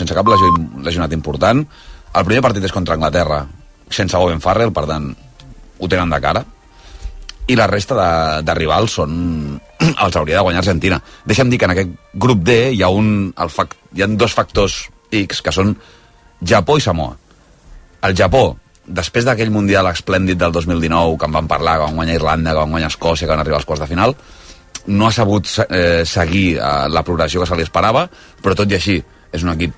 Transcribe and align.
sense 0.00 0.16
cap 0.16 0.28
lesionat 0.28 1.12
important. 1.16 1.64
El 2.10 2.26
primer 2.26 2.42
partit 2.44 2.64
és 2.66 2.74
contra 2.74 2.96
Anglaterra, 2.96 3.44
sense 3.90 4.16
Owen 4.18 4.40
Farrell, 4.42 4.72
per 4.74 4.86
tant, 4.88 5.10
ho 5.78 5.90
tenen 5.90 6.10
de 6.10 6.20
cara. 6.22 6.44
I 7.50 7.56
la 7.58 7.66
resta 7.70 7.96
de, 7.98 8.10
de 8.46 8.56
rivals 8.58 8.96
són... 9.00 9.12
els 10.04 10.16
hauria 10.16 10.38
de 10.38 10.44
guanyar 10.46 10.62
Argentina. 10.64 11.00
Deixa'm 11.26 11.50
dir 11.50 11.58
que 11.58 11.68
en 11.68 11.74
aquest 11.74 11.94
grup 12.26 12.42
D 12.46 12.58
hi 12.74 12.82
ha, 12.84 12.90
un, 12.92 13.30
el 13.32 13.52
fac, 13.52 13.76
hi 13.96 14.04
ha 14.04 14.10
dos 14.10 14.34
factors 14.36 14.82
X, 15.10 15.40
que 15.42 15.54
són 15.54 15.74
Japó 16.46 16.78
i 16.78 16.84
Samoa. 16.84 17.16
El 18.06 18.16
Japó, 18.16 18.44
després 18.86 19.26
d'aquell 19.26 19.52
Mundial 19.52 19.88
esplèndid 19.90 20.38
del 20.40 20.52
2019, 20.52 21.16
que 21.18 21.28
en 21.28 21.38
van 21.38 21.48
parlar, 21.50 21.78
que 21.78 21.88
van 21.88 21.98
guanyar 21.98 22.18
Irlanda, 22.20 22.54
que 22.54 22.62
van 22.62 22.76
guanyar 22.76 22.92
Escòcia, 22.92 23.26
que 23.26 23.34
van 23.34 23.42
arribar 23.42 23.60
als 23.60 23.68
quarts 23.68 23.84
de 23.84 23.90
final, 23.90 24.14
no 24.86 25.06
ha 25.06 25.12
sabut 25.12 25.48
eh, 25.68 26.02
seguir 26.06 26.56
eh, 26.56 26.88
la 26.88 27.02
progressió 27.04 27.42
que 27.42 27.48
se 27.50 27.58
li 27.58 27.66
esperava, 27.66 28.06
però 28.42 28.56
tot 28.56 28.70
i 28.70 28.78
així 28.78 28.96
és 29.32 29.44
un 29.46 29.52
equip 29.54 29.74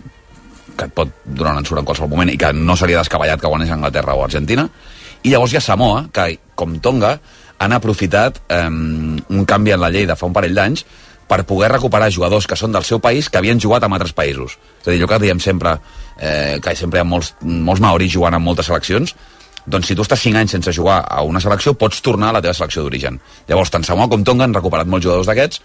que 0.77 0.89
et 0.89 0.95
pot 0.97 1.11
donar 1.25 1.53
un 1.53 1.63
ensurt 1.63 1.83
en 1.83 1.87
qualsevol 1.89 2.11
moment 2.11 2.33
i 2.33 2.39
que 2.41 2.53
no 2.57 2.77
seria 2.81 3.03
descabellat 3.03 3.41
que 3.41 3.51
guanyés 3.51 3.73
Anglaterra 3.75 4.17
o 4.17 4.25
Argentina. 4.25 4.67
I 5.23 5.33
llavors 5.35 5.53
hi 5.53 5.61
ha 5.61 5.65
Samoa, 5.65 6.07
que, 6.13 6.39
com 6.59 6.79
Tonga, 6.83 7.17
han 7.63 7.75
aprofitat 7.77 8.41
eh, 8.49 8.67
un 8.67 9.45
canvi 9.47 9.75
en 9.75 9.83
la 9.83 9.91
llei 9.93 10.09
de 10.09 10.17
fa 10.19 10.27
un 10.27 10.35
parell 10.35 10.57
d'anys 10.57 10.85
per 11.29 11.45
poder 11.49 11.71
recuperar 11.73 12.11
jugadors 12.13 12.49
que 12.49 12.59
són 12.59 12.75
del 12.75 12.85
seu 12.85 12.99
país 13.01 13.29
que 13.31 13.39
havien 13.41 13.61
jugat 13.61 13.85
en 13.87 13.95
altres 13.95 14.13
països. 14.17 14.59
És 14.83 14.89
a 14.89 14.91
dir, 14.91 14.99
allò 14.99 15.13
que 15.13 15.21
diem 15.23 15.41
sempre, 15.41 15.77
eh, 16.19 16.59
que 16.61 16.75
sempre 16.77 16.99
hi 17.01 17.05
ha 17.05 17.09
molts, 17.09 17.35
molts 17.41 17.81
maoris 17.81 18.13
jugant 18.13 18.37
en 18.37 18.43
moltes 18.43 18.69
seleccions, 18.69 19.15
doncs 19.65 19.87
si 19.87 19.95
tu 19.95 20.03
estàs 20.03 20.21
5 20.21 20.41
anys 20.41 20.57
sense 20.57 20.75
jugar 20.75 20.99
a 21.07 21.23
una 21.23 21.41
selecció, 21.41 21.73
pots 21.79 22.03
tornar 22.03 22.33
a 22.33 22.37
la 22.37 22.43
teva 22.43 22.55
selecció 22.55 22.83
d'origen. 22.83 23.21
Llavors, 23.49 23.71
tant 23.71 23.87
Samoa 23.87 24.11
com 24.11 24.25
Tonga 24.27 24.45
han 24.45 24.55
recuperat 24.55 24.91
molts 24.91 25.07
jugadors 25.07 25.31
d'aquests, 25.31 25.63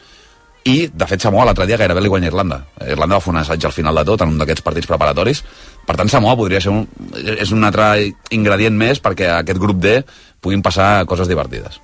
i, 0.67 0.75
de 0.91 1.07
fet, 1.07 1.23
Samoa 1.23 1.45
l'altre 1.47 1.67
dia 1.69 1.79
gairebé 1.79 2.03
li 2.03 2.11
guanya 2.11 2.27
Irlanda. 2.31 2.61
Irlanda 2.83 3.17
va 3.17 3.23
fer 3.23 3.33
un 3.33 3.41
assaig 3.41 3.65
al 3.65 3.75
final 3.75 3.95
de 3.95 4.05
tot, 4.09 4.23
en 4.23 4.33
un 4.33 4.41
d'aquests 4.41 4.65
partits 4.65 4.89
preparatoris. 4.89 5.43
Per 5.87 5.95
tant, 5.95 6.09
Samoa 6.11 6.35
podria 6.35 6.59
ser 6.59 6.73
un, 6.73 6.83
és 7.15 7.51
un 7.55 7.63
altre 7.63 8.11
ingredient 8.35 8.75
més 8.75 8.99
perquè 8.99 9.29
aquest 9.31 9.61
grup 9.63 9.79
D 9.79 10.01
puguin 10.43 10.61
passar 10.61 11.05
coses 11.09 11.29
divertides. 11.29 11.79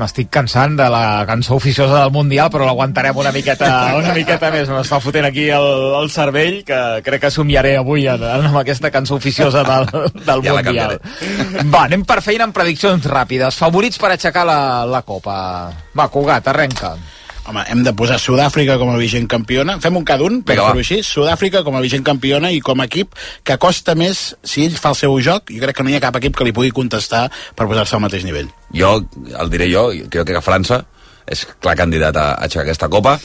M'estic 0.00 0.30
cansant 0.32 0.74
de 0.78 0.86
la 0.90 1.22
cançó 1.28 1.58
oficiosa 1.60 2.00
del 2.00 2.12
Mundial, 2.14 2.48
però 2.52 2.66
l'aguantarem 2.66 3.16
una 3.20 3.32
miqueta, 3.32 3.68
una 4.00 4.14
miqueta 4.16 4.50
més. 4.54 4.68
M'està 4.72 4.98
fotent 5.04 5.28
aquí 5.28 5.46
el, 5.54 5.68
el 6.00 6.10
cervell, 6.12 6.62
que 6.66 6.80
crec 7.06 7.26
que 7.26 7.32
somiaré 7.34 7.76
avui 7.80 8.08
en, 8.10 8.24
amb 8.24 8.60
aquesta 8.60 8.90
cançó 8.94 9.18
oficiosa 9.20 9.62
del, 9.68 9.88
del 10.24 10.44
Ja 10.44 10.56
Mundial. 10.56 10.96
Va, 11.68 11.84
anem 11.84 12.04
per 12.08 12.20
feina 12.24 12.48
amb 12.48 12.56
prediccions 12.56 13.06
ràpides. 13.08 13.60
Favorits 13.60 14.00
per 14.00 14.14
aixecar 14.16 14.46
la, 14.48 14.58
la 14.88 15.04
Copa. 15.06 15.36
Va, 15.94 16.08
Cugat, 16.08 16.50
arrenca. 16.50 16.96
Home, 17.44 17.60
hem 17.68 17.82
de 17.84 17.92
posar 17.92 18.16
Sud-àfrica 18.22 18.78
com 18.80 18.88
a 18.88 18.96
vigent 18.96 19.26
campiona. 19.28 19.76
Fem 19.84 19.98
un 19.98 20.04
cada 20.08 20.24
un, 20.24 20.38
per 20.46 20.54
Vinga, 20.54 20.70
fer-ho 20.70 20.80
així. 20.80 21.02
Sud-àfrica 21.04 21.60
com 21.66 21.76
a 21.76 21.82
vigent 21.84 22.04
campiona 22.06 22.48
i 22.54 22.62
com 22.64 22.80
a 22.80 22.86
equip 22.88 23.12
que 23.44 23.58
costa 23.60 23.92
més, 23.98 24.30
si 24.40 24.64
ell 24.64 24.78
fa 24.80 24.94
el 24.94 24.98
seu 25.02 25.16
joc, 25.20 25.52
jo 25.52 25.60
crec 25.60 25.76
que 25.76 25.84
no 25.84 25.92
hi 25.92 25.98
ha 25.98 26.02
cap 26.04 26.16
equip 26.20 26.38
que 26.38 26.46
li 26.48 26.54
pugui 26.56 26.72
contestar 26.72 27.26
per 27.56 27.66
posar-se 27.68 27.98
al 27.98 28.04
mateix 28.06 28.24
nivell. 28.24 28.48
Jo, 28.72 28.96
el 29.28 29.52
diré 29.52 29.68
jo, 29.68 29.90
crec 30.08 30.32
que 30.32 30.44
França 30.44 30.80
és 31.28 31.44
clar 31.60 31.76
candidat 31.76 32.16
a 32.16 32.30
aixecar 32.46 32.64
aquesta 32.64 32.88
copa, 32.92 33.18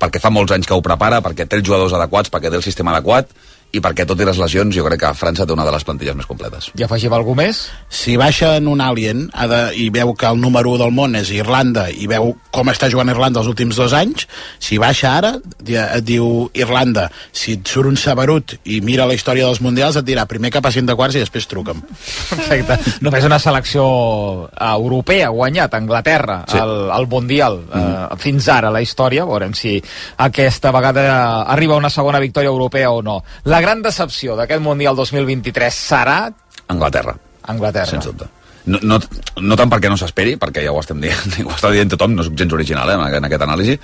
perquè 0.00 0.20
fa 0.24 0.32
molts 0.32 0.56
anys 0.56 0.68
que 0.68 0.76
ho 0.76 0.84
prepara, 0.84 1.20
perquè 1.24 1.44
té 1.44 1.60
els 1.60 1.68
jugadors 1.68 1.92
adequats, 1.96 2.32
perquè 2.32 2.48
té 2.48 2.56
el 2.56 2.64
sistema 2.64 2.96
adequat, 2.96 3.28
i 3.72 3.80
perquè 3.82 4.06
tot 4.08 4.20
i 4.20 4.24
les 4.28 4.38
lesions 4.40 4.74
jo 4.74 4.84
crec 4.86 5.00
que 5.02 5.10
França 5.18 5.44
té 5.46 5.52
una 5.52 5.64
de 5.66 5.72
les 5.74 5.84
plantilles 5.84 6.16
més 6.16 6.26
completes. 6.28 6.70
I 6.78 6.84
afegim 6.86 7.12
algú 7.12 7.34
més? 7.36 7.66
Si 7.92 8.16
baixa 8.16 8.54
en 8.56 8.68
un 8.68 8.80
alien 8.80 9.26
ha 9.34 9.46
de, 9.50 9.60
i 9.76 9.88
veu 9.90 10.14
que 10.16 10.26
el 10.30 10.40
número 10.40 10.70
1 10.76 10.78
del 10.84 10.94
món 10.96 11.16
és 11.18 11.30
Irlanda 11.34 11.88
i 11.90 12.06
veu 12.08 12.34
com 12.54 12.70
està 12.72 12.88
jugant 12.92 13.10
Irlanda 13.12 13.40
els 13.42 13.50
últims 13.50 13.76
dos 13.76 13.92
anys, 13.92 14.24
si 14.62 14.78
baixa 14.80 15.12
ara, 15.18 15.34
et 15.66 16.04
diu 16.06 16.46
Irlanda. 16.56 17.08
Si 17.36 17.58
et 17.58 17.68
surt 17.68 17.90
un 17.90 17.98
saberut 18.00 18.54
i 18.64 18.80
mira 18.80 19.04
la 19.06 19.14
història 19.18 19.44
dels 19.50 19.60
mundials, 19.60 19.98
et 20.00 20.06
dirà 20.08 20.24
primer 20.30 20.50
que 20.54 20.62
passin 20.64 20.86
de 20.88 20.96
quarts 20.96 21.18
i 21.18 21.24
després 21.24 21.46
truca'm. 21.50 21.82
Perfecte. 22.30 22.78
Només 23.04 23.24
una 23.28 23.38
selecció 23.42 23.84
eh, 24.48 24.70
europea 24.72 25.28
ha 25.28 25.34
guanyat, 25.36 25.74
Anglaterra, 25.74 26.44
Sí. 26.48 26.58
el, 26.58 26.90
el 26.94 27.06
Mundial, 27.06 27.60
eh, 27.72 28.16
fins 28.20 28.48
ara 28.52 28.68
a 28.68 28.74
la 28.74 28.82
història. 28.84 29.24
Veurem 29.24 29.54
si 29.56 29.76
aquesta 30.22 30.72
vegada 30.74 31.42
arriba 31.42 31.76
una 31.76 31.90
segona 31.90 32.20
victòria 32.20 32.48
europea 32.52 32.90
o 32.92 33.02
no. 33.02 33.22
La 33.44 33.55
gran 33.62 33.82
decepció 33.84 34.36
d'aquest 34.38 34.62
Mundial 34.64 34.96
2023 34.96 35.74
serà 35.74 36.18
Anglaterra, 36.68 37.14
Anglaterra. 37.46 37.90
sens 37.90 38.08
dubte. 38.08 38.28
No, 38.66 38.80
no, 38.82 38.98
no 39.46 39.56
tant 39.58 39.70
perquè 39.70 39.86
no 39.86 39.96
s'esperi, 39.98 40.34
perquè 40.42 40.64
ja 40.64 40.72
ho 40.74 40.80
estem 40.82 40.98
dient, 41.00 41.36
ho 41.46 41.54
està 41.54 41.70
dient 41.70 41.92
tothom, 41.92 42.16
no 42.18 42.26
soc 42.26 42.34
gens 42.38 42.54
original 42.56 42.90
eh, 42.90 42.98
en 43.18 43.28
aquest 43.28 43.46
anàlisi, 43.46 43.76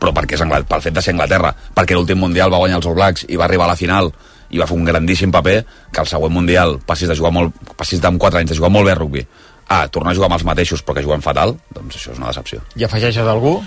però 0.00 0.14
perquè 0.16 0.38
és 0.38 0.44
Anglaterra, 0.46 0.70
pel 0.72 0.84
fet 0.86 0.96
de 0.96 1.04
ser 1.04 1.14
Anglaterra, 1.16 1.52
perquè 1.76 1.98
l'últim 1.98 2.22
Mundial 2.24 2.52
va 2.52 2.62
guanyar 2.62 2.80
els 2.80 2.88
All 2.88 2.96
Blacks 2.96 3.26
i 3.28 3.36
va 3.36 3.44
arribar 3.48 3.68
a 3.68 3.74
la 3.74 3.78
final 3.80 4.10
i 4.50 4.58
va 4.58 4.66
fer 4.66 4.78
un 4.78 4.88
grandíssim 4.88 5.30
paper, 5.30 5.60
que 5.92 6.02
el 6.02 6.08
següent 6.10 6.32
Mundial 6.34 6.78
passis 6.86 7.10
de 7.10 7.18
jugar 7.18 7.34
molt, 7.36 7.54
passis 7.76 8.00
d'en 8.00 8.16
4 8.18 8.40
anys 8.40 8.54
de 8.54 8.58
jugar 8.58 8.72
molt 8.72 8.88
bé 8.88 8.96
a 8.96 8.98
rugby 8.98 9.26
a 9.70 9.84
tornar 9.86 10.10
a 10.10 10.18
jugar 10.18 10.26
amb 10.26 10.40
els 10.40 10.46
mateixos 10.48 10.82
però 10.82 10.96
que 10.96 11.04
juguen 11.04 11.22
fatal, 11.22 11.54
doncs 11.76 12.00
això 12.00 12.10
és 12.10 12.18
una 12.18 12.32
decepció. 12.32 12.64
I 12.74 12.88
afegeixes 12.88 13.28
algú? 13.30 13.60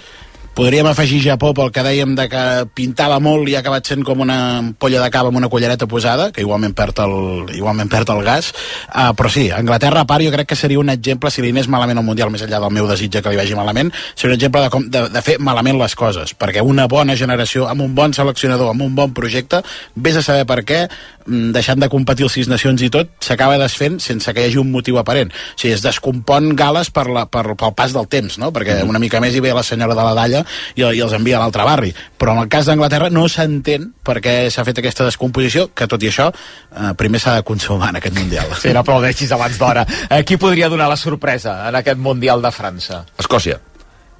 Podríem 0.53 0.85
afegir 0.85 1.17
Japó 1.25 1.49
pel 1.57 1.71
que 1.73 1.81
dèiem 1.81 2.11
de 2.13 2.27
que 2.29 2.41
pintava 2.77 3.15
molt 3.17 3.49
i 3.49 3.55
ha 3.57 3.63
acabat 3.63 3.87
sent 3.89 4.03
com 4.05 4.19
una 4.21 4.35
ampolla 4.59 4.99
de 5.01 5.09
cava 5.09 5.31
amb 5.31 5.39
una 5.39 5.47
cullereta 5.49 5.87
posada, 5.89 6.27
que 6.29 6.43
igualment 6.45 6.75
perd 6.77 6.99
el, 7.01 7.15
igualment 7.57 7.89
perd 7.89 8.11
el 8.13 8.21
gas. 8.21 8.51
Uh, 8.85 9.15
però 9.17 9.31
sí, 9.33 9.47
Anglaterra, 9.49 10.03
a 10.05 10.09
part, 10.09 10.21
jo 10.21 10.29
crec 10.35 10.51
que 10.51 10.57
seria 10.59 10.77
un 10.77 10.93
exemple, 10.93 11.31
si 11.33 11.41
li 11.41 11.49
anés 11.49 11.65
malament 11.73 11.97
al 11.97 12.05
Mundial, 12.05 12.29
més 12.29 12.45
enllà 12.45 12.59
del 12.61 12.75
meu 12.75 12.85
desitge 12.85 13.23
que 13.25 13.33
li 13.33 13.39
vagi 13.41 13.57
malament, 13.57 13.89
seria 14.13 14.35
un 14.35 14.37
exemple 14.37 14.61
de, 14.61 14.69
com, 14.75 14.85
de, 14.93 15.07
de 15.15 15.25
fer 15.25 15.39
malament 15.41 15.81
les 15.81 15.97
coses, 15.97 16.35
perquè 16.37 16.61
una 16.61 16.85
bona 16.85 17.17
generació, 17.17 17.65
amb 17.71 17.81
un 17.87 17.97
bon 17.97 18.13
seleccionador, 18.13 18.69
amb 18.75 18.85
un 18.85 18.93
bon 18.93 19.17
projecte, 19.17 19.63
vés 19.95 20.21
a 20.21 20.21
saber 20.21 20.45
per 20.45 20.61
què, 20.69 20.83
deixant 21.25 21.79
de 21.81 21.89
competir 21.91 22.27
els 22.27 22.35
sis 22.37 22.49
nacions 22.51 22.81
i 22.83 22.89
tot, 22.93 23.11
s'acaba 23.23 23.59
desfent 23.61 23.99
sense 24.03 24.33
que 24.33 24.43
hi 24.43 24.49
hagi 24.49 24.59
un 24.61 24.71
motiu 24.71 24.99
aparent. 25.01 25.31
O 25.31 25.59
sigui, 25.59 25.73
es 25.75 25.83
descompon 25.85 26.53
Gales 26.59 26.91
per 26.93 27.07
la, 27.11 27.25
per, 27.31 27.45
pel 27.59 27.75
pas 27.77 27.93
del 27.95 28.07
temps, 28.11 28.37
no? 28.41 28.51
perquè 28.55 28.81
una 28.87 29.01
mica 29.01 29.21
més 29.23 29.35
hi 29.35 29.43
ve 29.43 29.53
la 29.55 29.63
senyora 29.65 29.95
de 29.97 30.05
la 30.05 30.13
Dalla 30.17 30.43
i, 30.75 30.83
i 30.83 31.01
els 31.03 31.15
envia 31.15 31.39
a 31.39 31.43
l'altre 31.43 31.67
barri. 31.67 31.93
Però 32.19 32.35
en 32.35 32.43
el 32.43 32.51
cas 32.51 32.69
d'Anglaterra 32.69 33.09
no 33.13 33.27
s'entén 33.31 33.91
per 34.03 34.19
què 34.23 34.35
s'ha 34.53 34.65
fet 34.67 34.81
aquesta 34.81 35.07
descomposició, 35.07 35.69
que 35.75 35.87
tot 35.89 36.03
i 36.03 36.11
això 36.11 36.29
eh, 36.31 36.93
primer 36.99 37.21
s'ha 37.23 37.37
de 37.39 37.45
consumar 37.47 37.93
en 37.93 38.01
aquest 38.01 38.17
Mundial. 38.17 38.51
Sí, 38.61 38.71
no 38.75 38.83
aplaudeixis 38.83 39.31
abans 39.33 39.57
d'hora. 39.59 39.85
Eh, 40.09 40.21
qui 40.27 40.37
podria 40.37 40.69
donar 40.69 40.89
la 40.91 40.99
sorpresa 40.99 41.55
en 41.67 41.79
aquest 41.79 42.01
Mundial 42.01 42.43
de 42.43 42.51
França? 42.53 43.03
Escòcia. 43.19 43.59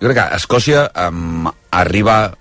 Jo 0.02 0.10
crec 0.10 0.18
que 0.20 0.40
Escòcia 0.40 0.88
um, 1.08 1.48
arriba 1.72 2.34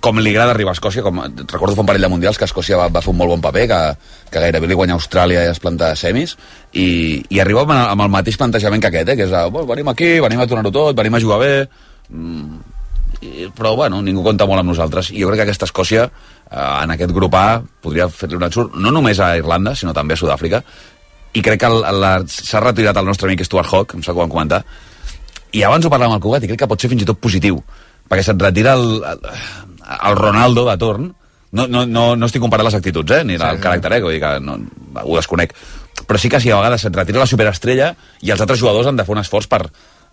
com 0.00 0.18
li 0.20 0.30
agrada 0.32 0.52
arribar 0.54 0.72
a 0.72 0.76
Escòcia, 0.76 1.02
com, 1.04 1.20
recordo 1.50 1.74
fa 1.76 1.82
un 1.84 1.88
parell 1.88 2.04
de 2.04 2.10
mundials 2.12 2.38
que 2.38 2.46
Escòcia 2.48 2.78
va, 2.80 2.88
va 2.92 3.02
fer 3.04 3.12
un 3.12 3.18
molt 3.18 3.32
bon 3.34 3.42
paper, 3.44 3.66
que, 3.70 3.80
que 4.32 4.42
gairebé 4.44 4.70
li 4.70 4.78
guanya 4.78 4.96
Austràlia 4.98 5.44
i 5.46 5.52
es 5.52 5.60
planta 5.62 5.92
a 5.92 5.98
semis, 5.98 6.36
i, 6.72 6.86
i 7.28 7.40
arriba 7.42 7.64
amb, 7.64 7.74
amb 7.76 8.06
el 8.06 8.10
mateix 8.14 8.38
plantejament 8.40 8.82
que 8.84 8.90
aquest, 8.90 9.12
eh, 9.12 9.18
que 9.18 9.28
és, 9.28 9.36
oh, 9.36 9.64
venim 9.68 9.92
aquí, 9.92 10.16
venim 10.24 10.42
a 10.42 10.48
tornar-ho 10.50 10.74
tot, 10.74 10.96
venim 10.98 11.18
a 11.18 11.22
jugar 11.22 11.38
bé, 11.42 11.52
mm, 12.10 12.58
i, 13.20 13.48
però 13.56 13.74
bueno, 13.78 14.02
ningú 14.04 14.24
compta 14.26 14.46
molt 14.48 14.62
amb 14.62 14.72
nosaltres, 14.72 15.12
i 15.14 15.22
jo 15.22 15.30
crec 15.32 15.42
que 15.42 15.48
aquesta 15.48 15.70
Escòcia, 15.70 16.08
eh, 16.50 16.68
en 16.82 16.96
aquest 16.96 17.14
grup 17.16 17.38
A, 17.38 17.62
podria 17.82 18.10
fer-li 18.12 18.38
un 18.38 18.46
ensurt, 18.48 18.76
no 18.76 18.94
només 18.94 19.20
a 19.20 19.34
Irlanda, 19.40 19.74
sinó 19.76 19.96
també 19.96 20.16
a 20.16 20.22
Sud-àfrica, 20.22 20.62
i 21.36 21.42
crec 21.44 21.60
que 21.60 21.72
s'ha 22.32 22.62
retirat 22.64 22.96
el 22.96 23.06
nostre 23.06 23.28
amic 23.28 23.44
Stuart 23.44 23.72
Hawk, 23.72 23.98
em 23.98 24.02
sap 24.02 24.14
que 24.14 24.22
ho 24.22 24.24
vam 24.24 24.32
comentar, 24.32 24.62
i 25.52 25.62
abans 25.64 25.84
ho 25.84 25.90
parlàvem 25.92 26.18
el 26.18 26.24
Cugat 26.24 26.44
i 26.44 26.50
crec 26.50 26.64
que 26.64 26.68
pot 26.70 26.80
ser 26.80 26.90
fins 26.92 27.04
i 27.04 27.08
tot 27.08 27.20
positiu 27.20 27.60
perquè 28.08 28.24
se't 28.26 28.42
retira 28.42 28.74
el, 28.78 29.02
el, 29.04 30.16
Ronaldo 30.16 30.66
de 30.68 30.76
torn 30.80 31.12
no, 31.50 31.66
no, 31.66 31.84
no, 31.86 32.14
no 32.16 32.28
estic 32.28 32.42
comparant 32.44 32.68
les 32.68 32.76
actituds, 32.76 33.14
eh, 33.16 33.24
ni 33.24 33.38
sí, 33.38 33.44
el 33.44 33.60
caràcter, 33.62 33.92
eh, 33.94 34.00
que 34.00 34.08
vull 34.08 34.16
dir 34.18 34.24
que 34.24 34.32
no, 34.44 34.58
ho 35.00 35.14
desconec. 35.16 35.54
Però 36.08 36.20
sí 36.20 36.28
que 36.28 36.40
si 36.40 36.50
a 36.52 36.58
vegades 36.58 36.84
se't 36.84 36.96
retira 36.96 37.22
la 37.22 37.30
superestrella 37.30 37.94
i 38.20 38.32
els 38.34 38.42
altres 38.44 38.60
jugadors 38.60 38.88
han 38.90 38.98
de 39.00 39.06
fer 39.06 39.14
un 39.16 39.22
esforç 39.22 39.48
per, 39.48 39.62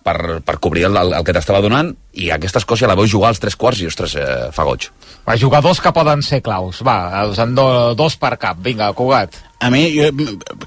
per, 0.05 0.39
per 0.45 0.55
cobrir 0.63 0.85
el, 0.87 0.97
el, 1.01 1.17
que 1.25 1.35
t'estava 1.35 1.63
donant 1.65 1.91
i 2.13 2.29
aquesta 2.33 2.61
Escòcia 2.61 2.89
la 2.89 2.97
veu 2.97 3.09
jugar 3.09 3.33
als 3.33 3.41
tres 3.43 3.57
quarts 3.59 3.81
i, 3.81 3.89
ostres, 3.89 4.15
eh, 4.21 4.47
fa 4.55 4.65
goig. 4.67 4.87
Va, 5.25 5.37
jugadors 5.41 5.81
que 5.81 5.93
poden 5.95 6.23
ser 6.25 6.41
claus. 6.45 6.79
Va, 6.85 7.25
us 7.31 7.41
en 7.41 7.55
do, 7.57 7.67
dos 7.97 8.17
per 8.21 8.35
cap. 8.41 8.61
Vinga, 8.63 8.91
Cugat. 8.97 9.41
A 9.57 9.69
mi, 9.71 9.85
jo 9.95 10.09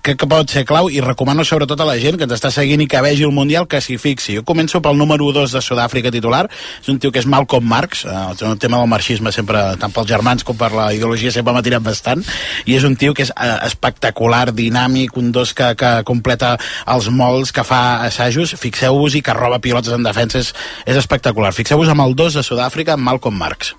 crec 0.02 0.16
que 0.22 0.26
pot 0.26 0.48
ser 0.50 0.62
clau 0.66 0.88
i 0.90 1.02
recomano 1.04 1.44
sobretot 1.44 1.78
a 1.80 1.86
la 1.86 1.98
gent 2.00 2.16
que 2.18 2.24
ens 2.24 2.32
està 2.38 2.48
seguint 2.50 2.80
i 2.80 2.86
que 2.88 3.02
vegi 3.04 3.22
el 3.26 3.34
Mundial 3.36 3.66
que 3.68 3.82
s'hi 3.84 3.98
fixi. 4.00 4.38
Jo 4.38 4.42
començo 4.48 4.80
pel 4.82 4.96
número 4.96 5.28
2 5.36 5.52
de 5.54 5.60
Sud-àfrica 5.62 6.10
titular, 6.10 6.46
és 6.80 6.88
un 6.88 6.96
tio 6.98 7.12
que 7.12 7.20
és 7.20 7.26
Malcolm 7.28 7.68
Marx, 7.68 8.06
eh, 8.08 8.14
el 8.48 8.56
tema 8.58 8.78
del 8.80 8.88
marxisme 8.88 9.30
sempre, 9.30 9.60
tant 9.78 9.92
pels 9.92 10.08
germans 10.08 10.42
com 10.42 10.56
per 10.56 10.70
la 10.72 10.88
ideologia 10.96 11.30
sempre 11.30 11.52
m'ha 11.52 11.62
tirat 11.62 11.84
bastant, 11.84 12.24
i 12.64 12.74
és 12.78 12.84
un 12.88 12.96
tio 12.96 13.12
que 13.14 13.26
és 13.28 13.32
eh, 13.36 13.58
espectacular, 13.68 14.54
dinàmic, 14.56 15.14
un 15.20 15.30
dos 15.36 15.52
que, 15.54 15.74
que 15.78 15.92
completa 16.08 16.56
els 16.88 17.10
molts, 17.12 17.52
que 17.52 17.62
fa 17.68 18.00
assajos, 18.08 18.56
fixeu-vos 18.58 19.14
i 19.14 19.22
que 19.22 19.36
roba 19.36 19.60
pilotes 19.60 19.92
en 19.94 20.02
defensa, 20.02 20.40
és, 20.40 20.54
és 20.88 20.96
espectacular. 20.96 21.52
Fixeu-vos 21.52 21.92
amb 21.92 22.06
el 22.08 22.16
2 22.16 22.40
de 22.40 22.42
Sud-àfrica, 22.42 22.96
Malcolm 22.96 23.36
Marx. 23.36 23.74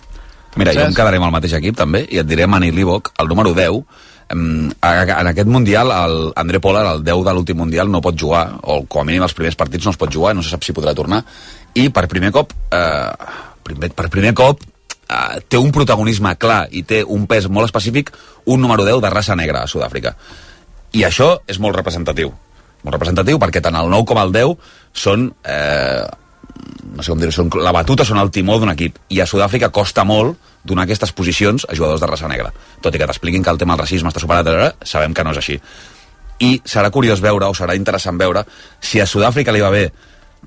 Mira, 0.55 0.71
jo 0.73 0.85
em 0.85 0.93
quedaré 0.97 1.17
amb 1.17 1.27
el 1.27 1.33
mateix 1.35 1.53
equip 1.59 1.75
també 1.77 2.05
i 2.09 2.17
et 2.21 2.25
diré 2.29 2.45
Mani 2.49 2.71
Libok, 2.73 3.11
el 3.21 3.27
número 3.29 3.51
10 3.53 3.67
em, 3.69 3.83
a- 3.83 4.08
en 4.29 5.29
aquest 5.31 5.49
Mundial 5.49 5.91
el 5.93 6.17
André 6.37 6.59
Pollard, 6.61 6.97
el 6.97 7.03
10 7.03 7.23
de 7.25 7.33
l'últim 7.33 7.57
Mundial 7.57 7.89
no 7.91 8.01
pot 8.01 8.17
jugar, 8.19 8.45
o 8.61 8.83
com 8.85 9.01
a 9.01 9.07
mínim 9.07 9.25
els 9.25 9.33
primers 9.33 9.57
partits 9.57 9.87
no 9.87 9.93
es 9.95 9.97
pot 9.97 10.11
jugar, 10.13 10.35
no 10.35 10.43
se 10.45 10.53
sap 10.53 10.63
si 10.63 10.75
podrà 10.75 10.93
tornar 10.97 11.23
i 11.77 11.89
per 11.93 12.07
primer 12.09 12.31
cop 12.33 12.53
eh, 12.73 13.13
primer, 13.65 13.91
per 13.95 14.09
primer 14.09 14.33
cop 14.37 14.61
eh, 14.61 15.39
té 15.47 15.57
un 15.57 15.71
protagonisme 15.75 16.35
clar 16.41 16.67
i 16.71 16.83
té 16.87 17.01
un 17.03 17.25
pes 17.29 17.49
molt 17.49 17.69
específic 17.69 18.13
un 18.45 18.61
número 18.61 18.85
10 18.85 19.01
de 19.03 19.11
raça 19.13 19.35
negra 19.35 19.63
a 19.63 19.69
Sud-àfrica. 19.69 20.15
I 20.97 21.05
això 21.05 21.35
és 21.47 21.59
molt 21.61 21.77
representatiu. 21.77 22.31
Molt 22.83 22.95
representatiu 22.95 23.37
perquè 23.41 23.61
tant 23.61 23.77
el 23.77 23.91
9 23.91 24.09
com 24.09 24.21
el 24.23 24.33
10 24.33 24.73
són... 25.05 25.29
Eh, 25.43 26.07
no 26.95 27.03
sé 27.03 27.11
com 27.11 27.21
dir-ho, 27.21 27.33
són 27.33 27.51
la 27.63 27.73
batuta 27.75 28.05
són 28.07 28.19
el 28.21 28.31
timó 28.33 28.57
d'un 28.59 28.73
equip. 28.73 28.97
I 29.13 29.21
a 29.23 29.27
Sud-àfrica 29.29 29.71
costa 29.75 30.05
molt 30.07 30.37
donar 30.67 30.85
aquestes 30.85 31.13
posicions 31.15 31.65
a 31.69 31.75
jugadors 31.75 32.01
de 32.01 32.09
raça 32.09 32.27
negra. 32.27 32.51
Tot 32.83 32.95
i 32.95 33.01
que 33.01 33.07
t'expliquin 33.07 33.43
que 33.45 33.53
el 33.53 33.61
tema 33.61 33.75
del 33.75 33.85
racisme 33.85 34.11
està 34.11 34.21
superat 34.23 34.47
ara, 34.51 34.73
sabem 34.83 35.15
que 35.15 35.23
no 35.23 35.33
és 35.35 35.41
així. 35.41 35.59
I 36.39 36.51
serà 36.67 36.91
curiós 36.91 37.21
veure, 37.23 37.47
o 37.47 37.55
serà 37.55 37.75
interessant 37.75 38.19
veure 38.19 38.45
si 38.79 39.01
a 39.01 39.07
Sud-àfrica 39.07 39.55
li 39.55 39.63
va 39.63 39.71
bé 39.73 39.89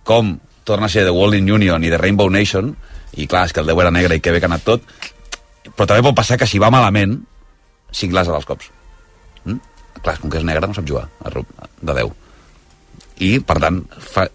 com 0.08 0.36
torna 0.64 0.86
a 0.86 0.92
ser 0.92 1.04
The 1.04 1.36
in 1.36 1.50
Union 1.50 1.84
i 1.84 1.90
The 1.90 1.98
Rainbow 1.98 2.30
Nation 2.30 2.74
i 3.16 3.26
clar, 3.26 3.46
és 3.46 3.52
que 3.52 3.60
el 3.60 3.66
10 3.66 3.80
era 3.80 3.90
negre 3.90 4.16
i 4.16 4.20
que 4.20 4.32
bé 4.32 4.40
que 4.40 4.46
ha 4.46 4.52
anat 4.52 4.64
tot 4.64 4.82
però 5.76 5.86
també 5.86 6.02
pot 6.02 6.16
passar 6.16 6.38
que 6.38 6.46
si 6.46 6.58
va 6.58 6.70
malament 6.70 7.20
cingles 7.92 8.28
a 8.28 8.32
dels 8.32 8.46
cops. 8.48 8.70
Mm? 9.44 9.58
clar, 10.02 10.18
com 10.20 10.30
que 10.30 10.38
és 10.40 10.44
negre 10.44 10.66
no 10.66 10.74
sap 10.74 10.88
jugar 10.88 11.08
de 11.22 11.94
10 11.94 12.21
i 13.22 13.36
per 13.44 13.58
tant 13.62 13.82
fa, 13.92 14.26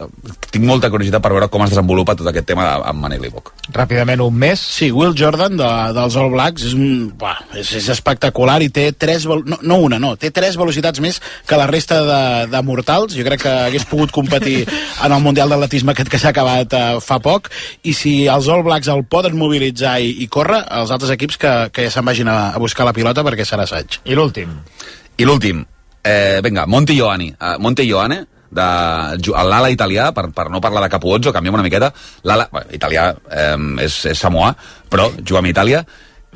tinc 0.51 0.65
molta 0.65 0.91
curiositat 0.93 1.23
per 1.23 1.33
veure 1.33 1.49
com 1.51 1.63
es 1.65 1.73
desenvolupa 1.73 2.15
tot 2.17 2.29
aquest 2.29 2.47
tema 2.53 2.69
amb 2.77 3.01
Manel 3.01 3.23
Libok 3.23 3.53
Ràpidament, 3.73 4.21
un 4.23 4.35
mes. 4.39 4.61
Sí, 4.61 4.87
Will 4.95 5.15
Jordan 5.17 5.57
de, 5.59 5.69
dels 5.95 6.15
All 6.19 6.29
Blacks 6.31 6.63
és, 6.69 6.75
un, 6.77 7.09
buah, 7.19 7.41
és, 7.59 7.73
és 7.81 7.89
espectacular 7.91 8.61
i 8.63 8.69
té 8.73 8.85
tres, 8.95 9.25
no, 9.27 9.57
no 9.59 9.79
una, 9.83 9.99
no, 9.99 10.13
té 10.19 10.31
tres 10.31 10.55
velocitats 10.59 11.01
més 11.03 11.19
que 11.47 11.59
la 11.59 11.67
resta 11.67 11.99
de, 12.07 12.21
de 12.53 12.61
mortals. 12.63 13.15
Jo 13.17 13.25
crec 13.27 13.43
que 13.43 13.55
hagués 13.67 13.87
pogut 13.89 14.13
competir 14.15 14.61
en 15.05 15.11
el 15.11 15.23
Mundial 15.23 15.51
d'Atletisme 15.51 15.91
aquest 15.91 16.11
que 16.13 16.21
s'ha 16.21 16.31
acabat 16.31 16.77
eh, 16.77 16.85
fa 17.03 17.19
poc 17.23 17.51
i 17.83 17.95
si 17.97 18.15
els 18.31 18.47
All 18.53 18.63
Blacks 18.65 18.91
el 18.93 19.03
poden 19.09 19.35
mobilitzar 19.39 19.97
i, 19.99 20.13
i 20.23 20.29
córrer, 20.31 20.63
els 20.79 20.93
altres 20.95 21.11
equips 21.17 21.41
que, 21.41 21.55
que 21.75 21.89
ja 21.89 21.93
se'n 21.97 22.07
vagin 22.07 22.31
a, 22.31 22.39
a 22.55 22.63
buscar 22.63 22.87
la 22.87 22.95
pilota 22.95 23.25
perquè 23.27 23.45
serà 23.47 23.67
assaig. 23.67 23.99
I 24.07 24.15
l'últim. 24.15 24.55
I 25.17 25.27
l'últim, 25.27 25.65
eh, 26.07 26.39
vinga, 26.45 26.65
Monte 26.71 26.95
Ioane. 26.95 27.33
Uh, 27.35 27.57
Monte 27.59 27.83
Ioane, 27.83 28.23
de 28.49 28.67
l'ala 29.47 29.69
italià, 29.73 30.11
per, 30.15 30.29
per 30.35 30.49
no 30.53 30.61
parlar 30.63 30.85
de 30.85 30.91
Capuozzo, 30.93 31.33
canviem 31.35 31.59
una 31.59 31.65
miqueta, 31.65 31.91
l'ala, 32.23 32.47
bueno, 32.51 32.71
italià 32.75 33.09
eh, 33.13 33.55
és, 33.85 34.03
és 34.13 34.19
samoà, 34.19 34.53
però 34.89 35.09
juga 35.21 35.41
amb 35.41 35.51
Itàlia, 35.51 35.83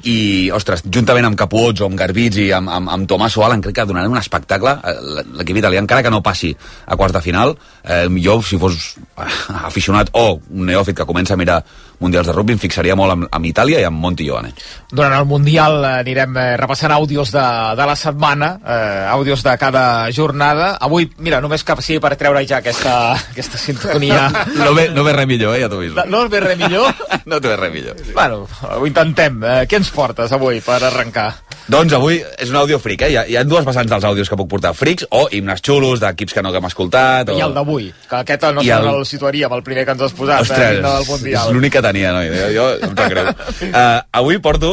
i, 0.08 0.50
ostres, 0.56 0.82
juntament 0.90 1.28
amb 1.28 1.38
Capuozzo, 1.38 1.86
amb 1.86 2.00
Garbizzi, 2.00 2.48
amb, 2.56 2.70
amb, 2.74 2.90
amb 2.90 3.08
Tommaso 3.10 3.44
Allan, 3.46 3.62
crec 3.62 3.76
que 3.78 3.86
donaran 3.86 4.14
un 4.14 4.20
espectacle 4.20 4.74
eh, 4.88 5.24
l'equip 5.38 5.60
italià, 5.62 5.82
encara 5.84 6.02
que 6.06 6.14
no 6.14 6.24
passi 6.26 6.52
a 6.86 6.98
quarts 6.98 7.18
de 7.18 7.22
final. 7.22 7.54
Eh, 7.84 8.08
jo, 8.24 8.40
si 8.42 8.58
fos 8.62 8.80
eh, 8.98 9.30
aficionat 9.62 10.14
o 10.18 10.40
un 10.40 10.66
neòfit 10.72 10.98
que 10.98 11.10
comença 11.10 11.36
a 11.36 11.42
mirar 11.42 11.62
mundials 12.02 12.28
de 12.28 12.34
rugby, 12.36 12.54
em 12.58 12.60
fixaria 12.62 12.96
molt 12.98 13.14
amb, 13.16 13.28
amb 13.32 13.46
Itàlia 13.50 13.80
i 13.82 13.86
amb 13.88 14.02
Monte 14.02 14.26
Ioane. 14.26 14.52
Durant 14.92 15.14
el 15.16 15.26
Mundial 15.30 15.78
eh, 15.86 15.92
anirem 16.02 16.36
eh, 16.42 16.46
repassant 16.60 16.92
àudios 16.96 17.32
de, 17.32 17.44
de 17.78 17.86
la 17.88 17.96
setmana, 17.96 18.52
eh, 18.66 19.06
àudios 19.14 19.44
de 19.46 19.54
cada 19.62 19.86
jornada. 20.12 20.74
Avui, 20.82 21.08
mira, 21.20 21.40
només 21.42 21.64
que 21.64 21.78
sigui 21.82 22.02
per 22.04 22.16
treure 22.20 22.44
ja 22.50 22.60
aquesta, 22.60 22.96
aquesta 23.34 23.62
sintonia... 23.62 24.28
No 24.58 24.74
ve, 24.78 24.90
no 24.94 25.06
ve 25.08 25.14
res 25.16 25.30
millor, 25.30 25.56
eh, 25.56 25.62
ja 25.64 25.70
t'ho 25.72 25.80
aviso. 25.80 26.04
No 26.10 26.26
ve 26.30 26.42
res 26.44 26.58
millor? 26.60 26.92
No 27.32 27.38
té 27.40 27.54
res 27.56 27.70
millor. 27.72 27.96
Bueno, 28.16 28.48
ho 28.80 28.86
intentem. 28.90 29.36
Eh, 29.46 29.60
què 29.70 29.78
ens 29.78 29.92
portes 29.94 30.32
avui 30.34 30.58
per 30.66 30.80
arrencar? 30.84 31.28
Doncs 31.72 31.94
avui 31.94 32.18
és 32.42 32.50
un 32.50 32.58
àudio 32.58 32.80
fric, 32.82 33.04
eh? 33.06 33.12
Hi 33.14 33.18
ha, 33.20 33.24
hi 33.30 33.36
ha 33.38 33.44
dues 33.48 33.64
vessants 33.68 33.92
dels 33.92 34.04
àudios 34.10 34.28
que 34.28 34.36
puc 34.40 34.50
portar. 34.50 34.72
Frics 34.76 35.06
o 35.14 35.28
himnes 35.32 35.62
xulos 35.64 36.02
d'equips 36.02 36.34
que 36.34 36.42
no 36.44 36.50
hem 36.58 36.66
escoltat. 36.68 37.30
O... 37.32 37.38
I 37.38 37.44
el 37.46 37.54
d'avui, 37.56 37.92
que 38.10 38.18
aquest 38.24 38.48
no 38.50 38.64
el... 38.66 38.72
el- 38.74 38.90
el 38.96 39.06
situaríem, 39.08 39.54
el 39.54 39.62
primer 39.64 39.86
que 39.86 39.94
ens 39.96 40.02
has 40.08 40.16
posat, 40.18 40.42
Ostres, 40.48 40.80
eh, 40.80 40.82
del 40.82 41.30
és 41.36 41.46
l'únic 41.54 41.76
que 41.78 41.84
tenia, 41.92 42.14
no? 42.16 42.24
Jo, 42.26 42.48
jo 42.56 42.66
em 42.88 42.96
sap 42.96 43.12
greu. 43.12 43.30
Uh, 43.70 44.00
avui 44.22 44.40
porto, 44.44 44.72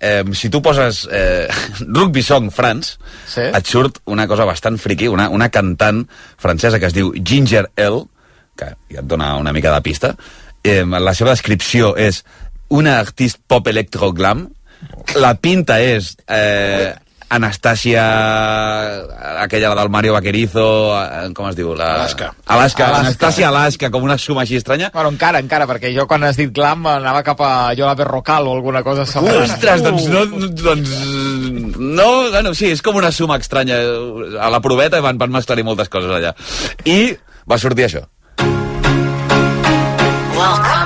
eh, 0.00 0.22
si 0.38 0.48
tu 0.50 0.62
poses 0.64 1.02
eh, 1.12 1.46
Rugby 1.82 2.22
Song 2.22 2.48
France, 2.54 2.96
Sí. 3.28 3.44
et 3.50 3.66
surt 3.66 4.00
una 4.06 4.26
cosa 4.30 4.44
bastant 4.48 4.78
friqui, 4.80 5.08
una, 5.08 5.28
una 5.32 5.48
cantant 5.52 6.04
francesa 6.40 6.78
que 6.80 6.88
es 6.90 6.94
diu 6.96 7.12
Ginger 7.18 7.66
L, 7.80 8.02
que 8.58 8.72
ja 8.92 9.00
et 9.00 9.06
dona 9.08 9.34
una 9.40 9.52
mica 9.52 9.72
de 9.74 9.82
pista. 9.84 10.14
Eh, 10.62 10.82
la 10.86 11.14
seva 11.18 11.32
descripció 11.34 11.94
és 11.98 12.22
una 12.72 12.98
artist 13.00 13.40
pop 13.48 13.66
electro 13.68 14.12
glam. 14.16 14.46
La 15.20 15.34
pinta 15.40 15.76
és 15.82 16.12
eh, 16.26 16.92
Anastasia, 17.32 18.04
aquella 19.40 19.70
la 19.70 19.80
del 19.80 19.88
Mario 19.88 20.12
Vaquerizo, 20.12 20.92
eh, 21.00 21.30
com 21.32 21.46
es 21.48 21.56
diu? 21.56 21.70
La... 21.74 21.94
Alaska. 21.94 22.34
Alaska, 22.44 22.86
Alaska. 22.86 23.00
Anastasia 23.00 23.48
Alaska, 23.48 23.90
com 23.90 24.04
una 24.04 24.18
suma 24.20 24.42
així 24.42 24.58
estranya. 24.60 24.90
Bueno, 24.92 25.14
encara, 25.14 25.40
encara, 25.40 25.64
perquè 25.70 25.94
jo 25.96 26.04
quan 26.10 26.26
has 26.28 26.36
dit 26.36 26.52
glam 26.52 26.84
anava 26.90 27.22
cap 27.24 27.40
a 27.40 27.72
Yola 27.72 27.94
Berrocal 27.96 28.50
o 28.50 28.58
alguna 28.58 28.84
cosa 28.84 29.08
semblant. 29.08 29.48
Ostres, 29.48 29.80
doncs 29.80 30.10
no, 30.12 30.26
doncs 30.60 30.92
no, 31.80 32.10
bueno, 32.36 32.52
sí, 32.52 32.68
és 32.76 32.84
com 32.84 33.00
una 33.00 33.14
suma 33.16 33.40
estranya. 33.40 33.80
A 34.36 34.52
la 34.52 34.60
proveta 34.60 35.00
van, 35.00 35.16
van 35.16 35.32
mesclar-hi 35.32 35.64
moltes 35.64 35.88
coses 35.88 36.12
allà. 36.12 36.36
I 36.84 37.16
va 37.48 37.56
sortir 37.56 37.88
això. 37.88 38.04
Welcome 40.36 40.81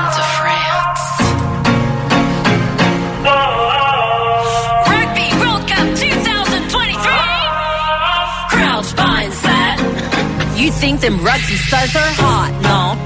think 10.81 11.00
them 11.00 11.25
rugby 11.25 11.56
stars 11.56 11.96
are 11.96 12.12
hot, 12.20 12.52
not? 12.61 13.00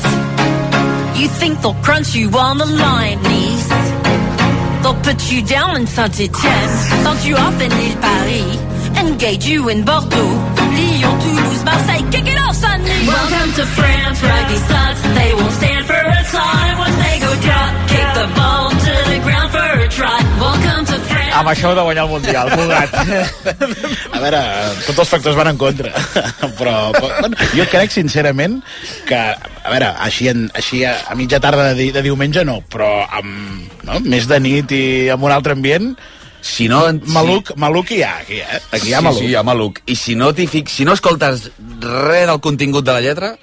You 1.17 1.29
think 1.29 1.61
they'll 1.63 1.83
crunch 1.87 2.15
you 2.15 2.29
on 2.31 2.59
the 2.59 2.67
line, 2.67 3.23
knees? 3.23 3.67
They'll 4.83 5.01
put 5.07 5.31
you 5.31 5.41
down 5.45 5.77
in 5.77 5.87
Saint-Etienne, 5.87 7.05
dump 7.05 7.21
you 7.25 7.37
off 7.37 7.61
in 7.63 7.71
Ile 7.71 7.97
Paris, 8.03 8.59
engage 8.99 9.45
you 9.47 9.69
in 9.69 9.85
Bordeaux, 9.85 10.35
Lyon, 10.75 11.15
Toulouse, 11.23 11.65
Marseille, 11.65 12.11
kick 12.11 12.27
it 12.27 12.39
off, 12.43 12.57
Sunday. 12.57 13.07
Welcome 13.07 13.51
to 13.59 13.65
France, 13.79 14.19
rugby 14.23 14.59
sucks. 14.67 15.01
They 15.15 15.31
won't 15.39 15.53
stand 15.53 15.85
for 15.87 16.03
a 16.19 16.23
time 16.27 16.75
once 16.79 16.97
they 17.05 17.17
go 17.23 17.31
drop, 17.47 17.71
kick 17.93 18.09
the 18.19 18.27
ball 18.35 18.71
to 18.71 18.93
the 19.15 19.19
ground 19.23 19.49
for 19.55 19.69
a 19.79 19.89
try. 19.89 20.19
Welcome 20.43 20.85
to 20.87 20.99
France. 21.07 21.20
Amb 21.31 21.49
això 21.53 21.71
de 21.77 21.83
guanyar 21.87 22.05
el 22.07 22.11
Mundial, 22.11 22.51
Bogat. 22.57 22.95
A 24.13 24.19
veure, 24.23 24.41
tots 24.87 24.99
els 25.05 25.09
factors 25.15 25.37
van 25.39 25.51
en 25.53 25.59
contra. 25.61 25.93
Però, 26.59 26.77
però 26.95 27.17
bueno, 27.21 27.37
jo 27.55 27.67
crec, 27.71 27.93
sincerament, 27.95 28.59
que, 29.09 29.19
a 29.19 29.71
veure, 29.73 29.93
així, 30.07 30.29
en, 30.33 30.47
així 30.59 30.83
a, 30.89 30.97
a 31.11 31.17
mitja 31.19 31.41
tarda 31.43 31.71
de, 31.75 31.91
de 31.95 32.03
diumenge 32.05 32.45
no, 32.49 32.61
però 32.73 32.91
amb, 33.07 33.69
no, 33.87 34.01
més 34.05 34.27
de 34.31 34.41
nit 34.43 34.73
i 34.77 34.83
amb 35.13 35.25
un 35.29 35.35
altre 35.37 35.57
ambient, 35.59 35.93
Si 36.41 36.71
no... 36.73 36.79
maluc, 37.13 37.51
maluc 37.61 37.91
hi 37.93 37.99
ha, 38.01 38.15
aquí, 38.23 38.39
eh? 38.41 38.61
Aquí 38.73 38.89
hi 38.89 38.95
ha 38.97 39.03
maluc. 39.05 39.19
Sí, 39.21 39.27
sí, 39.27 39.33
hi 39.35 39.37
ha 39.37 39.43
maluc. 39.45 39.81
I 39.93 39.97
si 40.01 40.15
no, 40.17 40.31
fic... 40.33 40.71
si 40.73 40.87
no 40.89 40.95
escoltes 40.97 41.51
res 41.85 42.25
del 42.31 42.41
contingut 42.41 42.87
de 42.87 42.95
la 42.97 43.03
lletra, 43.05 43.35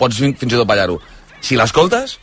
pots 0.00 0.16
fin- 0.16 0.32
fins 0.32 0.54
i 0.54 0.56
tot 0.56 0.64
ballar-ho. 0.70 0.96
Si 1.44 1.58
l'escoltes, 1.60 2.14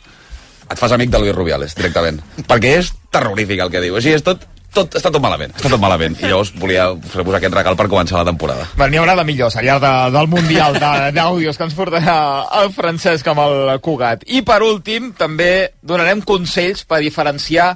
et 0.66 0.74
fas 0.80 0.90
amic 0.96 1.12
de 1.14 1.20
Luis 1.22 1.34
Rubiales, 1.36 1.76
directament. 1.78 2.18
perquè 2.50 2.72
és 2.80 2.90
terrorífic 3.14 3.62
el 3.62 3.70
que 3.70 3.84
diu. 3.84 3.94
O 3.94 4.02
sigui, 4.02 4.16
és 4.18 4.26
tot, 4.26 4.42
tot, 4.76 4.94
està 5.00 5.10
tot 5.12 5.22
malament, 5.24 5.52
està 5.56 5.70
tot 5.72 5.80
malament. 5.82 6.14
I 6.20 6.28
llavors 6.30 6.52
volia 6.60 6.86
fer-vos 7.10 7.36
aquest 7.38 7.54
regal 7.56 7.76
per 7.78 7.88
començar 7.90 8.20
la 8.20 8.26
temporada. 8.28 8.68
Bueno, 8.76 8.90
N'hi 8.92 9.00
haurà 9.02 9.16
de 9.18 9.24
millors 9.28 9.56
al 9.56 9.64
llarg 9.66 9.82
de, 9.82 9.92
del 10.16 10.28
Mundial 10.32 10.76
de- 10.78 11.12
d'àudios 11.16 11.56
que 11.58 11.66
ens 11.66 11.74
portarà 11.76 12.16
el 12.62 12.70
Francesc 12.76 13.26
amb 13.32 13.42
el 13.46 13.80
Cugat. 13.84 14.22
I 14.28 14.42
per 14.46 14.60
últim, 14.66 15.10
també 15.18 15.72
donarem 15.82 16.20
consells 16.22 16.84
per 16.84 17.00
diferenciar 17.02 17.72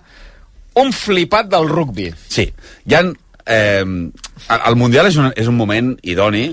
un 0.80 0.92
flipat 0.94 1.48
del 1.50 1.68
rugby. 1.68 2.12
Sí, 2.28 2.46
hi 2.86 2.94
ha... 2.94 3.02
Eh, 3.50 3.82
el 3.84 4.76
Mundial 4.78 5.08
és 5.08 5.16
un, 5.18 5.32
és 5.34 5.48
un 5.50 5.56
moment 5.58 5.94
idoni 6.06 6.52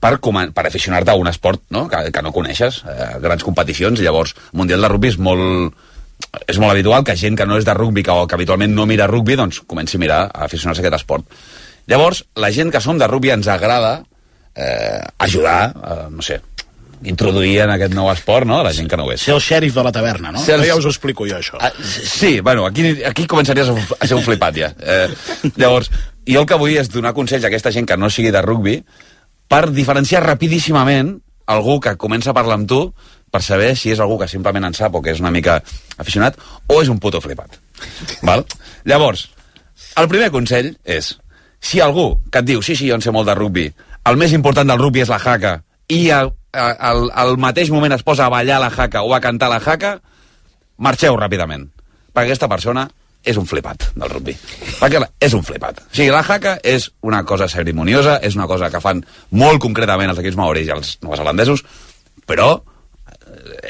per, 0.00 0.14
per 0.22 0.64
aficionar-te 0.66 1.12
a 1.12 1.18
un 1.20 1.28
esport 1.28 1.60
no? 1.74 1.82
Que, 1.90 2.06
que 2.14 2.22
no 2.24 2.32
coneixes, 2.32 2.80
eh, 2.88 3.10
grans 3.20 3.44
competicions, 3.44 4.00
i 4.00 4.06
llavors 4.06 4.32
Mundial 4.56 4.80
de 4.80 4.88
Rugby 4.88 5.10
és 5.12 5.18
molt, 5.20 5.74
és 6.46 6.58
molt 6.58 6.72
habitual 6.72 7.04
que 7.04 7.16
gent 7.16 7.36
que 7.38 7.46
no 7.46 7.56
és 7.58 7.64
de 7.66 7.74
rugby 7.74 8.02
que, 8.06 8.12
o 8.12 8.26
que 8.26 8.34
habitualment 8.38 8.74
no 8.74 8.86
mira 8.86 9.06
rugby, 9.10 9.36
doncs 9.36 9.60
comenci 9.66 9.96
a 9.96 10.00
mirar, 10.00 10.20
a 10.32 10.44
aficionar-se 10.46 10.82
a 10.82 10.86
aquest 10.86 11.00
esport. 11.02 11.26
Llavors, 11.90 12.24
la 12.36 12.52
gent 12.54 12.70
que 12.70 12.80
som 12.80 12.98
de 12.98 13.06
rugby 13.10 13.32
ens 13.34 13.48
agrada 13.50 14.02
eh, 14.54 15.00
ajudar, 15.18 15.74
eh, 15.74 16.06
no 16.10 16.22
sé, 16.22 16.40
introduir 17.02 17.62
en 17.64 17.70
aquest 17.72 17.94
nou 17.96 18.10
esport, 18.12 18.46
no?, 18.46 18.60
la 18.62 18.72
gent 18.76 18.88
que 18.90 18.96
no 19.00 19.06
ho 19.06 19.12
és. 19.14 19.22
Ser 19.24 19.34
el 19.34 19.40
xèrif 19.40 19.74
de 19.74 19.84
la 19.86 19.92
taverna, 19.92 20.32
no? 20.34 20.42
Ser 20.42 20.58
el- 20.58 20.66
Ja 20.68 20.76
us 20.76 20.84
ho 20.84 20.90
explico 20.92 21.24
jo, 21.26 21.38
això. 21.38 21.56
Ah, 21.60 21.72
sí, 21.80 22.40
bueno, 22.40 22.66
aquí, 22.66 22.84
aquí 23.06 23.26
començaries 23.26 23.70
a, 23.72 24.06
ser 24.06 24.16
un 24.18 24.22
flipat 24.26 24.58
ja. 24.60 24.72
Eh, 24.78 25.08
llavors, 25.56 25.90
jo 26.28 26.42
el 26.44 26.46
que 26.46 26.58
vull 26.60 26.76
és 26.76 26.90
donar 26.92 27.14
consells 27.16 27.44
a 27.44 27.48
aquesta 27.48 27.72
gent 27.72 27.88
que 27.88 27.96
no 27.96 28.10
sigui 28.12 28.30
de 28.30 28.42
rugby 28.44 28.76
per 29.48 29.70
diferenciar 29.72 30.22
rapidíssimament 30.26 31.16
algú 31.50 31.80
que 31.80 31.96
comença 31.96 32.30
a 32.30 32.36
parlar 32.36 32.60
amb 32.60 32.68
tu 32.68 32.82
per 33.30 33.42
saber 33.46 33.74
si 33.78 33.92
és 33.94 34.00
algú 34.02 34.18
que 34.20 34.28
simplement 34.28 34.66
en 34.66 34.76
sap 34.76 34.94
o 34.94 35.02
que 35.02 35.14
és 35.14 35.20
una 35.22 35.30
mica 35.30 35.60
aficionat 35.98 36.38
o 36.66 36.80
és 36.82 36.90
un 36.90 36.98
puto 36.98 37.20
flipat. 37.20 37.58
Val? 38.28 38.44
Llavors, 38.84 39.28
el 39.96 40.08
primer 40.10 40.30
consell 40.34 40.74
és 40.84 41.14
si 41.60 41.80
algú 41.80 42.14
que 42.30 42.42
et 42.42 42.48
diu 42.48 42.62
sí, 42.62 42.76
sí, 42.76 42.88
jo 42.88 42.98
en 42.98 43.04
sé 43.04 43.12
molt 43.14 43.28
de 43.28 43.36
rugby, 43.36 43.68
el 44.08 44.16
més 44.20 44.32
important 44.32 44.68
del 44.68 44.80
rugby 44.80 45.04
és 45.04 45.12
la 45.12 45.20
jaca 45.20 45.58
i 45.90 46.08
al, 46.14 46.32
al, 46.54 47.08
al 47.10 47.36
mateix 47.38 47.70
moment 47.70 47.92
es 47.94 48.06
posa 48.06 48.26
a 48.26 48.32
ballar 48.32 48.60
la 48.62 48.70
jaca 48.70 49.02
o 49.02 49.14
a 49.14 49.20
cantar 49.20 49.50
la 49.50 49.60
jaca, 49.60 49.98
marxeu 50.78 51.18
ràpidament. 51.18 51.68
Perquè 52.10 52.30
aquesta 52.30 52.48
persona 52.50 52.86
és 53.22 53.36
un 53.36 53.46
flipat 53.46 53.90
del 53.94 54.08
rugby. 54.08 54.34
Perquè 54.80 55.02
és 55.20 55.34
un 55.36 55.44
flipat. 55.44 55.82
O 55.84 55.94
sigui, 55.94 56.08
la 56.12 56.22
haka 56.24 56.56
és 56.64 56.88
una 57.04 57.22
cosa 57.28 57.48
cerimoniosa, 57.48 58.18
és 58.24 58.36
una 58.38 58.48
cosa 58.48 58.70
que 58.72 58.80
fan 58.80 59.02
molt 59.30 59.60
concretament 59.60 60.10
els 60.10 60.22
equips 60.22 60.38
maoris 60.40 60.68
i 60.68 60.74
els 60.74 60.96
neozelandesos, 61.04 61.64
però 62.26 62.54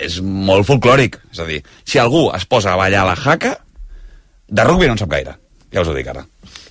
és 0.00 0.20
molt 0.24 0.66
folclòric. 0.68 1.18
És 1.32 1.42
a 1.42 1.46
dir, 1.48 1.60
si 1.84 2.00
algú 2.02 2.28
es 2.36 2.46
posa 2.48 2.74
a 2.74 2.80
ballar 2.80 3.06
la 3.08 3.16
haka, 3.18 3.56
de 4.50 4.66
rugby 4.66 4.88
no 4.88 4.96
en 4.96 5.02
sap 5.02 5.12
gaire. 5.12 5.36
Ja 5.70 5.84
us 5.84 5.90
ho 5.90 5.94
dic 5.94 6.08
ara. 6.10 6.24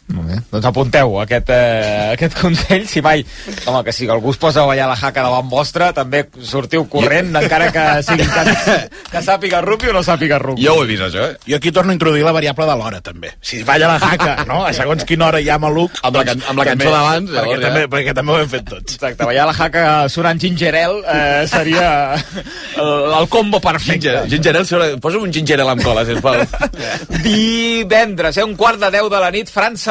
Molt 0.09 0.25
bé. 0.25 0.37
Doncs 0.49 0.65
apunteu 0.65 1.19
aquest, 1.21 1.49
eh, 1.53 2.13
aquest 2.15 2.33
consell, 2.39 2.87
si 2.89 3.01
mai... 3.05 3.21
Home, 3.69 3.83
que 3.85 3.93
si 3.93 4.07
algú 4.09 4.31
es 4.33 4.39
posa 4.41 4.63
a 4.63 4.65
ballar 4.65 4.87
la 4.89 4.95
jaca 4.97 5.21
davant 5.21 5.49
vostre, 5.51 5.91
també 5.93 6.23
sortiu 6.41 6.87
corrent, 6.89 7.29
encara 7.37 7.67
que, 7.75 7.83
sigui, 8.07 8.25
que, 8.25 8.77
que 9.11 9.21
sàpiga 9.21 9.59
rugby 9.61 9.91
o 9.91 9.93
no 9.93 10.01
sàpiga 10.05 10.39
rugby. 10.41 10.63
Jo 10.65 10.73
ho 10.79 10.83
he 10.83 10.87
vist, 10.89 11.03
això, 11.05 11.27
eh? 11.29 11.37
Jo 11.45 11.59
aquí 11.59 11.71
torno 11.75 11.93
a 11.93 11.97
introduir 11.99 12.23
la 12.25 12.33
variable 12.33 12.65
de 12.65 12.77
l'hora, 12.81 13.01
també. 13.05 13.35
Si 13.45 13.61
balla 13.67 13.91
la 13.93 13.99
jaca, 14.01 14.33
no? 14.49 14.63
A 14.65 14.73
segons 14.73 15.05
quina 15.05 15.27
hora 15.29 15.43
hi 15.45 15.51
ha 15.53 15.59
maluc... 15.61 16.01
Amb 16.01 16.17
la 16.17 16.25
can- 16.31 16.41
amb 16.49 16.63
la 16.63 16.65
cançó 16.71 16.89
d'abans, 16.95 17.29
Perquè, 17.37 17.59
ja. 17.59 17.67
també, 17.67 17.85
perquè 17.93 18.15
també 18.17 18.33
ho 18.33 18.39
hem 18.41 18.49
fet 18.55 18.65
tots. 18.73 18.97
Exacte, 18.97 19.29
ballar 19.29 19.45
la 19.51 19.55
jaca 19.59 19.85
sonant 20.09 20.41
gingerel 20.41 21.03
eh, 21.05 21.45
seria 21.53 21.89
el, 22.17 22.91
el 23.21 23.29
combo 23.29 23.61
perfecte. 23.61 23.99
Ginger, 24.09 24.25
gingerel, 24.33 24.65
sobre... 24.65 24.89
posa'm 25.05 25.29
un 25.29 25.37
gingerel 25.37 25.69
amb 25.75 25.85
cola, 25.85 26.01
sisplau. 26.09 26.41
Divendres, 27.23 28.37
eh, 28.37 28.43
un 28.43 28.55
quart 28.57 28.79
de 28.81 28.89
10 28.97 29.09
de 29.13 29.19
la 29.21 29.29
nit, 29.37 29.49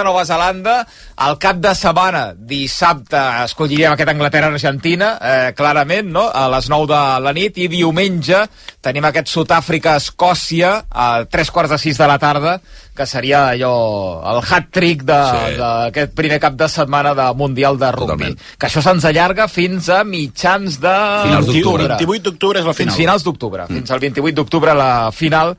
França-Nova 0.08 0.24
Zelanda. 0.24 0.86
Al 1.18 1.36
cap 1.38 1.58
de 1.60 1.72
setmana, 1.74 2.32
dissabte, 2.36 3.18
escolliríem 3.44 3.92
aquest 3.92 4.08
Anglaterra-Argentina, 4.12 5.18
eh, 5.20 5.52
clarament, 5.56 6.08
no?, 6.12 6.28
a 6.32 6.48
les 6.48 6.68
9 6.70 6.86
de 6.86 7.00
la 7.24 7.32
nit. 7.32 7.58
I 7.58 7.68
diumenge 7.68 8.44
tenim 8.80 9.04
aquest 9.04 9.28
Sud-àfrica-Escòcia 9.28 10.84
a 10.90 11.24
tres 11.28 11.50
quarts 11.50 11.70
de 11.74 11.78
6 11.78 11.98
de 11.98 12.06
la 12.08 12.18
tarda, 12.18 12.60
que 12.96 13.06
seria 13.06 13.48
allò, 13.50 14.22
el 14.32 14.40
hat-trick 14.42 15.02
Sí. 15.08 15.56
d'aquest 15.58 16.14
primer 16.14 16.40
cap 16.40 16.54
de 16.54 16.68
setmana 16.68 17.14
de 17.14 17.28
Mundial 17.34 17.78
de 17.78 17.90
Rugby. 17.92 18.06
Totalment. 18.16 18.38
Que 18.58 18.66
això 18.66 18.82
se'ns 18.82 19.04
allarga 19.04 19.48
fins 19.48 19.88
a 19.88 20.02
mitjans 20.04 20.80
de... 20.80 20.94
Finals 21.24 21.46
d'octubre. 21.46 21.96
28 21.98 22.22
d'octubre 22.30 22.58
és 22.60 22.66
la 22.66 22.74
final. 22.74 22.94
Fins 22.94 22.96
finals 22.96 23.24
d'octubre. 23.24 23.66
Mm. 23.68 23.74
Fins 23.82 23.90
al 23.90 24.00
28 24.00 24.34
d'octubre 24.34 24.74
la 24.74 25.10
final 25.12 25.56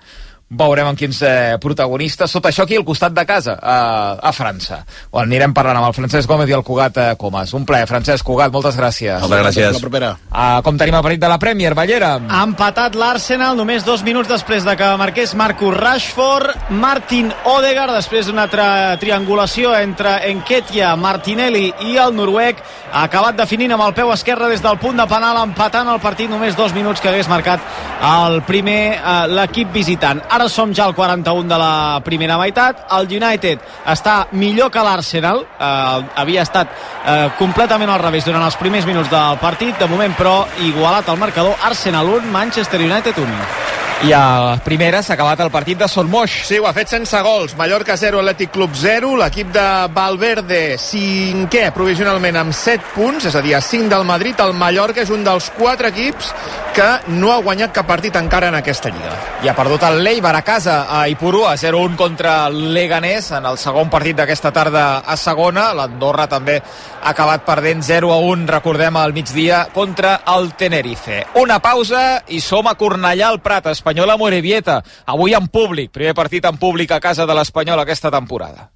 veurem 0.50 0.88
amb 0.90 0.98
quins 0.98 1.22
eh, 1.22 1.58
protagonistes. 1.62 2.32
Tot 2.34 2.48
això 2.50 2.66
aquí 2.66 2.78
al 2.78 2.86
costat 2.86 3.14
de 3.14 3.26
casa, 3.30 3.56
a, 3.62 4.18
a 4.18 4.32
França. 4.34 4.82
On 5.12 5.22
anirem 5.22 5.54
parlant 5.54 5.78
amb 5.78 5.90
el 5.90 5.96
Francesc 5.98 6.30
Gómez 6.30 6.50
i 6.50 6.56
el 6.58 6.64
Cugat 6.66 6.98
eh, 6.98 7.10
Comas. 7.20 7.54
Un 7.54 7.68
plaer, 7.70 7.88
Francesc 7.90 8.26
Cugat, 8.26 8.52
moltes 8.54 8.78
gràcies. 8.80 9.22
Moltes 9.22 9.44
gràcies. 9.46 9.78
La 9.78 9.84
propera. 9.84 10.12
Uh, 10.30 10.60
com 10.66 10.78
tenim 10.80 10.98
el 10.98 11.06
partit 11.06 11.22
de 11.22 11.30
la 11.30 11.40
Premier, 11.42 11.76
Ballera? 11.78 12.16
Ha 12.30 12.42
empatat 12.48 12.98
l'Arsenal 12.98 13.58
només 13.60 13.86
dos 13.86 14.04
minuts 14.06 14.30
després 14.32 14.66
de 14.66 14.76
que 14.80 14.90
marqués 15.02 15.36
Marcus 15.38 15.78
Rashford, 15.78 16.70
Martin 16.82 17.30
Odegaard, 17.50 17.94
després 17.94 18.30
d'una 18.30 18.48
altra 18.48 18.98
triangulació 19.02 19.76
entre 19.78 20.18
Enketia, 20.32 20.96
Martinelli 21.00 21.68
i 21.86 21.98
el 22.02 22.16
noruec, 22.18 22.64
ha 22.90 23.06
acabat 23.06 23.38
definint 23.38 23.76
amb 23.76 23.86
el 23.86 23.94
peu 23.98 24.10
esquerre 24.14 24.50
des 24.50 24.64
del 24.66 24.80
punt 24.82 24.98
de 24.98 25.06
penal, 25.10 25.38
empatant 25.46 25.90
el 25.94 26.02
partit 26.02 26.30
només 26.32 26.58
dos 26.58 26.74
minuts 26.74 27.02
que 27.02 27.12
hagués 27.12 27.30
marcat 27.30 27.62
el 28.10 28.42
primer 28.48 28.82
eh, 28.96 29.16
l'equip 29.30 29.70
visitant. 29.76 30.24
Ara 30.40 30.48
som 30.48 30.72
ja 30.72 30.86
al 30.88 30.94
41 30.96 31.50
de 31.52 31.58
la 31.60 32.00
primera 32.00 32.38
meitat, 32.40 32.86
el 32.96 33.10
United 33.12 33.60
està 33.92 34.14
millor 34.40 34.70
que 34.72 34.80
l'Arsenal, 34.80 35.42
eh, 35.44 36.06
havia 36.16 36.46
estat 36.48 36.72
eh, 36.72 37.28
completament 37.36 37.92
al 37.92 38.00
revés 38.00 38.24
durant 38.24 38.46
els 38.48 38.56
primers 38.56 38.88
minuts 38.88 39.12
del 39.12 39.36
partit, 39.44 39.76
de 39.76 39.92
moment 39.92 40.16
però 40.16 40.46
igualat 40.64 41.12
al 41.12 41.20
marcador, 41.20 41.60
Arsenal 41.68 42.08
1, 42.22 42.32
Manchester 42.32 42.80
United 42.80 43.20
1. 43.20 43.89
I 44.00 44.14
a 44.16 44.56
primera 44.64 45.02
s'ha 45.04 45.18
acabat 45.18 45.42
el 45.44 45.50
partit 45.52 45.78
de 45.78 45.88
Son 45.92 46.08
Moix. 46.08 46.32
Sí, 46.48 46.56
ho 46.56 46.68
ha 46.70 46.72
fet 46.72 46.88
sense 46.88 47.20
gols. 47.20 47.52
Mallorca 47.60 47.98
0, 48.00 48.22
Atlètic 48.22 48.54
Club 48.56 48.72
0. 48.80 49.10
L'equip 49.20 49.50
de 49.52 49.66
Valverde, 49.92 50.78
cinquè 50.80 51.66
provisionalment 51.76 52.40
amb 52.40 52.56
7 52.56 52.94
punts, 52.96 53.28
és 53.28 53.36
a 53.36 53.42
dir, 53.44 53.58
a 53.58 53.62
5 53.62 53.92
del 53.92 54.08
Madrid. 54.08 54.40
El 54.40 54.56
Mallorca 54.56 55.04
és 55.04 55.12
un 55.12 55.26
dels 55.28 55.50
4 55.58 55.92
equips 55.92 56.32
que 56.80 56.88
no 57.12 57.34
ha 57.34 57.42
guanyat 57.44 57.74
cap 57.76 57.90
partit 57.90 58.16
encara 58.16 58.48
en 58.48 58.56
aquesta 58.56 58.88
lliga. 58.94 59.18
I 59.44 59.50
ha 59.52 59.56
perdut 59.58 59.84
el 59.84 60.00
Leibar 60.04 60.32
a 60.38 60.46
casa 60.48 60.86
a 60.88 61.02
Ipurua, 61.12 61.58
0-1 61.60 61.98
contra 62.00 62.48
el 62.48 62.74
Leganés 62.74 63.34
en 63.36 63.50
el 63.52 63.60
segon 63.60 63.92
partit 63.92 64.16
d'aquesta 64.16 64.54
tarda 64.56 64.86
a 65.04 65.18
segona. 65.20 65.74
L'Andorra 65.76 66.30
també 66.32 66.56
ha 66.62 67.12
acabat 67.12 67.44
perdent 67.44 67.84
0-1, 67.84 68.48
recordem, 68.48 68.96
al 68.96 69.12
migdia 69.12 69.66
contra 69.74 70.22
el 70.38 70.54
Tenerife. 70.56 71.26
Una 71.42 71.60
pausa 71.60 72.24
i 72.32 72.40
som 72.40 72.72
a 72.72 72.78
Cornellà 72.80 73.28
al 73.28 73.42
Prat, 73.44 73.68
Espanyola 73.90 74.18
Morevieta. 74.18 74.84
Avui 75.08 75.34
en 75.34 75.48
públic, 75.48 75.90
primer 75.90 76.14
partit 76.14 76.46
en 76.46 76.60
públic 76.62 76.92
a 76.94 77.00
casa 77.02 77.26
de 77.26 77.34
l'Espanyol 77.34 77.82
aquesta 77.82 78.12
temporada. 78.14 78.70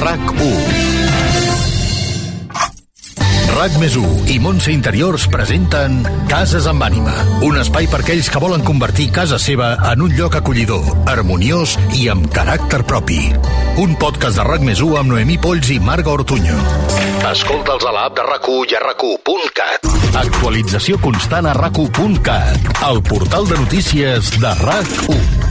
RAC 0.00 0.32
1 0.40 0.73
RAC 3.54 3.76
més 3.78 3.94
1 3.94 4.32
i 4.34 4.40
Montse 4.42 4.72
Interiors 4.74 5.28
presenten 5.30 6.00
Cases 6.26 6.64
amb 6.66 6.82
ànima, 6.82 7.12
un 7.46 7.54
espai 7.60 7.86
per 7.90 8.00
aquells 8.02 8.26
que 8.32 8.40
volen 8.42 8.64
convertir 8.66 9.06
casa 9.14 9.38
seva 9.38 9.68
en 9.92 10.02
un 10.02 10.16
lloc 10.18 10.34
acollidor, 10.40 10.88
harmoniós 11.12 11.76
i 11.94 12.08
amb 12.10 12.26
caràcter 12.34 12.82
propi. 12.88 13.20
Un 13.84 13.94
podcast 14.00 14.40
de 14.40 14.48
RAC 14.48 14.66
més 14.66 14.82
1 14.82 14.98
amb 14.98 15.14
Noemí 15.14 15.38
Polls 15.38 15.70
i 15.70 15.78
Marga 15.78 16.10
Ortuño. 16.16 16.58
Escolta'ls 17.30 17.86
a 17.86 17.94
l'app 17.94 18.18
de 18.18 18.26
rac 18.26 18.50
i 18.50 18.74
a 18.74 18.82
rac 18.82 19.06
Actualització 20.18 20.98
constant 20.98 21.46
a 21.46 21.54
rac 21.54 21.78
el 22.90 23.02
portal 23.06 23.46
de 23.46 23.62
notícies 23.62 24.34
de 24.40 24.54
RAC1. 24.66 25.44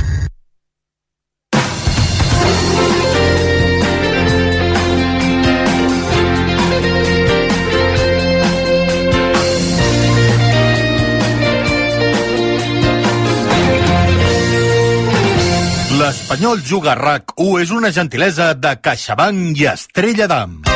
L'Espanyol 16.14 16.60
Juga 16.62 16.94
RAC 16.94 17.34
1 17.42 17.64
és 17.64 17.72
una 17.74 17.90
gentilesa 17.96 18.52
de 18.54 18.76
CaixaBank 18.86 19.64
i 19.64 19.66
Estrella 19.74 20.30
d'Am. 20.30 20.73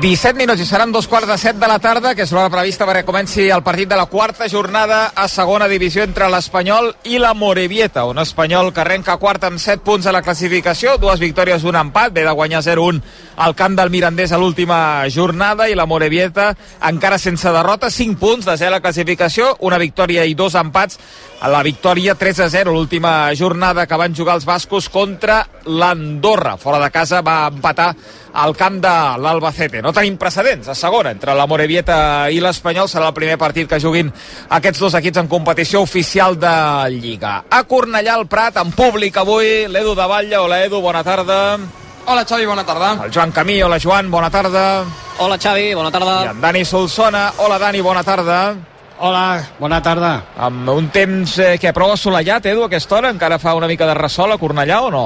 17 0.00 0.38
minuts 0.38 0.62
i 0.62 0.64
seran 0.64 0.94
dos 0.94 1.04
quarts 1.04 1.28
de 1.28 1.34
set 1.36 1.58
de 1.60 1.68
la 1.68 1.76
tarda, 1.76 2.14
que 2.16 2.24
és 2.24 2.30
l'hora 2.32 2.48
prevista 2.48 2.86
perquè 2.88 3.02
comenci 3.04 3.50
el 3.52 3.60
partit 3.60 3.90
de 3.90 3.98
la 4.00 4.06
quarta 4.08 4.46
jornada 4.48 5.10
a 5.12 5.26
segona 5.28 5.66
divisió 5.68 6.06
entre 6.06 6.30
l'Espanyol 6.32 6.88
i 7.04 7.18
la 7.20 7.34
Morevieta. 7.36 8.06
Un 8.08 8.16
Espanyol 8.22 8.72
que 8.72 8.80
arrenca 8.80 9.18
quart 9.20 9.44
amb 9.44 9.60
7 9.60 9.84
punts 9.84 10.08
a 10.08 10.14
la 10.16 10.22
classificació, 10.24 10.94
dues 10.96 11.20
victòries, 11.20 11.66
un 11.68 11.76
empat, 11.76 12.14
ve 12.16 12.24
de 12.24 12.32
guanyar 12.32 12.62
0-1 12.64 13.02
al 13.44 13.54
camp 13.58 13.76
del 13.76 13.92
Mirandés 13.92 14.32
a 14.32 14.38
l'última 14.40 15.04
jornada 15.12 15.68
i 15.68 15.76
la 15.76 15.84
Morevieta 15.84 16.54
encara 16.88 17.18
sense 17.20 17.52
derrota, 17.52 17.90
5 17.92 18.16
punts 18.16 18.48
de 18.48 18.56
0 18.56 18.70
a 18.70 18.78
la 18.78 18.80
classificació, 18.80 19.58
una 19.68 19.76
victòria 19.76 20.24
i 20.24 20.32
dos 20.32 20.56
empats 20.56 20.96
a 21.40 21.48
la 21.48 21.62
victòria 21.64 22.16
3-0 22.20 22.72
l'última 22.72 23.34
jornada 23.36 23.86
que 23.88 24.00
van 24.00 24.16
jugar 24.16 24.36
els 24.36 24.48
bascos 24.48 24.88
contra 24.88 25.42
l'Andorra. 25.64 26.56
Fora 26.60 26.80
de 26.80 26.90
casa 26.92 27.20
va 27.24 27.46
empatar 27.48 27.94
al 28.32 28.54
camp 28.56 28.76
de 28.80 28.92
l'Albacete. 29.18 29.80
No 29.82 29.89
tenim 29.96 30.16
precedents 30.20 30.68
a 30.68 30.74
segona 30.74 31.12
entre 31.14 31.34
la 31.34 31.46
Morevieta 31.50 32.28
i 32.30 32.40
l'Espanyol. 32.42 32.88
Serà 32.90 33.08
el 33.10 33.16
primer 33.16 33.36
partit 33.38 33.68
que 33.68 33.80
juguin 33.80 34.12
aquests 34.48 34.80
dos 34.80 34.94
equips 34.98 35.22
en 35.22 35.28
competició 35.28 35.82
oficial 35.82 36.38
de 36.40 36.54
Lliga. 36.96 37.44
A 37.50 37.62
Cornellà 37.64 38.14
al 38.18 38.26
Prat, 38.28 38.56
en 38.62 38.72
públic 38.72 39.16
avui, 39.20 39.66
l'Edu 39.68 39.94
de 39.94 40.06
Batlle. 40.06 40.38
Hola, 40.38 40.64
Edu, 40.64 40.80
bona 40.80 41.04
tarda. 41.04 41.58
Hola 42.06 42.24
Xavi, 42.24 42.46
bona 42.46 42.64
tarda. 42.64 43.04
El 43.04 43.12
Joan 43.12 43.30
Camí, 43.30 43.62
hola, 43.62 43.78
Joan, 43.78 44.10
bona 44.10 44.30
tarda. 44.30 44.84
Hola 45.18 45.36
Xavi, 45.38 45.74
bona 45.74 45.90
I 45.90 45.92
tarda. 45.92 46.30
en 46.30 46.40
Dani 46.40 46.64
Solsona, 46.64 47.32
hola, 47.38 47.58
Dani, 47.58 47.80
bona 47.80 48.02
tarda. 48.02 48.56
Hola, 48.98 49.42
bona 49.58 49.82
tarda. 49.82 50.24
Amb 50.36 50.68
un 50.68 50.88
temps 50.92 51.38
eh, 51.38 51.58
que 51.58 51.72
prou 51.72 51.92
assolellat, 51.92 52.44
Edu, 52.46 52.64
a 52.64 52.66
aquesta 52.66 52.96
hora? 52.96 53.10
Encara 53.10 53.38
fa 53.38 53.54
una 53.54 53.68
mica 53.68 53.86
de 53.86 53.94
ressol 53.94 54.32
a 54.32 54.38
Cornellà 54.38 54.80
o 54.82 54.90
no? 54.90 55.04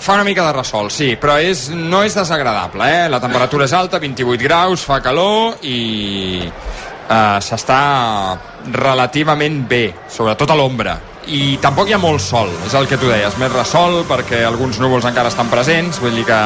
Fa 0.00 0.14
una 0.14 0.24
mica 0.24 0.46
de 0.46 0.52
ressol, 0.56 0.88
sí, 0.88 1.12
però 1.20 1.34
és, 1.44 1.66
no 1.76 2.00
és 2.06 2.14
desagradable, 2.16 2.86
eh? 2.88 3.08
La 3.12 3.20
temperatura 3.20 3.66
és 3.68 3.74
alta, 3.76 3.98
28 4.00 4.40
graus, 4.40 4.84
fa 4.88 4.96
calor 5.04 5.60
i 5.60 6.40
eh, 6.40 7.38
s'està 7.44 7.80
relativament 8.72 9.60
bé, 9.68 9.84
sobretot 10.08 10.50
a 10.50 10.56
l'ombra. 10.56 10.98
i 11.30 11.58
tampoc 11.62 11.86
hi 11.86 11.92
ha 11.94 11.98
molt 12.00 12.18
sol, 12.24 12.48
és 12.66 12.72
el 12.74 12.88
que 12.88 12.96
tu 12.98 13.06
deies, 13.06 13.36
més 13.38 13.52
ressol 13.52 14.00
perquè 14.08 14.40
alguns 14.42 14.80
núvols 14.80 15.04
encara 15.06 15.28
estan 15.28 15.50
presents, 15.52 16.00
vull 16.00 16.16
dir 16.16 16.24
que 16.26 16.38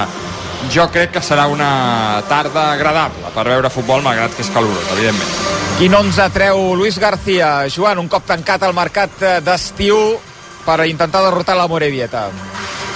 jo 0.75 0.85
crec 0.93 1.15
que 1.15 1.23
serà 1.23 1.47
una 1.49 2.23
tarda 2.29 2.73
agradable 2.73 3.31
per 3.33 3.47
veure 3.49 3.71
futbol, 3.73 4.03
malgrat 4.05 4.35
que 4.35 4.43
és 4.45 4.51
calorós, 4.53 4.91
evidentment. 4.97 5.31
Quin 5.79 5.95
11 5.95 6.27
treu 6.35 6.75
Luis 6.75 6.99
García? 6.99 7.69
Joan, 7.71 8.03
un 8.03 8.11
cop 8.11 8.27
tancat 8.27 8.67
el 8.67 8.77
mercat 8.77 9.25
d'estiu 9.47 10.19
per 10.67 10.83
intentar 10.91 11.23
derrotar 11.25 11.57
la 11.57 11.69
Morevieta. 11.71 12.29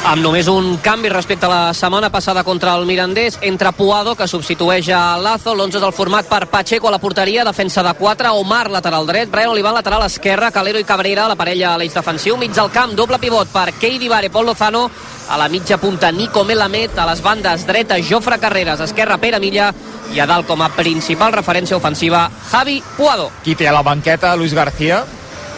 Amb 0.04 0.22
només 0.22 0.46
un 0.48 0.78
canvi 0.82 1.10
respecte 1.10 1.46
a 1.46 1.50
la 1.50 1.74
setmana 1.74 2.08
passada 2.10 2.44
contra 2.44 2.74
el 2.76 2.86
Mirandés, 2.86 3.38
entre 3.42 3.72
Puado, 3.72 4.14
que 4.14 4.28
substitueix 4.28 4.88
a 4.94 5.18
Lazo, 5.18 5.54
l'11 5.54 5.82
del 5.82 5.92
format 5.92 6.28
per 6.28 6.46
Pacheco 6.48 6.88
a 6.88 6.92
la 6.94 7.00
porteria, 7.02 7.44
defensa 7.44 7.82
de 7.82 7.92
4, 7.94 8.32
Omar 8.38 8.70
lateral 8.70 9.06
dret, 9.06 9.30
Brian 9.30 9.50
Olivan 9.50 9.74
lateral 9.74 10.06
esquerra, 10.06 10.50
Calero 10.50 10.78
i 10.78 10.84
Cabrera, 10.84 11.28
la 11.28 11.36
parella 11.36 11.74
a 11.74 11.78
l'eix 11.78 11.94
defensiu, 11.94 12.38
mig 12.38 12.54
del 12.54 12.70
camp, 12.70 12.94
doble 12.96 13.18
pivot 13.18 13.52
per 13.52 13.72
Keidi 13.80 14.08
Vare, 14.08 14.30
Pol 14.30 14.46
Lozano, 14.46 14.88
a 15.28 15.36
la 15.36 15.48
mitja 15.48 15.76
punta 15.76 16.10
Nico 16.12 16.44
Melamed, 16.44 16.96
a 16.96 17.06
les 17.10 17.22
bandes 17.22 17.66
dreta 17.66 17.98
Jofre 18.00 18.38
Carreras, 18.38 18.80
esquerra 18.80 19.18
Pere 19.18 19.40
Milla. 19.40 19.72
I 20.08 20.22
a 20.22 20.26
dalt 20.26 20.46
com 20.48 20.62
a 20.64 20.70
principal 20.72 21.34
referència 21.34 21.76
ofensiva 21.76 22.30
Javi 22.48 22.78
Puado. 22.96 23.28
Qui 23.44 23.54
té 23.54 23.68
a 23.68 23.74
la 23.76 23.82
banqueta 23.84 24.34
Luis 24.36 24.54
García? 24.56 25.04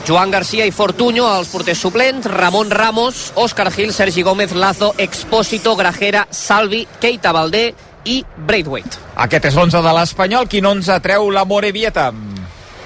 Joan 0.07 0.31
Garcia 0.31 0.67
i 0.67 0.73
Fortuño, 0.73 1.27
els 1.39 1.51
porters 1.53 1.79
suplents, 1.79 2.27
Ramon 2.27 2.71
Ramos, 2.71 3.31
Òscar 3.37 3.71
Gil, 3.75 3.93
Sergi 3.93 4.23
Gómez, 4.23 4.53
Lazo, 4.53 4.95
Expósito, 4.99 5.77
Grajera, 5.77 6.27
Salvi, 6.31 6.87
Keita 7.01 7.33
Valdé 7.37 7.75
i 8.05 8.23
Braithwaite. 8.37 8.99
Aquest 9.21 9.51
és 9.53 9.57
l'11 9.57 9.85
de 9.85 9.97
l'Espanyol. 9.99 10.49
Quin 10.49 10.67
11 10.67 11.01
treu 11.05 11.31
la 11.31 11.45
Morevieta? 11.45 12.11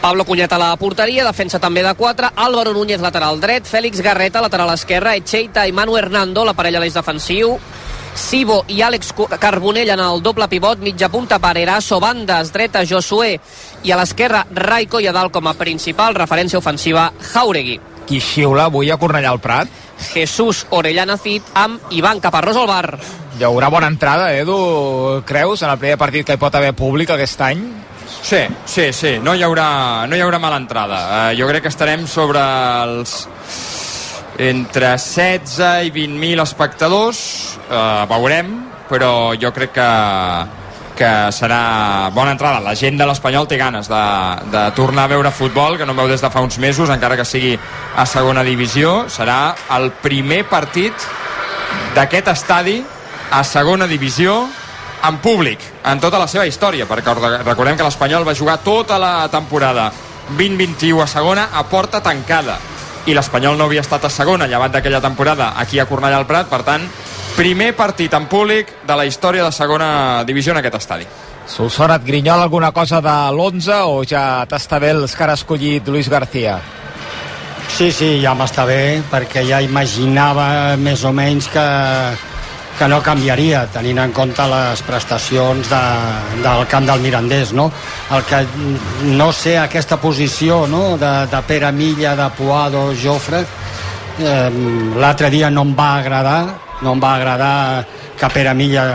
Pablo 0.04 0.26
Cunyat 0.26 0.52
a 0.52 0.58
la 0.60 0.74
porteria, 0.76 1.22
defensa 1.24 1.56
també 1.56 1.80
de 1.80 1.94
4, 1.96 2.34
Álvaro 2.36 2.74
Núñez 2.76 3.00
lateral 3.00 3.38
dret, 3.40 3.64
Fèlix 3.64 4.02
Garreta 4.04 4.42
lateral 4.44 4.68
esquerra, 4.74 5.14
Echeita 5.16 5.62
i 5.64 5.72
Manu 5.72 5.96
Hernando, 5.96 6.42
la 6.44 6.52
parella 6.52 6.82
l'eix 6.82 6.92
defensiu, 6.92 7.54
Sibo 8.12 8.58
i 8.68 8.82
Àlex 8.84 9.14
Carbonell 9.40 9.94
en 9.94 10.02
el 10.04 10.20
doble 10.20 10.44
pivot, 10.52 10.82
mitja 10.84 11.08
punta 11.08 11.38
per 11.40 11.54
Eraso, 11.56 12.02
bandes, 12.04 12.52
dreta 12.52 12.82
Josué 12.84 13.38
i 13.80 13.94
a 13.94 13.96
l'esquerra 13.96 14.42
Raico 14.52 15.00
i 15.00 15.08
a 15.08 15.14
dalt 15.16 15.32
com 15.32 15.48
a 15.48 15.56
principal 15.56 16.12
referència 16.20 16.60
ofensiva 16.60 17.06
Jauregui. 17.32 17.78
Qui 18.04 18.20
xiula 18.20 18.68
avui 18.68 18.92
a 18.92 19.00
Cornellà 19.00 19.32
al 19.32 19.40
Prat? 19.40 19.72
Jesús 20.10 20.66
Orellana 20.68 21.16
Cid 21.16 21.48
amb 21.56 21.80
Ivan 21.96 22.20
Caparrós 22.20 22.60
al 22.60 22.68
bar. 22.68 22.98
Hi 23.38 23.48
haurà 23.48 23.72
bona 23.72 23.88
entrada, 23.88 24.28
Edu, 24.36 25.24
creus, 25.24 25.64
en 25.64 25.72
el 25.72 25.80
primer 25.80 25.96
partit 25.96 26.28
que 26.28 26.36
hi 26.36 26.44
pot 26.44 26.60
haver 26.60 26.76
públic 26.76 27.16
aquest 27.16 27.40
any? 27.48 27.64
Sí, 28.22 28.42
sí, 28.64 28.92
sí, 28.92 29.18
no 29.22 29.34
hi 29.34 29.42
haurà, 29.44 30.06
no 30.08 30.16
hi 30.16 30.22
haurà 30.24 30.38
mala 30.40 30.60
entrada. 30.60 31.00
Uh, 31.04 31.38
jo 31.38 31.48
crec 31.50 31.66
que 31.66 31.72
estarem 31.72 32.06
sobre 32.08 32.42
els 32.84 33.16
entre 34.38 34.94
16 34.98 35.86
i 35.86 35.92
20.000 35.94 36.42
espectadors, 36.42 37.20
uh, 37.68 38.04
veurem, 38.10 38.50
però 38.88 39.34
jo 39.40 39.52
crec 39.54 39.74
que, 39.76 39.90
que 40.98 41.12
serà 41.34 42.10
bona 42.14 42.34
entrada. 42.34 42.62
La 42.64 42.74
gent 42.78 42.98
de 42.98 43.06
l'Espanyol 43.06 43.46
té 43.50 43.58
ganes 43.60 43.90
de, 43.90 44.02
de 44.54 44.64
tornar 44.78 45.06
a 45.06 45.12
veure 45.14 45.34
futbol, 45.34 45.78
que 45.78 45.86
no 45.86 45.94
veu 45.94 46.10
des 46.10 46.24
de 46.24 46.32
fa 46.32 46.42
uns 46.44 46.58
mesos, 46.58 46.90
encara 46.90 47.18
que 47.20 47.28
sigui 47.28 47.54
a 47.54 48.06
segona 48.06 48.44
divisió. 48.46 49.04
Serà 49.12 49.54
el 49.76 49.90
primer 50.02 50.44
partit 50.50 51.06
d'aquest 51.94 52.32
estadi 52.34 52.80
a 53.34 53.42
segona 53.46 53.86
divisió 53.90 54.44
en 55.08 55.18
públic, 55.18 55.60
en 55.84 56.00
tota 56.00 56.18
la 56.18 56.28
seva 56.30 56.46
història, 56.48 56.86
perquè 56.88 57.14
recordem 57.44 57.76
que 57.76 57.86
l'Espanyol 57.86 58.26
va 58.26 58.36
jugar 58.36 58.58
tota 58.64 58.98
la 58.98 59.28
temporada 59.32 59.90
2021 60.36 61.02
a 61.02 61.06
segona 61.06 61.48
a 61.52 61.64
porta 61.68 62.00
tancada 62.02 62.56
i 63.04 63.12
l'Espanyol 63.12 63.58
no 63.58 63.66
havia 63.68 63.82
estat 63.84 64.06
a 64.06 64.10
segona 64.12 64.48
llevat 64.48 64.72
d'aquella 64.72 65.02
temporada 65.04 65.52
aquí 65.60 65.78
a 65.78 65.84
Cornellà 65.86 66.16
al 66.22 66.26
Prat, 66.28 66.48
per 66.48 66.62
tant 66.64 66.86
primer 67.36 67.74
partit 67.76 68.14
en 68.16 68.28
públic 68.30 68.70
de 68.86 68.96
la 68.96 69.04
història 69.04 69.44
de 69.44 69.52
segona 69.52 70.24
divisió 70.24 70.54
en 70.54 70.62
aquest 70.62 70.80
estadi. 70.80 71.08
Solsona, 71.44 71.98
et 71.98 72.06
grinyola 72.06 72.46
alguna 72.46 72.72
cosa 72.72 73.02
de 73.04 73.16
l'11 73.34 73.82
o 73.90 74.00
ja 74.08 74.46
t'està 74.48 74.80
bé 74.80 74.94
els 74.94 75.12
que 75.12 75.24
ha 75.26 75.34
escollit 75.34 75.88
Luis 75.92 76.08
García? 76.08 76.56
Sí, 77.74 77.90
sí, 77.92 78.20
ja 78.22 78.32
m'està 78.38 78.64
bé, 78.64 79.02
perquè 79.10 79.42
ja 79.44 79.60
imaginava 79.60 80.76
més 80.80 81.02
o 81.04 81.12
menys 81.12 81.48
que, 81.52 81.64
que 82.78 82.88
no 82.90 83.00
canviaria, 83.02 83.64
tenint 83.70 84.00
en 84.02 84.12
compte 84.14 84.44
les 84.50 84.82
prestacions 84.82 85.68
de, 85.70 85.82
del 86.42 86.64
camp 86.70 86.88
del 86.88 87.02
Mirandés, 87.04 87.52
no? 87.54 87.68
El 88.14 88.24
que 88.26 88.42
no 89.14 89.30
sé, 89.32 89.56
aquesta 89.58 90.00
posició 90.02 90.64
no? 90.66 90.96
de, 90.98 91.12
de 91.30 91.42
Pere 91.46 91.70
Milla, 91.72 92.16
de 92.18 92.28
Puado, 92.34 92.88
Jofre, 92.98 93.44
eh, 94.18 94.50
l'altre 94.98 95.30
dia 95.30 95.50
no 95.50 95.62
em 95.68 95.74
va 95.78 95.92
agradar, 96.00 96.40
no 96.82 96.96
em 96.96 97.02
va 97.02 97.14
agradar 97.14 97.54
que 98.18 98.32
Pere 98.34 98.54
Milla 98.58 98.86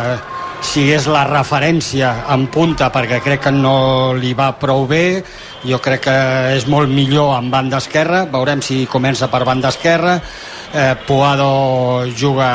sigués 0.65 1.07
la 1.07 1.23
referència 1.23 2.09
en 2.33 2.49
punta 2.51 2.89
perquè 2.91 3.21
crec 3.23 3.45
que 3.45 3.53
no 3.55 4.11
li 4.19 4.33
va 4.35 4.51
prou 4.59 4.83
bé 4.89 5.21
jo 5.63 5.79
crec 5.79 6.03
que 6.03 6.15
és 6.57 6.67
molt 6.67 6.91
millor 6.91 7.37
en 7.37 7.47
banda 7.51 7.79
esquerra 7.79 8.25
veurem 8.31 8.59
si 8.61 8.81
comença 8.91 9.29
per 9.31 9.45
banda 9.47 9.71
esquerra 9.71 10.17
eh, 10.19 10.95
Puado 11.07 12.03
juga 12.11 12.49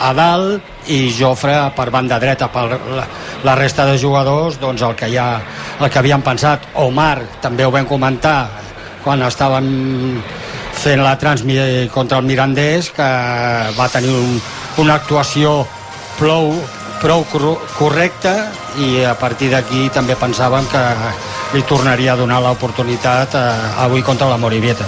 a 0.00 0.12
dalt 0.16 0.62
i 0.90 1.10
Jofre 1.14 1.70
per 1.76 1.88
banda 1.90 2.18
dreta 2.18 2.48
per 2.52 2.64
la, 2.70 3.04
la 3.44 3.54
resta 3.54 3.86
de 3.86 3.98
jugadors 3.98 4.58
doncs 4.60 4.82
el 4.82 4.94
que 4.98 5.08
ja 5.12 5.40
el 5.80 5.90
que 5.90 5.98
havíem 5.98 6.22
pensat 6.22 6.66
Omar 6.74 7.20
també 7.42 7.64
ho 7.64 7.70
vam 7.74 7.86
comentar 7.86 8.48
quan 9.04 9.22
estàvem 9.22 9.68
fent 10.74 11.02
la 11.04 11.16
transmissió 11.18 11.64
contra 11.92 12.18
el 12.18 12.24
Mirandés 12.26 12.90
que 12.90 13.08
va 13.78 13.88
tenir 13.92 14.10
un, 14.16 14.40
una 14.82 14.94
actuació 14.98 15.66
prou, 16.18 16.52
prou 17.02 17.24
cor- 17.30 17.60
correcta 17.78 18.34
i 18.80 19.04
a 19.04 19.14
partir 19.14 19.50
d'aquí 19.52 19.88
també 19.94 20.16
pensàvem 20.18 20.66
que 20.72 20.82
li 21.54 21.62
tornaria 21.68 22.12
a 22.14 22.16
donar 22.18 22.40
l'oportunitat 22.42 23.34
eh, 23.38 23.44
avui 23.84 24.02
contra 24.02 24.26
la 24.28 24.36
Morivieta. 24.40 24.84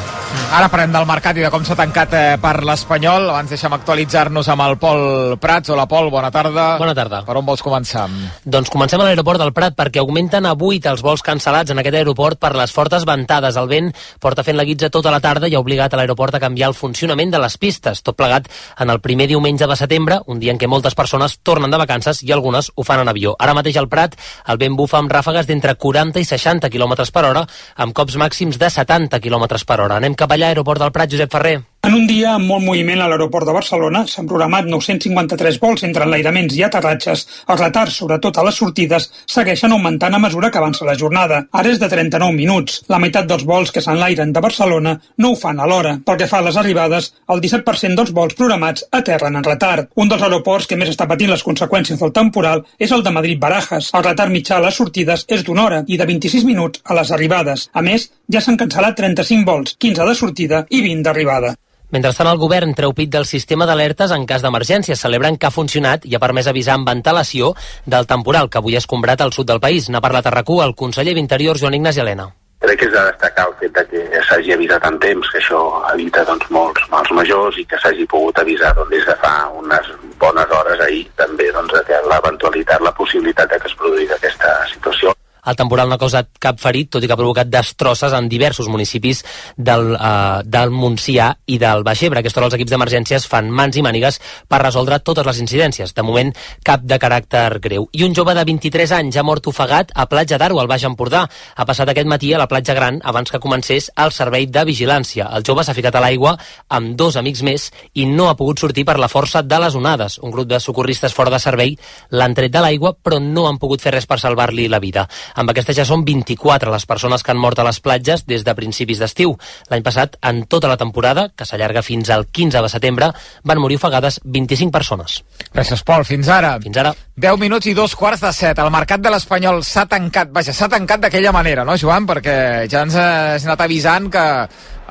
Ara 0.56 0.68
parlem 0.72 0.92
del 0.94 1.04
mercat 1.08 1.36
i 1.36 1.42
de 1.44 1.48
com 1.52 1.64
s'ha 1.66 1.74
tancat 1.76 2.12
eh, 2.16 2.36
per 2.40 2.62
l'Espanyol. 2.64 3.26
Abans 3.32 3.50
deixem 3.50 3.72
actualitzar-nos 3.74 4.46
amb 4.52 4.62
el 4.64 4.76
Pol 4.80 5.00
Prats. 5.42 5.72
Hola, 5.74 5.84
Pol, 5.90 6.06
bona 6.14 6.30
tarda. 6.32 6.76
Bona 6.80 6.94
tarda. 6.96 7.20
Per 7.26 7.34
on 7.36 7.44
vols 7.44 7.64
començar? 7.64 8.06
Doncs 8.44 8.70
comencem 8.72 9.02
a 9.02 9.08
l'aeroport 9.08 9.42
del 9.42 9.50
Prat 9.56 9.74
perquè 9.76 10.00
augmenten 10.00 10.46
a 10.46 10.54
8 10.54 10.88
els 10.92 11.02
vols 11.04 11.24
cancel·lats 11.26 11.74
en 11.74 11.82
aquest 11.82 11.98
aeroport 11.98 12.38
per 12.40 12.54
les 12.56 12.72
fortes 12.72 13.04
ventades. 13.04 13.58
El 13.58 13.68
vent 13.68 13.90
porta 14.22 14.44
fent 14.46 14.56
la 14.56 14.64
guitza 14.64 14.88
tota 14.94 15.10
la 15.12 15.20
tarda 15.24 15.50
i 15.50 15.56
ha 15.58 15.60
obligat 15.60 15.92
a 15.92 16.00
l'aeroport 16.00 16.38
a 16.38 16.42
canviar 16.46 16.70
el 16.70 16.78
funcionament 16.78 17.34
de 17.34 17.42
les 17.42 17.58
pistes. 17.58 18.04
Tot 18.06 18.16
plegat 18.16 18.46
en 18.78 18.94
el 18.94 19.02
primer 19.04 19.26
diumenge 19.26 19.66
de 19.66 19.76
setembre, 19.76 20.20
un 20.26 20.38
dia 20.40 20.54
en 20.54 20.62
què 20.62 20.70
moltes 20.70 20.94
persones 20.94 21.36
tornen 21.42 21.74
de 21.74 21.82
vacances 21.82 22.22
i 22.22 22.32
algunes 22.32 22.70
ho 22.74 22.86
fan 22.86 23.02
en 23.02 23.12
avió. 23.12 23.34
Ara 23.38 23.56
mateix 23.58 23.76
al 23.82 23.90
Prat 23.90 24.14
el 24.46 24.62
vent 24.62 24.78
bufa 24.78 25.02
amb 25.02 25.10
ràfegues 25.12 25.50
d'entre 25.50 25.74
40 25.74 26.22
i 26.22 26.24
60 26.24 26.70
km 26.70 26.96
per 27.12 27.26
hora, 27.26 27.44
amb 27.76 27.92
cops 27.92 28.16
màxims 28.16 28.62
de 28.62 28.70
70 28.70 29.20
km 29.20 29.46
per 29.66 29.80
hora. 29.82 30.00
Anem 30.00 30.14
cap 30.14 30.25
allà, 30.32 30.48
aeroport 30.48 30.80
del 30.80 30.92
Prat, 30.92 31.10
Josep 31.10 31.30
Ferrer. 31.30 31.60
En 31.86 31.94
un 31.94 32.06
dia 32.10 32.32
amb 32.34 32.48
molt 32.50 32.64
moviment 32.66 32.98
a 32.98 33.04
l'aeroport 33.06 33.46
de 33.46 33.52
Barcelona 33.54 34.00
s'han 34.10 34.26
programat 34.26 34.66
953 34.66 35.58
vols 35.62 35.84
entre 35.86 36.02
enlairaments 36.02 36.54
i 36.58 36.64
aterratges. 36.66 37.20
Els 37.46 37.60
retards, 37.60 37.98
sobretot 38.00 38.40
a 38.40 38.44
les 38.48 38.56
sortides, 38.58 39.04
segueixen 39.34 39.70
augmentant 39.76 40.16
a 40.16 40.18
mesura 40.18 40.48
que 40.50 40.58
avança 40.58 40.88
la 40.88 40.96
jornada. 40.98 41.44
Ara 41.52 41.70
és 41.70 41.78
de 41.78 41.86
39 41.92 42.34
minuts. 42.34 42.80
La 42.90 42.98
meitat 42.98 43.28
dels 43.30 43.44
vols 43.46 43.70
que 43.70 43.84
s'enlairen 43.84 44.32
de 44.34 44.42
Barcelona 44.42 44.96
no 45.22 45.30
ho 45.30 45.36
fan 45.38 45.60
a 45.62 45.68
l'hora. 45.70 45.92
Pel 46.08 46.18
que 46.18 46.26
fa 46.32 46.40
a 46.40 46.44
les 46.48 46.58
arribades, 46.58 47.12
el 47.30 47.42
17% 47.44 48.00
dels 48.00 48.10
vols 48.16 48.34
programats 48.40 48.82
aterren 48.90 49.38
en 49.38 49.46
retard. 49.46 49.86
Un 49.94 50.10
dels 50.10 50.24
aeroports 50.26 50.66
que 50.66 50.78
més 50.80 50.90
està 50.90 51.06
patint 51.06 51.30
les 51.30 51.46
conseqüències 51.46 52.02
del 52.02 52.14
temporal 52.16 52.64
és 52.82 52.96
el 52.96 53.06
de 53.06 53.12
Madrid-Barajas. 53.14 53.92
El 53.94 54.06
retard 54.08 54.34
mitjà 54.34 54.56
a 54.58 54.64
les 54.64 54.80
sortides 54.82 55.22
és 55.28 55.46
d'una 55.46 55.68
hora 55.68 55.78
i 55.86 56.00
de 56.02 56.10
26 56.10 56.50
minuts 56.50 56.82
a 56.82 56.98
les 56.98 57.14
arribades. 57.14 57.68
A 57.70 57.86
més, 57.90 58.08
ja 58.26 58.42
s'han 58.42 58.58
cancel·lat 58.58 58.98
35 58.98 59.46
vols, 59.46 59.76
15 59.78 60.08
de 60.10 60.16
sortida 60.24 60.64
i 60.66 60.82
20 60.82 61.06
d'arribada. 61.06 61.54
Mentrestant, 61.94 62.26
el 62.26 62.40
govern 62.42 62.72
treu 62.74 62.90
pit 62.98 63.12
del 63.12 63.28
sistema 63.30 63.66
d'alertes 63.68 64.10
en 64.10 64.24
cas 64.26 64.42
d'emergència. 64.42 64.96
Celebren 64.98 65.36
que 65.38 65.46
ha 65.46 65.54
funcionat 65.54 66.06
i 66.10 66.16
ha 66.16 66.22
permès 66.22 66.48
avisar 66.50 66.74
amb 66.74 66.88
antelació 66.90 67.52
del 67.86 68.08
temporal 68.10 68.50
que 68.50 68.58
avui 68.58 68.74
ha 68.74 68.82
escombrat 68.82 69.20
al 69.22 69.30
sud 69.32 69.46
del 69.46 69.62
país. 69.62 69.86
N'ha 69.88 70.02
parlat 70.02 70.26
a 70.26 70.32
rac 70.34 70.50
el 70.50 70.74
conseller 70.74 71.14
d'Interior, 71.14 71.58
Joan 71.58 71.74
Ignasi 71.74 72.00
Helena. 72.00 72.26
Crec 72.58 72.80
que 72.80 72.86
és 72.86 72.92
de 72.92 73.04
destacar 73.06 73.46
el 73.46 73.54
fet 73.60 73.72
de 73.76 73.84
que 73.86 74.22
s'hagi 74.26 74.52
avisat 74.54 74.84
en 74.88 74.98
temps, 74.98 75.30
que 75.30 75.38
això 75.38 75.60
evita 75.92 76.24
doncs, 76.24 76.48
molts 76.50 76.88
mals 76.90 77.12
majors 77.12 77.58
i 77.58 77.64
que 77.70 77.78
s'hagi 77.78 78.06
pogut 78.10 78.38
avisar 78.42 78.72
doncs, 78.74 78.90
des 78.90 79.06
de 79.06 79.14
fa 79.22 79.34
unes 79.54 79.92
bones 80.18 80.56
hores 80.58 80.80
ahir 80.80 81.04
també 81.14 81.52
doncs, 81.52 81.76
l'eventualitat, 82.10 82.80
la 82.80 82.94
possibilitat 82.98 83.52
de 83.52 83.60
que 83.60 83.70
es 83.70 83.78
produís 83.78 84.10
aquesta 84.10 84.56
situació. 84.72 85.14
El 85.46 85.56
temporal 85.56 85.88
no 85.88 85.96
ha 85.96 86.02
causat 86.02 86.32
cap 86.42 86.58
ferit, 86.60 86.90
tot 86.90 87.04
i 87.04 87.08
que 87.08 87.14
ha 87.14 87.18
provocat 87.18 87.50
destrosses 87.50 88.14
en 88.16 88.28
diversos 88.28 88.68
municipis 88.68 89.22
del, 89.56 89.92
uh, 89.94 90.42
del 90.44 90.72
Montsià 90.74 91.30
i 91.46 91.58
del 91.62 91.84
Baix 91.86 92.02
Ebre. 92.06 92.20
Aquesta 92.20 92.40
hora 92.40 92.50
els 92.50 92.56
equips 92.58 92.74
d'emergències 92.74 93.26
fan 93.30 93.50
mans 93.50 93.76
i 93.78 93.84
mànigues 93.86 94.18
per 94.48 94.60
resoldre 94.62 94.98
totes 95.06 95.26
les 95.26 95.40
incidències. 95.44 95.94
De 95.94 96.04
moment, 96.06 96.32
cap 96.66 96.82
de 96.82 96.98
caràcter 96.98 97.60
greu. 97.62 97.88
I 97.92 98.04
un 98.06 98.14
jove 98.16 98.34
de 98.34 98.44
23 98.48 98.96
anys 98.98 99.16
ha 99.16 99.26
mort 99.26 99.46
ofegat 99.46 99.92
a 99.94 100.08
Platja 100.10 100.38
d'Aro, 100.42 100.58
al 100.60 100.70
Baix 100.70 100.84
Empordà. 100.88 101.24
Ha 101.56 101.66
passat 101.68 101.88
aquest 101.92 102.10
matí 102.10 102.32
a 102.34 102.40
la 102.42 102.48
platja 102.50 102.74
Gran 102.74 103.00
abans 103.04 103.30
que 103.30 103.40
comencés 103.42 103.90
el 103.96 104.12
servei 104.12 104.46
de 104.50 104.64
vigilància. 104.66 105.28
El 105.36 105.46
jove 105.46 105.64
s'ha 105.64 105.74
ficat 105.76 105.94
a 105.94 106.02
l'aigua 106.02 106.34
amb 106.68 106.96
dos 106.98 107.16
amics 107.16 107.42
més 107.46 107.70
i 107.94 108.06
no 108.10 108.28
ha 108.28 108.36
pogut 108.36 108.60
sortir 108.60 108.84
per 108.84 108.98
la 108.98 109.10
força 109.12 109.42
de 109.42 109.60
les 109.62 109.74
onades. 109.78 110.18
Un 110.22 110.34
grup 110.34 110.48
de 110.50 110.60
socorristes 110.60 111.14
fora 111.14 111.30
de 111.30 111.40
servei 111.42 111.76
l'han 112.10 112.34
tret 112.34 112.52
de 112.52 112.62
l'aigua, 112.64 112.94
però 112.96 113.20
no 113.22 113.46
han 113.48 113.60
pogut 113.62 113.82
fer 113.82 113.94
res 113.94 114.06
per 114.06 114.20
salvar-li 114.20 114.68
la 114.68 114.82
vida. 114.82 115.06
Amb 115.36 115.52
aquesta 115.52 115.74
ja 115.76 115.84
són 115.84 116.04
24 116.06 116.72
les 116.72 116.86
persones 116.88 117.22
que 117.22 117.32
han 117.32 117.40
mort 117.40 117.58
a 117.60 117.66
les 117.66 117.78
platges 117.84 118.24
des 118.24 118.44
de 118.44 118.54
principis 118.56 119.00
d'estiu. 119.02 119.34
L'any 119.70 119.84
passat, 119.84 120.16
en 120.24 120.44
tota 120.48 120.70
la 120.70 120.78
temporada, 120.80 121.28
que 121.36 121.44
s'allarga 121.44 121.84
fins 121.84 122.10
al 122.10 122.26
15 122.32 122.62
de 122.64 122.70
setembre, 122.72 123.10
van 123.44 123.60
morir 123.60 123.76
ofegades 123.76 124.20
25 124.24 124.72
persones. 124.72 125.20
Gràcies, 125.52 125.84
Pol. 125.84 126.06
Fins 126.08 126.32
ara. 126.32 126.56
Fins 126.62 126.80
ara. 126.80 126.94
10 127.16 127.38
minuts 127.40 127.68
i 127.68 127.76
dos 127.76 127.94
quarts 127.96 128.24
de 128.24 128.32
set. 128.32 128.58
El 128.64 128.72
mercat 128.72 129.04
de 129.04 129.12
l'Espanyol 129.12 129.62
s'ha 129.64 129.86
tancat, 129.90 130.32
vaja, 130.32 130.56
s'ha 130.56 130.70
tancat 130.72 131.04
d'aquella 131.04 131.32
manera, 131.36 131.64
no, 131.68 131.76
Joan? 131.76 132.08
Perquè 132.08 132.36
ja 132.72 132.86
ens 132.88 132.96
has 132.96 133.44
anat 133.44 133.64
avisant 133.68 134.10
que 134.12 134.26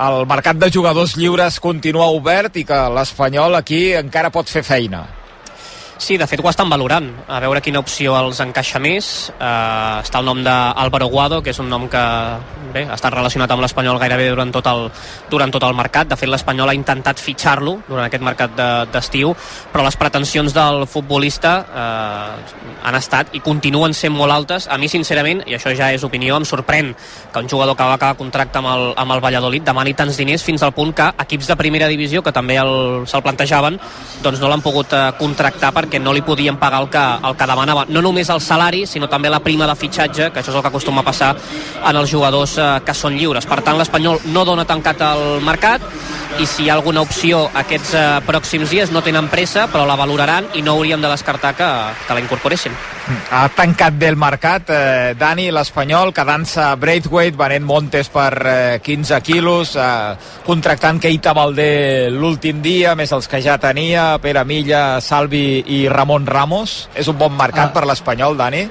el 0.05 0.25
mercat 0.29 0.61
de 0.61 0.69
jugadors 0.69 1.17
lliures 1.17 1.59
continua 1.63 2.11
obert 2.13 2.57
i 2.61 2.65
que 2.67 2.81
l'Espanyol 2.93 3.61
aquí 3.61 3.85
encara 3.97 4.33
pot 4.33 4.49
fer 4.51 4.65
feina. 4.65 5.05
Sí, 5.97 6.17
de 6.19 6.27
fet 6.27 6.41
ho 6.43 6.49
estan 6.49 6.67
valorant, 6.67 7.05
a 7.31 7.37
veure 7.39 7.61
quina 7.63 7.79
opció 7.79 8.17
els 8.19 8.41
encaixa 8.43 8.81
més. 8.83 9.31
Uh, 9.39 10.01
està 10.03 10.19
el 10.19 10.27
nom 10.27 10.41
d'Álvaro 10.43 11.07
Guado, 11.07 11.39
que 11.41 11.53
és 11.53 11.59
un 11.63 11.69
nom 11.71 11.87
que 11.87 12.01
bé, 12.73 12.83
ha 12.83 12.97
estat 12.97 13.15
relacionat 13.15 13.51
amb 13.55 13.63
l'Espanyol 13.63 13.99
gairebé 14.01 14.27
durant 14.33 14.51
tot 14.51 14.67
el, 14.67 14.89
durant 15.31 15.53
tot 15.55 15.63
el 15.63 15.75
mercat. 15.77 16.09
De 16.11 16.17
fet, 16.19 16.29
l'Espanyol 16.29 16.73
ha 16.73 16.75
intentat 16.75 17.21
fitxar-lo 17.23 17.77
durant 17.87 18.03
aquest 18.09 18.25
mercat 18.27 18.57
d'estiu, 18.91 19.31
de, 19.31 19.69
però 19.71 19.85
les 19.87 19.95
pretensions 20.01 20.55
del 20.55 20.83
futbolista 20.91 21.53
uh, 21.63 22.59
han 22.85 22.99
estat 22.99 23.31
i 23.39 23.41
continuen 23.45 23.95
sent 23.95 24.13
molt 24.13 24.35
altes. 24.35 24.67
A 24.67 24.77
mi, 24.81 24.91
sincerament, 24.91 25.45
i 25.47 25.55
això 25.55 25.71
ja 25.79 25.93
és 25.95 26.03
opinió, 26.03 26.35
em 26.35 26.45
sorprèn 26.45 26.91
que 27.31 27.39
un 27.39 27.49
jugador 27.49 27.79
que 27.79 27.87
va 27.87 27.95
acabar 27.95 28.19
contracte 28.19 28.59
amb 28.59 28.73
el, 28.73 28.85
amb 28.99 29.15
el 29.15 29.23
Valladolid 29.23 29.63
demani 29.63 29.95
tants 29.95 30.19
diners 30.19 30.43
fins 30.43 30.61
al 30.61 30.75
punt 30.75 30.91
que 30.95 31.07
equips 31.23 31.47
de 31.53 31.59
primera 31.63 31.87
divisió, 31.87 32.21
que 32.21 32.35
també 32.35 32.59
se'l 32.59 33.23
plantejaven, 33.23 33.79
doncs 34.27 34.43
no 34.43 34.51
l'han 34.51 34.63
pogut 34.65 34.91
uh, 34.91 35.07
contractar 35.17 35.71
per 35.71 35.84
perquè 35.85 36.01
no 36.01 36.13
li 36.15 36.23
podien 36.25 36.57
pagar 36.57 36.81
el 36.81 36.89
que, 36.89 37.03
el 37.29 37.37
que 37.37 37.47
demanava. 37.47 37.85
No 37.93 38.01
només 38.01 38.29
el 38.33 38.41
salari, 38.41 38.85
sinó 38.89 39.07
també 39.11 39.29
la 39.29 39.39
prima 39.45 39.67
de 39.69 39.77
fitxatge, 39.77 40.31
que 40.33 40.41
això 40.41 40.51
és 40.51 40.57
el 40.57 40.65
que 40.65 40.73
acostuma 40.73 41.03
a 41.03 41.07
passar 41.07 41.35
en 41.35 41.95
els 41.95 42.09
jugadors 42.11 42.57
eh, 42.57 42.67
que 42.85 42.97
són 42.97 43.15
lliures. 43.19 43.45
Per 43.45 43.61
tant, 43.61 43.77
l'Espanyol 43.77 44.25
no 44.33 44.45
dona 44.47 44.65
tancat 44.65 45.05
el 45.05 45.41
mercat 45.45 45.85
i 46.41 46.49
si 46.49 46.65
hi 46.65 46.69
ha 46.69 46.75
alguna 46.79 47.05
opció 47.05 47.45
aquests 47.53 47.93
eh, 47.93 48.05
pròxims 48.25 48.73
dies 48.73 48.91
no 48.91 49.05
tenen 49.05 49.29
pressa, 49.31 49.69
però 49.71 49.85
la 49.87 49.99
valoraran 49.99 50.51
i 50.55 50.65
no 50.65 50.75
hauríem 50.75 51.01
de 51.01 51.13
descartar 51.13 51.55
que, 51.55 51.71
que 52.07 52.13
la 52.17 52.23
incorporessin. 52.25 52.94
Ha 53.05 53.43
tancat 53.53 53.93
bé 53.93 54.07
el 54.09 54.15
mercat, 54.17 54.69
eh, 54.73 55.13
Dani, 55.17 55.51
l'Espanyol, 55.53 56.09
quedant-se 56.13 56.63
Braithwaite, 56.81 57.37
venent 57.37 57.65
Montes 57.65 58.09
per 58.09 58.31
eh, 58.49 58.79
15 58.81 59.19
quilos, 59.21 59.75
eh, 59.77 60.15
contractant 60.45 60.97
Keita 61.03 61.35
Valdé 61.37 62.09
l'últim 62.09 62.63
dia, 62.65 62.95
més 62.97 63.13
els 63.13 63.29
que 63.29 63.43
ja 63.45 63.59
tenia, 63.61 64.17
Pere 64.23 64.41
Milla, 64.43 64.99
Salvi 65.05 65.61
i 65.77 65.83
Ramon 65.87 66.25
Ramos. 66.25 66.89
És 66.95 67.07
un 67.11 67.19
bon 67.21 67.37
mercat 67.37 67.69
ah. 67.69 67.75
per 67.77 67.85
l'Espanyol, 67.85 68.39
Dani? 68.41 68.63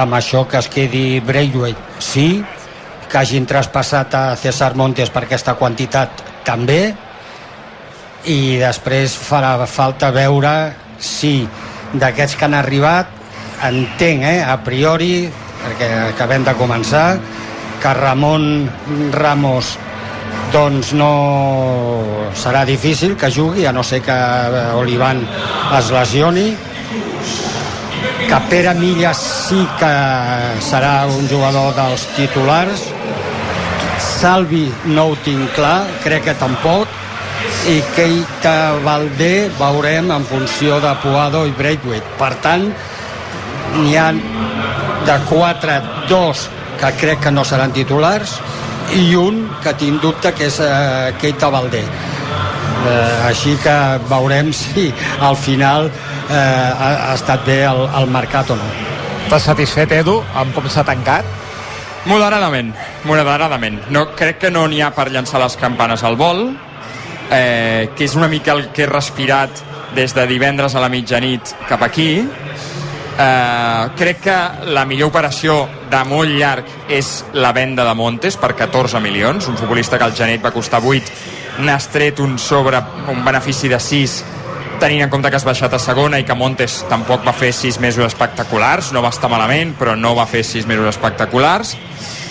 Amb 0.00 0.16
això 0.16 0.46
que 0.48 0.56
es 0.62 0.70
quedi 0.72 1.20
Braithwaite, 1.20 2.00
sí, 2.00 2.40
que 3.10 3.20
hagin 3.20 3.44
traspassat 3.44 4.16
a 4.16 4.24
César 4.40 4.72
Montes 4.80 5.12
per 5.12 5.26
aquesta 5.26 5.58
quantitat, 5.60 6.24
també, 6.48 6.82
i 8.24 8.56
després 8.56 9.20
farà 9.20 9.58
falta 9.68 10.14
veure 10.16 10.58
si 10.96 11.42
d'aquests 11.92 12.38
que 12.38 12.46
han 12.48 12.56
arribat 12.56 13.19
entenc, 13.68 14.24
eh, 14.24 14.40
a 14.42 14.56
priori, 14.64 15.28
perquè 15.60 15.90
acabem 16.14 16.44
de 16.46 16.54
començar, 16.56 17.18
que 17.80 17.94
Ramon 17.96 18.68
Ramos 19.12 19.76
doncs 20.52 20.92
no 20.98 21.12
serà 22.34 22.64
difícil 22.66 23.16
que 23.16 23.30
jugui, 23.30 23.66
a 23.66 23.72
no 23.72 23.82
ser 23.86 24.02
que 24.02 24.16
Olivan 24.76 25.22
es 25.78 25.90
lesioni. 25.94 26.48
Que 28.26 28.38
Pere 28.50 28.74
Millas 28.78 29.18
sí 29.48 29.60
que 29.78 29.92
serà 30.62 31.06
un 31.10 31.28
jugador 31.30 31.74
dels 31.76 32.06
titulars. 32.16 32.86
Salvi 34.20 34.66
no 34.92 35.10
ho 35.10 35.18
tinc 35.24 35.54
clar, 35.56 35.84
crec 36.04 36.28
que 36.28 36.36
tampoc. 36.38 36.98
I 37.70 37.80
Keita 37.94 38.76
Valdé 38.84 39.50
veurem 39.58 40.10
en 40.12 40.24
funció 40.28 40.80
de 40.80 40.92
Puado 41.02 41.46
i 41.48 41.54
Braithwaite. 41.56 42.16
Per 42.18 42.32
tant 42.44 42.68
n'hi 43.78 43.96
ha 43.96 44.10
de 45.06 45.16
4, 45.28 45.80
dos 46.08 46.48
que 46.80 46.92
crec 47.00 47.20
que 47.26 47.32
no 47.34 47.44
seran 47.44 47.72
titulars 47.76 48.38
i 48.96 49.14
un 49.14 49.44
que 49.62 49.74
tinc 49.78 50.00
dubte 50.02 50.32
que 50.34 50.48
és 50.50 50.60
eh, 50.64 51.12
Keita 51.20 51.50
Valdé 51.52 51.82
eh, 51.82 53.28
així 53.28 53.56
que 53.62 53.76
veurem 54.10 54.52
si 54.62 54.88
al 55.20 55.36
final 55.36 55.90
eh, 55.90 56.36
ha, 56.36 56.94
ha 57.10 57.12
estat 57.14 57.44
bé 57.46 57.62
el, 57.68 57.84
el 58.00 58.10
mercat 58.10 58.54
o 58.54 58.58
no 58.60 58.70
Estàs 59.30 59.44
satisfet, 59.46 59.92
Edu, 59.94 60.16
amb 60.34 60.50
com 60.56 60.64
s'ha 60.66 60.82
tancat? 60.82 61.26
Moderadament, 62.10 62.72
moderadament. 63.06 63.76
No, 63.94 64.08
crec 64.18 64.40
que 64.42 64.50
no 64.50 64.64
n'hi 64.66 64.80
ha 64.82 64.88
per 64.96 65.04
llançar 65.14 65.38
les 65.38 65.54
campanes 65.60 66.02
al 66.02 66.16
vol, 66.18 66.48
eh, 67.30 67.90
que 67.94 68.08
és 68.08 68.16
una 68.18 68.26
mica 68.26 68.56
el 68.56 68.72
que 68.74 68.88
he 68.88 68.88
respirat 68.90 69.62
des 69.94 70.16
de 70.16 70.26
divendres 70.26 70.74
a 70.74 70.82
la 70.82 70.88
mitjanit 70.90 71.54
cap 71.68 71.84
aquí, 71.86 72.24
Eh, 73.18 73.88
crec 73.98 74.20
que 74.24 74.36
la 74.72 74.84
millor 74.88 75.10
operació 75.10 75.56
de 75.90 76.00
molt 76.08 76.30
llarg 76.30 76.88
és 76.88 77.24
la 77.34 77.52
venda 77.52 77.84
de 77.84 77.94
Montes 77.94 78.38
per 78.40 78.54
14 78.56 79.00
milions, 79.02 79.48
un 79.48 79.58
futbolista 79.58 79.98
que 79.98 80.06
al 80.06 80.16
genet 80.16 80.44
va 80.44 80.54
costar 80.54 80.80
8, 80.80 81.16
n'has 81.66 81.88
tret 81.92 82.20
un 82.20 82.38
sobre, 82.38 82.80
un 83.12 83.24
benefici 83.24 83.68
de 83.68 83.80
6 83.80 84.20
tenint 84.80 85.04
en 85.04 85.10
compte 85.12 85.28
que 85.28 85.36
has 85.36 85.44
baixat 85.44 85.74
a 85.76 85.78
segona 85.82 86.18
i 86.18 86.24
que 86.24 86.34
Montes 86.34 86.78
tampoc 86.88 87.26
va 87.26 87.34
fer 87.36 87.52
6 87.52 87.78
mesos 87.84 88.06
espectaculars, 88.06 88.94
no 88.96 89.02
va 89.04 89.12
estar 89.12 89.28
malament, 89.28 89.74
però 89.76 89.92
no 89.98 90.14
va 90.16 90.24
fer 90.26 90.40
6 90.46 90.64
mesos 90.70 90.88
espectaculars. 90.94 91.74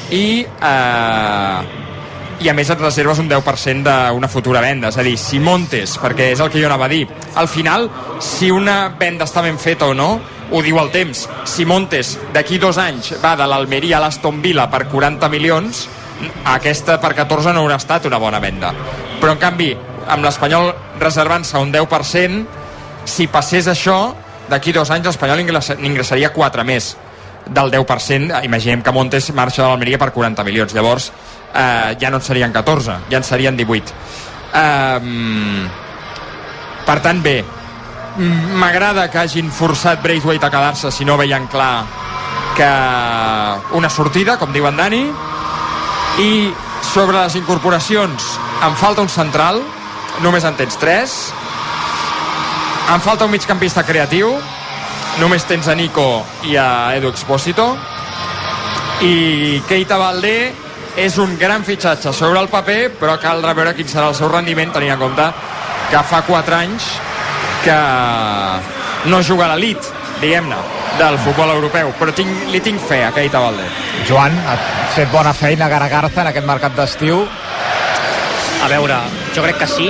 I 0.09 0.41
eh, 0.41 1.88
i 2.39 2.47
a 2.47 2.53
més 2.55 2.69
et 2.71 2.79
reserves 2.79 3.19
un 3.19 3.27
10% 3.29 3.83
d'una 3.83 4.29
futura 4.31 4.61
venda. 4.63 4.89
És 4.89 4.97
a 4.97 5.03
dir, 5.03 5.17
si 5.19 5.39
Montes, 5.43 5.97
perquè 5.99 6.31
és 6.33 6.39
el 6.39 6.51
que 6.51 6.61
jo 6.61 6.69
anava 6.69 6.87
a 6.87 6.91
dir, 6.91 7.05
al 7.35 7.49
final, 7.51 7.89
si 8.23 8.51
una 8.51 8.95
venda 8.99 9.27
està 9.27 9.43
ben 9.43 9.59
feta 9.59 9.89
o 9.91 9.95
no, 9.97 10.13
ho 10.51 10.61
diu 10.63 10.79
el 10.81 10.91
temps. 10.93 11.27
Si 11.45 11.65
Montes 11.67 12.15
d'aquí 12.33 12.57
dos 12.57 12.79
anys 12.81 13.13
va 13.23 13.35
de 13.37 13.47
l'Almeria 13.47 13.97
a 13.97 14.03
l'Aston 14.05 14.41
Villa 14.41 14.69
per 14.71 14.85
40 14.89 15.29
milions, 15.29 15.87
aquesta 16.45 16.97
per 17.01 17.13
14 17.17 17.53
no 17.53 17.65
haurà 17.65 17.77
estat 17.79 18.07
una 18.09 18.19
bona 18.21 18.39
venda. 18.39 18.71
Però 19.19 19.35
en 19.35 19.41
canvi, 19.41 19.73
amb 20.07 20.25
l'Espanyol 20.25 20.71
reservant-se 20.99 21.59
un 21.59 21.73
10%, 21.75 22.41
si 23.05 23.27
passés 23.27 23.67
això, 23.67 23.99
d'aquí 24.49 24.73
dos 24.73 24.89
anys 24.91 25.11
l'Espanyol 25.11 25.43
n'ingressaria 25.43 26.33
4 26.33 26.65
més 26.65 26.95
del 27.49 27.71
10%, 27.71 28.43
imaginem 28.45 28.81
que 28.85 28.93
Montes 28.93 29.31
marxa 29.33 29.63
de 29.63 29.67
l'Almeria 29.69 29.99
per 30.01 30.11
40 30.13 30.43
milions, 30.45 30.73
llavors 30.73 31.11
eh, 31.53 31.95
ja 31.99 32.09
no 32.09 32.17
en 32.17 32.23
serien 32.23 32.53
14, 32.53 32.97
ja 33.09 33.17
en 33.17 33.23
serien 33.23 33.57
18. 33.57 33.93
Eh, 34.53 35.69
per 36.85 36.99
tant, 37.05 37.21
bé, 37.23 37.43
m'agrada 38.59 39.07
que 39.11 39.19
hagin 39.21 39.51
forçat 39.51 40.01
Braithwaite 40.03 40.45
a 40.45 40.51
quedar-se 40.51 40.91
si 40.91 41.05
no 41.05 41.17
veien 41.17 41.47
clar 41.47 41.85
que 42.57 42.69
una 43.77 43.89
sortida, 43.89 44.37
com 44.37 44.51
diuen 44.51 44.75
Dani, 44.77 45.05
i 46.19 46.31
sobre 46.83 47.19
les 47.21 47.35
incorporacions 47.39 48.25
em 48.65 48.75
falta 48.75 49.05
un 49.05 49.11
central, 49.11 49.61
només 50.25 50.43
en 50.43 50.57
tens 50.59 50.75
3, 50.81 51.13
em 52.95 53.03
falta 53.05 53.27
un 53.27 53.31
migcampista 53.31 53.85
creatiu, 53.87 54.33
només 55.21 55.45
tens 55.47 55.69
a 55.69 55.75
Nico 55.75 56.25
i 56.49 56.57
a 56.59 56.95
Edu 56.97 57.11
Exposito, 57.13 57.69
i 59.05 59.61
Keita 59.69 59.99
Valdé 60.01 60.51
és 60.97 61.17
un 61.21 61.37
gran 61.37 61.63
fitxatge 61.65 62.13
sobre 62.13 62.39
el 62.41 62.49
paper, 62.49 62.91
però 62.99 63.17
caldrà 63.21 63.53
veure 63.57 63.75
quin 63.77 63.87
serà 63.87 64.09
el 64.09 64.17
seu 64.17 64.29
rendiment, 64.31 64.71
tenint 64.73 64.95
en 64.95 65.01
compte 65.01 65.29
que 65.89 66.03
fa 66.05 66.21
4 66.25 66.55
anys 66.55 66.89
que 67.63 67.77
no 69.09 69.21
juga 69.23 69.45
a 69.47 69.53
l'elit, 69.53 69.91
diguem-ne, 70.21 70.57
del 70.99 71.17
futbol 71.23 71.53
europeu, 71.53 71.93
però 71.99 72.13
tinc, 72.15 72.49
li 72.51 72.61
tinc 72.63 72.81
fe 72.83 73.03
a 73.05 73.11
Keita 73.15 73.39
Valde. 73.41 73.67
Joan, 74.09 74.35
ha 74.47 74.57
fet 74.95 75.11
bona 75.11 75.33
feina 75.33 75.69
Garagarza 75.71 76.23
en 76.23 76.31
aquest 76.33 76.47
mercat 76.47 76.75
d'estiu? 76.75 77.23
A 78.59 78.67
veure, 78.67 78.97
jo 79.35 79.43
crec 79.45 79.61
que 79.61 79.69
sí, 79.71 79.87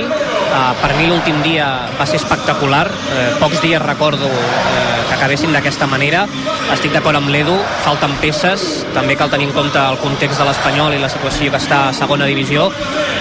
Uh, 0.50 0.74
per 0.82 0.96
mi 0.98 1.04
l'últim 1.06 1.36
dia 1.44 1.66
va 1.94 2.04
ser 2.08 2.18
espectacular. 2.18 2.88
Uh, 2.90 3.20
pocs 3.38 3.60
dies 3.62 3.78
recordo 3.82 4.26
uh, 4.26 4.40
que 5.06 5.14
acabessin 5.14 5.54
d'aquesta 5.54 5.86
manera. 5.86 6.24
Estic 6.74 6.90
d'acord 6.90 7.20
amb 7.20 7.30
l'Edu, 7.30 7.54
falten 7.84 8.16
peces. 8.18 8.64
També 8.96 9.14
cal 9.14 9.30
tenir 9.30 9.46
en 9.46 9.54
compte 9.54 9.78
el 9.78 10.00
context 10.02 10.42
de 10.42 10.48
l'Espanyol 10.48 10.96
i 10.96 10.98
la 10.98 11.12
situació 11.12 11.54
que 11.54 11.62
està 11.62 11.84
a 11.86 11.94
segona 11.94 12.26
divisió. 12.26 12.66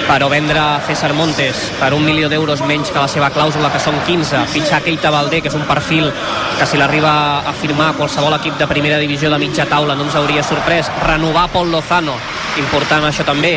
Però 0.10 0.26
vendre 0.34 0.64
César 0.88 1.12
Montes 1.14 1.68
per 1.78 1.92
un 1.94 2.02
milió 2.02 2.32
d'euros 2.34 2.66
menys 2.66 2.90
que 2.90 2.98
la 2.98 3.12
seva 3.12 3.30
clàusula, 3.30 3.70
que 3.70 3.84
són 3.84 4.02
15, 4.10 4.48
fitxar 4.50 4.82
Keita 4.82 5.14
Valdé, 5.14 5.44
que 5.46 5.54
és 5.54 5.60
un 5.60 5.68
perfil 5.70 6.10
que 6.58 6.66
si 6.66 6.82
l'arriba 6.82 7.14
a 7.46 7.54
firmar 7.54 7.94
qualsevol 7.94 8.40
equip 8.42 8.58
de 8.58 8.68
primera 8.68 8.98
divisió 8.98 9.30
de 9.30 9.38
mitja 9.38 9.70
taula 9.70 9.94
no 9.94 10.10
ens 10.10 10.18
hauria 10.18 10.42
sorprès, 10.42 10.90
renovar 11.06 11.52
Paul 11.54 11.70
Lozano 11.78 12.18
important 12.58 13.06
això 13.06 13.26
també 13.28 13.56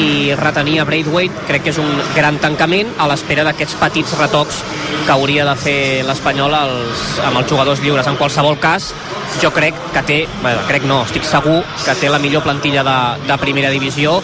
i 0.00 0.34
retenir 0.38 0.78
a 0.80 0.86
Braithwaite 0.88 1.46
crec 1.48 1.66
que 1.66 1.74
és 1.74 1.80
un 1.82 1.90
gran 2.14 2.38
tancament 2.42 2.94
a 2.98 3.08
l'espera 3.10 3.44
d'aquests 3.48 3.76
petits 3.80 4.16
retocs 4.18 4.62
que 5.06 5.12
hauria 5.12 5.44
de 5.48 5.56
fer 5.58 5.78
l'Espanyol 6.06 6.54
amb 6.54 7.36
els 7.40 7.48
jugadors 7.48 7.82
lliures. 7.82 8.06
En 8.06 8.18
qualsevol 8.20 8.58
cas 8.62 8.92
jo 9.40 9.50
crec 9.54 9.76
que 9.94 10.02
té, 10.06 10.18
bé, 10.44 10.54
crec 10.68 10.86
no, 10.88 11.02
estic 11.06 11.26
segur 11.26 11.60
que 11.84 11.96
té 12.00 12.10
la 12.12 12.20
millor 12.22 12.44
plantilla 12.46 12.84
de, 12.86 12.98
de 13.26 13.38
primera 13.42 13.72
divisió 13.74 14.20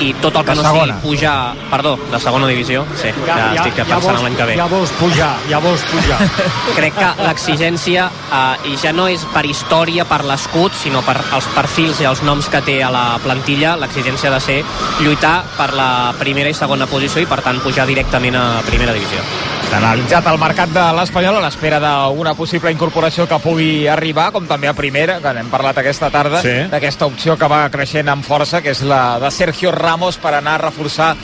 i 0.00 0.12
tot 0.20 0.36
el 0.36 0.44
que 0.44 0.54
De 0.56 0.62
no 0.62 0.72
sigui 0.72 0.94
pujar, 1.02 1.54
perdó, 1.70 1.94
de 2.10 2.20
segona 2.22 2.48
divisió, 2.50 2.84
sí, 2.96 3.12
ja, 3.26 3.36
ja, 3.36 3.48
estic 3.60 3.80
pensant 3.82 4.06
vols, 4.06 4.18
en 4.18 4.26
l'any 4.26 4.38
que 4.38 4.48
ve. 4.50 4.56
Ja 4.58 4.66
vols 4.70 4.92
pujar, 4.98 5.30
ja 5.50 5.60
vols 5.62 5.84
pujar. 5.90 6.18
Crec 6.78 6.96
que 6.98 7.10
l'exigència, 7.20 8.08
eh, 8.08 8.72
i 8.72 8.76
ja 8.80 8.94
no 8.96 9.06
és 9.12 9.26
per 9.34 9.44
història, 9.48 10.06
per 10.08 10.22
l'escut, 10.28 10.76
sinó 10.80 11.04
per 11.06 11.18
els 11.20 11.48
perfils 11.54 12.00
i 12.00 12.08
els 12.10 12.24
noms 12.26 12.48
que 12.52 12.62
té 12.66 12.80
a 12.82 12.90
la 12.94 13.06
plantilla, 13.24 13.76
l'exigència 13.80 14.32
ha 14.32 14.36
de 14.38 14.44
ser 14.44 14.60
lluitar 15.04 15.40
per 15.58 15.72
la 15.76 15.90
primera 16.18 16.50
i 16.50 16.56
segona 16.56 16.88
posició 16.90 17.22
i, 17.22 17.30
per 17.30 17.42
tant, 17.44 17.60
pujar 17.64 17.88
directament 17.90 18.38
a 18.40 18.46
primera 18.66 18.96
divisió. 18.96 19.59
Analitzat 19.70 20.26
el 20.26 20.38
mercat 20.42 20.72
de 20.74 20.82
l'Espanyol 20.96 21.36
a 21.38 21.42
l'espera 21.44 21.78
d'una 21.80 22.32
possible 22.34 22.72
incorporació 22.74 23.28
que 23.30 23.38
pugui 23.38 23.86
arribar, 23.88 24.28
com 24.34 24.48
també 24.50 24.66
a 24.68 24.74
primera, 24.74 25.20
que 25.22 25.32
n'hem 25.36 25.48
parlat 25.52 25.78
aquesta 25.78 26.10
tarda, 26.10 26.42
Sí. 26.42 26.66
d'aquesta 26.70 27.06
opció 27.06 27.36
que 27.38 27.46
va 27.48 27.68
creixent 27.70 28.08
amb 28.08 28.24
força, 28.24 28.60
que 28.60 28.70
és 28.70 28.82
la 28.82 29.18
de 29.20 29.30
Sergio 29.30 29.70
Ramos 29.70 30.18
per 30.18 30.34
anar 30.34 30.54
a 30.56 30.64
reforçar 30.66 31.14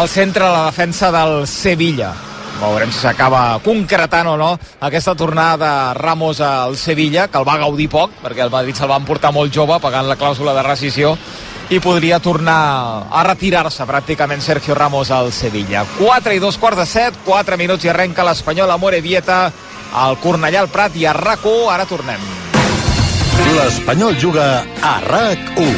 el 0.00 0.08
centre 0.08 0.44
de 0.44 0.50
la 0.50 0.66
defensa 0.66 1.10
del 1.10 1.46
Sevilla. 1.46 2.12
Veurem 2.60 2.92
si 2.92 3.00
s'acaba 3.00 3.58
concretant 3.64 4.26
o 4.28 4.36
no 4.36 4.58
aquesta 4.80 5.14
tornada 5.14 5.56
de 5.90 5.94
Ramos 5.94 6.40
al 6.40 6.76
Sevilla, 6.76 7.28
que 7.28 7.38
el 7.38 7.48
va 7.48 7.56
gaudir 7.58 7.88
poc, 7.88 8.10
perquè 8.22 8.44
el 8.44 8.50
Madrid 8.50 8.76
se'l 8.76 8.90
va 8.90 8.96
emportar 8.96 9.32
molt 9.32 9.52
jove, 9.52 9.80
pagant 9.80 10.06
la 10.06 10.16
clàusula 10.16 10.54
de 10.54 10.62
rescisió, 10.62 11.16
i 11.68 11.80
podria 11.82 12.20
tornar 12.22 13.08
a 13.10 13.22
retirar-se 13.26 13.86
pràcticament 13.88 14.42
Sergio 14.42 14.74
Ramos 14.74 15.10
al 15.10 15.32
Sevilla. 15.32 15.84
4 15.98 16.36
i 16.36 16.42
dos 16.42 16.58
quarts 16.62 16.78
de 16.78 16.86
set, 16.86 17.14
4 17.26 17.58
minuts 17.58 17.84
i 17.84 17.90
arrenca 17.90 18.24
l'Espanyol 18.26 18.70
a 18.70 18.78
Morevieta, 18.78 19.50
al 19.94 20.18
Cornellà, 20.22 20.62
al 20.62 20.70
Prat 20.70 20.96
i 20.96 21.06
a 21.06 21.12
rac 21.16 21.46
Ara 21.70 21.86
tornem. 21.86 22.20
L'Espanyol 23.56 24.16
juga 24.18 24.64
a 24.82 25.00
RAC1. 25.02 25.74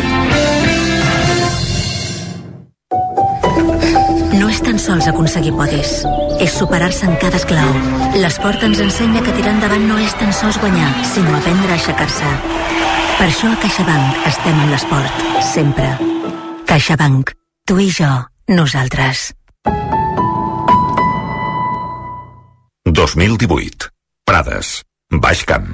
No 4.39 4.49
és 4.49 4.61
tan 4.63 4.79
sols 4.79 5.09
aconseguir 5.09 5.53
podis, 5.57 6.05
és 6.39 6.53
superar-se 6.53 7.07
en 7.07 7.17
cada 7.17 7.37
esclau. 7.41 7.73
L'esport 8.15 8.63
ens 8.63 8.81
ensenya 8.81 9.25
que 9.25 9.33
tirar 9.33 9.57
endavant 9.57 9.89
no 9.89 9.99
és 9.99 10.15
tan 10.21 10.33
sols 10.33 10.61
guanyar, 10.61 10.93
sinó 11.05 11.37
aprendre 11.37 11.73
a 11.73 11.81
aixecar-se. 11.81 12.98
Per 13.19 13.27
això 13.27 13.49
a 13.51 13.57
CaixaBank 13.59 14.27
estem 14.29 14.59
amb 14.63 14.71
l'esport, 14.71 15.23
sempre. 15.43 15.89
CaixaBank. 16.71 17.33
Tu 17.67 17.75
i 17.83 17.89
jo, 17.91 18.07
nosaltres. 18.55 19.33
2018. 22.87 23.89
Prades. 24.23 24.71
Baix 25.11 25.43
Camp. 25.51 25.67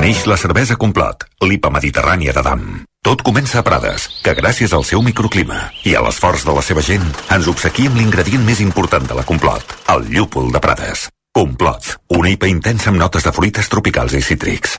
Neix 0.00 0.24
la 0.30 0.38
cervesa 0.40 0.78
Complot, 0.80 1.26
l'IPA 1.44 1.70
mediterrània 1.76 2.32
de 2.32 2.44
Dam. 2.46 2.64
Tot 3.04 3.20
comença 3.20 3.60
a 3.60 3.66
Prades, 3.66 4.08
que 4.24 4.32
gràcies 4.38 4.72
al 4.72 4.86
seu 4.88 5.04
microclima 5.04 5.66
i 5.84 5.92
a 5.92 6.00
l'esforç 6.06 6.48
de 6.48 6.56
la 6.56 6.64
seva 6.64 6.80
gent 6.80 7.04
ens 7.36 7.52
obsequia 7.52 7.92
amb 7.92 8.00
l'ingredient 8.00 8.48
més 8.48 8.64
important 8.64 9.04
de 9.04 9.20
la 9.20 9.26
Complot, 9.28 9.76
el 9.92 10.08
llúpol 10.08 10.48
de 10.56 10.64
Prades. 10.64 11.10
Complot, 11.34 11.96
una 12.14 12.30
IPA 12.30 12.46
intensa 12.46 12.92
amb 12.92 13.00
notes 13.00 13.24
de 13.26 13.32
fruites 13.34 13.66
tropicals 13.66 14.14
i 14.14 14.20
cítrics. 14.22 14.76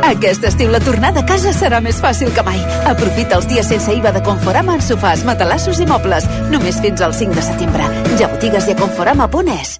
Aquest 0.00 0.46
estiu 0.48 0.70
la 0.72 0.80
tornada 0.80 1.20
a 1.20 1.26
casa 1.28 1.52
serà 1.52 1.82
més 1.84 1.98
fàcil 2.00 2.30
que 2.32 2.44
mai. 2.46 2.56
Aprofita 2.88 3.36
els 3.36 3.48
dies 3.50 3.68
sense 3.68 3.92
IVA 3.92 4.14
de 4.16 4.22
Conforama 4.24 4.78
en 4.78 4.84
sofàs, 4.86 5.26
matalassos 5.28 5.82
i 5.84 5.88
mobles. 5.90 6.24
Només 6.48 6.80
fins 6.80 7.04
al 7.04 7.12
5 7.12 7.36
de 7.36 7.44
setembre. 7.44 7.92
Ja 8.16 8.32
botigues 8.32 8.70
i 8.70 8.72
a 8.72 8.80
conforama.es. 8.80 9.76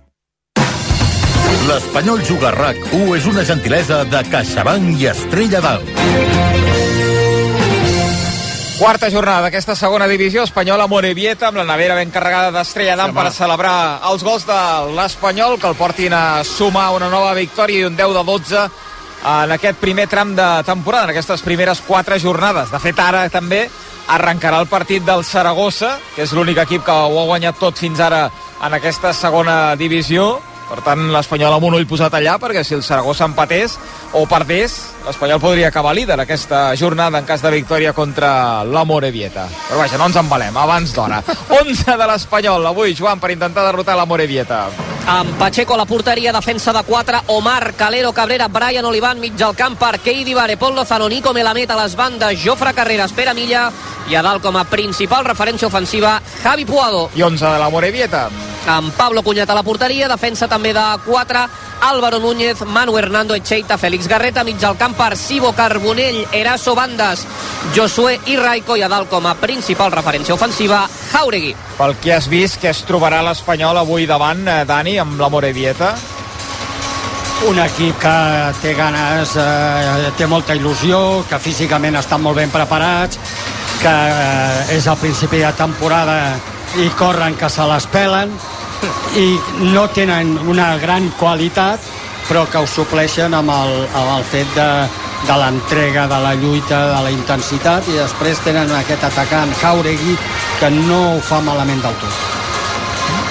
L'Espanyol 1.70 2.20
juga 2.28 2.52
a 2.52 2.56
RAC1 2.59 3.16
és 3.16 3.33
una 3.33 3.46
gentilesa 3.48 4.04
de 4.04 4.24
CaixaBank 4.28 5.00
i 5.00 5.09
Estrella 5.14 5.64
d'Alt. 5.64 7.00
Quarta 8.81 9.11
jornada 9.12 9.43
d'aquesta 9.45 9.75
segona 9.77 10.07
divisió 10.09 10.40
espanyola 10.47 10.87
Morevieta 10.88 11.51
amb 11.51 11.59
la 11.61 11.66
nevera 11.69 11.99
ben 11.99 12.09
carregada 12.09 12.49
d'estrella 12.55 12.95
d'am 12.97 13.11
per 13.12 13.27
celebrar 13.29 14.01
els 14.09 14.23
gols 14.25 14.47
de 14.49 14.61
l'Espanyol 14.97 15.59
que 15.61 15.69
el 15.69 15.77
portin 15.77 16.16
a 16.16 16.40
sumar 16.49 16.87
una 16.97 17.11
nova 17.12 17.35
victòria 17.37 17.83
i 17.83 17.85
un 17.90 17.99
10 17.99 18.14
de 18.16 18.23
12 18.25 18.62
en 19.35 19.53
aquest 19.53 19.77
primer 19.85 20.07
tram 20.09 20.33
de 20.33 20.49
temporada, 20.64 21.05
en 21.05 21.12
aquestes 21.12 21.45
primeres 21.45 21.85
quatre 21.85 22.16
jornades. 22.19 22.73
De 22.73 22.81
fet, 22.81 22.97
ara 23.05 23.27
també 23.29 23.66
arrencarà 24.09 24.62
el 24.64 24.73
partit 24.73 25.05
del 25.05 25.27
Saragossa, 25.29 25.99
que 26.16 26.25
és 26.25 26.33
l'únic 26.33 26.62
equip 26.64 26.88
que 26.88 26.97
ho 26.97 27.21
ha 27.21 27.29
guanyat 27.35 27.61
tot 27.61 27.77
fins 27.77 28.01
ara 28.01 28.31
en 28.64 28.81
aquesta 28.81 29.12
segona 29.12 29.77
divisió. 29.77 30.38
Per 30.71 30.81
tant, 30.87 31.05
l'Espanyol 31.12 31.53
amb 31.53 31.69
un 31.69 31.77
ull 31.77 31.88
posat 31.90 32.16
allà, 32.16 32.38
perquè 32.40 32.64
si 32.64 32.79
el 32.79 32.87
Saragossa 32.87 33.29
empatés 33.29 33.77
o 34.16 34.25
perdés, 34.31 34.81
l'Espanyol 35.07 35.41
podria 35.41 35.69
acabar 35.69 35.95
líder 35.97 36.19
aquesta 36.21 36.75
jornada 36.77 37.19
en 37.19 37.25
cas 37.25 37.43
de 37.43 37.51
victòria 37.51 37.93
contra 37.93 38.63
la 38.65 38.85
Morevieta. 38.85 39.47
Però 39.69 39.81
vaja, 39.81 39.99
no 39.99 40.07
ens 40.11 40.17
embalem, 40.21 40.57
abans 40.57 40.93
d'hora. 40.95 41.23
11 41.63 41.97
de 41.97 42.07
l'Espanyol, 42.13 42.67
avui, 42.67 42.95
Joan, 42.95 43.21
per 43.21 43.33
intentar 43.33 43.65
derrotar 43.67 43.97
la 43.97 44.07
Morevieta. 44.07 44.67
Amb 45.11 45.33
Pacheco 45.41 45.75
a 45.75 45.79
la 45.81 45.87
porteria, 45.89 46.33
defensa 46.33 46.73
de 46.77 46.83
4, 46.87 47.23
Omar, 47.35 47.73
Calero, 47.75 48.13
Cabrera, 48.13 48.49
Brian 48.49 48.85
Olivan, 48.85 49.19
mig 49.19 49.41
al 49.43 49.57
camp 49.57 49.79
per 49.81 49.99
Keidi 49.99 50.35
Vare, 50.37 50.59
Pol 50.61 50.75
Lozano, 50.77 51.09
Nico 51.09 51.33
Melamed 51.35 51.71
a 51.73 51.79
les 51.83 51.97
bandes, 51.97 52.39
Jofre 52.45 52.75
Carreras, 52.77 53.13
Pere 53.17 53.35
Milla 53.35 53.71
i 54.11 54.15
a 54.15 54.23
dalt 54.23 54.43
com 54.43 54.57
a 54.57 54.65
principal 54.69 55.25
referència 55.25 55.69
ofensiva, 55.69 56.21
Javi 56.45 56.65
Puado. 56.69 57.09
I 57.17 57.23
11 57.23 57.45
de 57.47 57.59
la 57.59 57.71
Morevieta. 57.71 58.29
Amb 58.69 58.93
Pablo 58.95 59.23
Cunyat 59.25 59.51
a 59.51 59.57
la 59.57 59.65
porteria, 59.65 60.07
defensa 60.09 60.47
també 60.47 60.75
de 60.77 60.85
4, 61.07 61.47
Álvaro 61.81 62.21
Núñez, 62.21 62.61
Manu 62.67 62.99
Hernando 62.99 63.35
Echeita, 63.35 63.79
Félix 63.79 64.07
Garreta, 64.07 64.45
mig 64.45 64.63
al 64.63 64.77
camp 64.77 64.89
per 64.96 65.16
Sibo 65.16 65.53
Carbonell, 65.57 66.26
Eraso 66.33 66.74
Bandes, 66.74 67.26
Josué 67.74 68.18
i 68.26 68.37
Raico 68.37 68.76
i 68.76 68.83
a 68.83 68.88
dalt 68.88 69.11
com 69.11 69.26
a 69.26 69.35
principal 69.38 69.92
referència 69.92 70.35
ofensiva, 70.35 70.85
Jauregui. 71.12 71.55
Pel 71.79 71.96
que 72.03 72.14
has 72.14 72.29
vist, 72.31 72.61
que 72.62 72.70
es 72.70 72.85
trobarà 72.88 73.22
l'Espanyol 73.26 73.81
avui 73.81 74.07
davant, 74.07 74.46
eh, 74.48 74.64
Dani, 74.64 74.98
amb 74.98 75.20
la 75.20 75.29
Morevieta? 75.29 75.94
Un 77.48 77.59
equip 77.59 77.98
que 77.98 78.16
té 78.61 78.74
ganes, 78.74 79.37
eh, 79.37 80.11
té 80.16 80.26
molta 80.26 80.55
il·lusió, 80.55 81.24
que 81.29 81.38
físicament 81.38 81.96
estan 81.96 82.22
molt 82.22 82.37
ben 82.37 82.50
preparats, 82.50 83.18
que 83.81 83.88
eh, 83.88 84.76
és 84.76 84.87
el 84.87 84.96
principi 85.00 85.38
de 85.40 85.53
temporada 85.57 86.37
i 86.79 86.88
corren 86.98 87.35
que 87.37 87.48
se 87.50 87.64
les 87.66 87.87
pelen 87.90 88.31
i 89.18 89.38
no 89.72 89.88
tenen 89.88 90.37
una 90.48 90.76
gran 90.79 91.09
qualitat 91.18 91.81
però 92.31 92.45
que 92.47 92.61
ho 92.62 92.66
supleixen 92.71 93.35
amb 93.35 93.51
el, 93.51 93.73
amb 93.90 94.11
el 94.14 94.27
fet 94.31 94.51
de, 94.55 94.66
de 95.27 95.38
l'entrega, 95.40 96.07
de 96.07 96.19
la 96.23 96.37
lluita, 96.38 96.85
de 96.93 97.01
la 97.03 97.11
intensitat 97.11 97.88
i 97.90 97.97
després 97.99 98.38
tenen 98.45 98.71
aquest 98.77 99.03
atacant 99.09 99.51
Jauregui 99.59 100.14
que 100.61 100.71
no 100.77 101.01
ho 101.16 101.19
fa 101.27 101.40
malament 101.43 101.83
del 101.83 101.97
tot. 101.99 102.29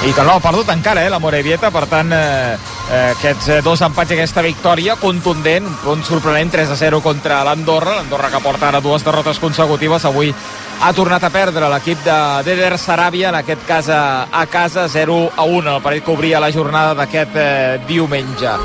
i 0.04 0.12
que 0.16 0.24
no 0.24 0.36
ha 0.36 0.44
perdut 0.44 0.70
encara, 0.72 1.06
eh, 1.06 1.10
la 1.12 1.20
Morevieta, 1.20 1.72
per 1.72 1.86
tant, 1.92 2.12
eh, 2.16 2.58
eh, 2.92 3.14
aquests 3.16 3.48
eh, 3.50 3.62
dos 3.64 3.82
empats 3.84 4.12
i 4.12 4.16
aquesta 4.16 4.44
victòria 4.44 4.96
contundent, 5.00 5.66
un 5.68 5.76
punt 5.84 6.04
sorprenent, 6.08 6.52
3 6.52 6.72
a 6.72 6.78
0 6.80 7.02
contra 7.04 7.42
l'Andorra, 7.44 7.98
l'Andorra 7.98 8.30
que 8.32 8.44
porta 8.44 8.70
ara 8.70 8.80
dues 8.84 9.04
derrotes 9.04 9.40
consecutives, 9.40 10.06
avui 10.06 10.32
ha 10.80 10.94
tornat 10.96 11.24
a 11.28 11.30
perdre 11.34 11.68
l'equip 11.72 12.00
de 12.06 12.18
d'Eder 12.46 12.78
Saràbia, 12.80 13.34
en 13.34 13.40
aquest 13.42 13.66
cas 13.68 13.90
a, 13.92 14.46
casa, 14.52 14.88
0 14.88 15.20
a 15.36 15.44
1, 15.44 15.76
el 15.76 15.84
partit 15.84 16.06
que 16.06 16.16
obria 16.16 16.40
la 16.40 16.52
jornada 16.56 16.96
d'aquest 17.02 17.36
eh, 17.36 17.80
diumenge. 17.88 18.56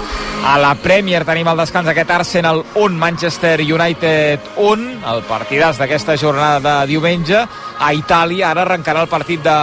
A 0.44 0.58
la 0.60 0.74
Premier 0.76 1.22
tenim 1.24 1.48
el 1.48 1.56
descans 1.56 1.88
aquest 1.88 2.10
Arsenal 2.12 2.58
1, 2.76 2.98
Manchester 3.00 3.62
United 3.64 4.50
1, 4.60 4.90
el 5.08 5.22
partidàs 5.24 5.80
d'aquesta 5.80 6.18
jornada 6.20 6.60
de 6.60 6.90
diumenge. 6.92 7.46
A 7.74 7.88
Itàlia. 7.90 8.52
Ara 8.52 8.62
arrencarà 8.62 9.00
el 9.02 9.08
partit 9.10 9.40
de 9.42 9.54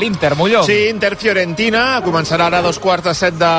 l'Inter, 0.00 0.32
Molló. 0.34 0.64
Sí, 0.66 0.88
Inter-Fiorentina. 0.90 2.00
Començarà 2.02 2.48
ara 2.48 2.58
a 2.58 2.64
dos 2.64 2.80
quarts 2.82 3.06
de 3.06 3.14
set 3.14 3.36
de 3.38 3.50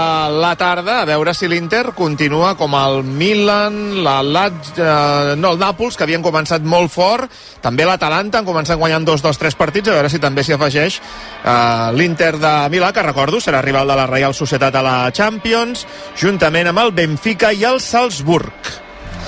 la 0.41 0.51
tarda. 0.59 0.97
A 1.01 1.05
veure 1.07 1.33
si 1.33 1.47
l'Inter 1.47 1.93
continua 1.95 2.55
com 2.59 2.75
el 2.75 3.05
Milan, 3.05 4.03
la 4.03 4.17
Lazio, 4.21 4.83
eh, 4.83 5.37
no, 5.37 5.53
el 5.53 5.61
Nàpols, 5.61 5.95
que 5.95 6.03
havien 6.03 6.25
començat 6.25 6.65
molt 6.65 6.91
fort, 6.91 7.31
també 7.63 7.85
l'Atalanta 7.87 8.41
estan 8.41 8.47
començant 8.47 8.79
guanyant 8.81 9.05
dos 9.05 9.21
dels 9.23 9.37
tres 9.37 9.55
partits, 9.55 9.89
a 9.89 9.95
veure 9.95 10.09
si 10.09 10.19
també 10.19 10.43
s'hi 10.43 10.55
afegeix 10.55 10.97
eh, 10.97 11.91
l'Inter 11.95 12.33
de 12.41 12.53
Milà, 12.73 12.91
que 12.91 13.03
recordo 13.05 13.39
serà 13.39 13.61
rival 13.61 13.87
de 13.87 13.95
la 13.95 14.07
Real 14.09 14.35
Societat 14.35 14.75
a 14.75 14.83
la 14.85 14.97
Champions, 15.15 15.85
juntament 16.19 16.70
amb 16.71 16.79
el 16.85 16.93
Benfica 16.95 17.49
i 17.51 17.65
el 17.67 17.81
Salzburg. 17.83 18.69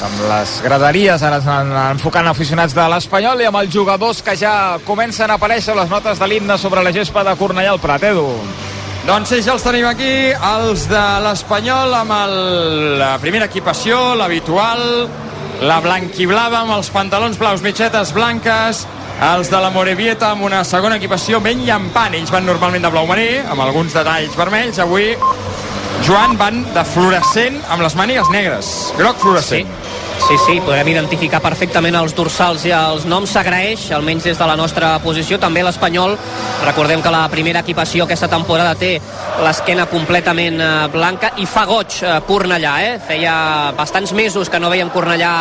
amb 0.03 0.21
les 0.27 0.51
graderies 0.63 1.21
ara 1.23 1.37
estan 1.39 1.69
enfocant 1.93 2.27
aficionats 2.27 2.73
de 2.75 2.83
l'Espanyol 2.91 3.41
i 3.41 3.47
amb 3.47 3.59
els 3.61 3.71
jugadors 3.71 4.21
que 4.23 4.35
ja 4.35 4.79
comencen 4.83 5.31
a 5.31 5.37
aparèixer 5.39 5.75
les 5.75 5.89
notes 5.91 6.19
de 6.19 6.27
l'himne 6.27 6.57
sobre 6.57 6.83
la 6.83 6.91
gespa 6.91 7.23
de 7.23 7.35
Cornellà 7.39 7.71
al 7.75 7.79
Prat, 7.83 8.03
Edu. 8.03 8.25
Doncs 9.07 9.29
sí, 9.31 9.41
ja 9.43 9.53
els 9.55 9.63
tenim 9.63 9.87
aquí, 9.87 10.31
els 10.31 10.87
de 10.91 11.03
l'Espanyol 11.23 11.95
amb 11.99 12.15
el, 12.15 12.35
la 12.99 13.13
primera 13.19 13.47
equipació, 13.51 14.15
l'habitual, 14.19 14.83
la 15.61 15.79
blanquiblava 15.83 16.63
amb 16.63 16.77
els 16.77 16.91
pantalons 16.95 17.39
blaus, 17.39 17.63
mitgetes 17.63 18.15
blanques, 18.15 18.85
els 19.21 19.49
de 19.51 19.59
la 19.61 19.69
Morevieta 19.69 20.31
amb 20.33 20.43
una 20.47 20.63
segona 20.67 20.97
equipació 20.97 21.39
ben 21.43 21.63
llampant. 21.65 22.15
Ells 22.17 22.31
van 22.33 22.45
normalment 22.45 22.83
de 22.83 22.91
blau 22.93 23.07
marí, 23.07 23.29
amb 23.39 23.61
alguns 23.61 23.93
detalls 23.95 24.35
vermells. 24.39 24.79
Avui, 24.83 25.13
Joan, 26.03 26.37
van 26.37 26.63
de 26.73 26.83
fluorescent 26.83 27.61
amb 27.69 27.85
les 27.85 27.95
mànigues 27.95 28.29
negres. 28.33 28.73
Groc 28.97 29.21
fluorescent. 29.21 29.69
Sí. 29.69 29.93
Sí, 30.23 30.37
sí, 30.45 30.53
podrem 30.63 30.87
identificar 30.93 31.41
perfectament 31.43 31.97
els 31.99 32.13
dorsals 32.15 32.63
i 32.63 32.71
els 32.71 33.03
noms. 33.09 33.33
S'agraeix, 33.33 33.89
almenys 33.91 34.23
des 34.29 34.37
de 34.39 34.45
la 34.47 34.55
nostra 34.55 34.93
posició. 35.03 35.39
També 35.41 35.63
l'Espanyol, 35.65 36.15
recordem 36.63 37.01
que 37.03 37.11
la 37.11 37.25
primera 37.31 37.63
equipació 37.65 38.05
aquesta 38.05 38.29
temporada 38.31 38.75
té 38.79 38.93
l'esquena 39.43 39.87
completament 39.91 40.61
eh, 40.61 40.71
blanca 40.93 41.33
i 41.43 41.47
fa 41.49 41.65
goig 41.67 41.99
eh, 42.03 42.15
Cornellà, 42.27 42.75
eh? 42.85 42.93
Feia 43.03 43.35
bastants 43.75 44.13
mesos 44.15 44.49
que 44.49 44.61
no 44.63 44.71
veiem 44.71 44.93
Cornellà 44.93 45.33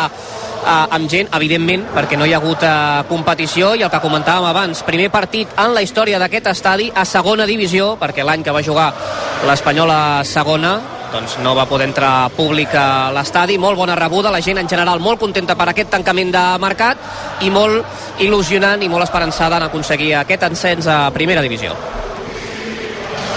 amb 0.65 1.09
gent, 1.09 1.29
evidentment, 1.35 1.85
perquè 1.95 2.17
no 2.17 2.25
hi 2.25 2.33
ha 2.33 2.39
hagut 2.41 2.63
eh, 2.63 3.03
competició, 3.09 3.73
i 3.75 3.83
el 3.85 3.91
que 3.91 4.01
comentàvem 4.03 4.49
abans, 4.49 4.83
primer 4.87 5.09
partit 5.13 5.53
en 5.59 5.73
la 5.75 5.83
història 5.85 6.19
d'aquest 6.21 6.51
estadi 6.53 6.89
a 6.95 7.05
segona 7.05 7.47
divisió, 7.49 7.93
perquè 8.01 8.25
l'any 8.25 8.43
que 8.43 8.55
va 8.55 8.63
jugar 8.65 8.89
l'Espanyol 9.47 9.91
a 9.91 10.03
segona, 10.27 10.77
doncs 11.13 11.37
no 11.45 11.53
va 11.53 11.67
poder 11.69 11.87
entrar 11.91 12.29
públic 12.33 12.73
a 12.73 13.11
l'estadi, 13.13 13.59
molt 13.61 13.77
bona 13.77 13.95
rebuda, 13.95 14.31
la 14.33 14.41
gent 14.41 14.57
en 14.57 14.69
general 14.69 14.99
molt 14.99 15.21
contenta 15.21 15.55
per 15.55 15.69
aquest 15.69 15.91
tancament 15.93 16.33
de 16.33 16.45
mercat 16.61 17.43
i 17.45 17.51
molt 17.53 18.21
il·lusionant 18.25 18.81
i 18.81 18.89
molt 18.89 19.05
esperançada 19.05 19.61
en 19.61 19.69
aconseguir 19.69 20.15
aquest 20.17 20.49
encens 20.49 20.89
a 20.89 21.03
primera 21.13 21.45
divisió. 21.45 21.77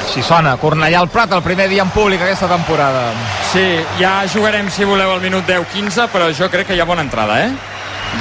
Així 0.07 0.23
sona, 0.23 0.55
Cornellà 0.57 1.01
al 1.03 1.09
Prat 1.13 1.33
el 1.37 1.43
primer 1.45 1.67
dia 1.69 1.83
en 1.85 1.91
públic 1.93 2.23
aquesta 2.23 2.47
temporada. 2.49 3.11
Sí, 3.53 3.65
ja 3.99 4.23
jugarem, 4.33 4.71
si 4.71 4.85
voleu, 4.87 5.11
al 5.13 5.21
minut 5.21 5.45
10-15, 5.49 6.07
però 6.13 6.31
jo 6.33 6.49
crec 6.53 6.67
que 6.71 6.77
hi 6.77 6.81
ha 6.81 6.87
bona 6.89 7.03
entrada, 7.05 7.41
eh? 7.45 7.51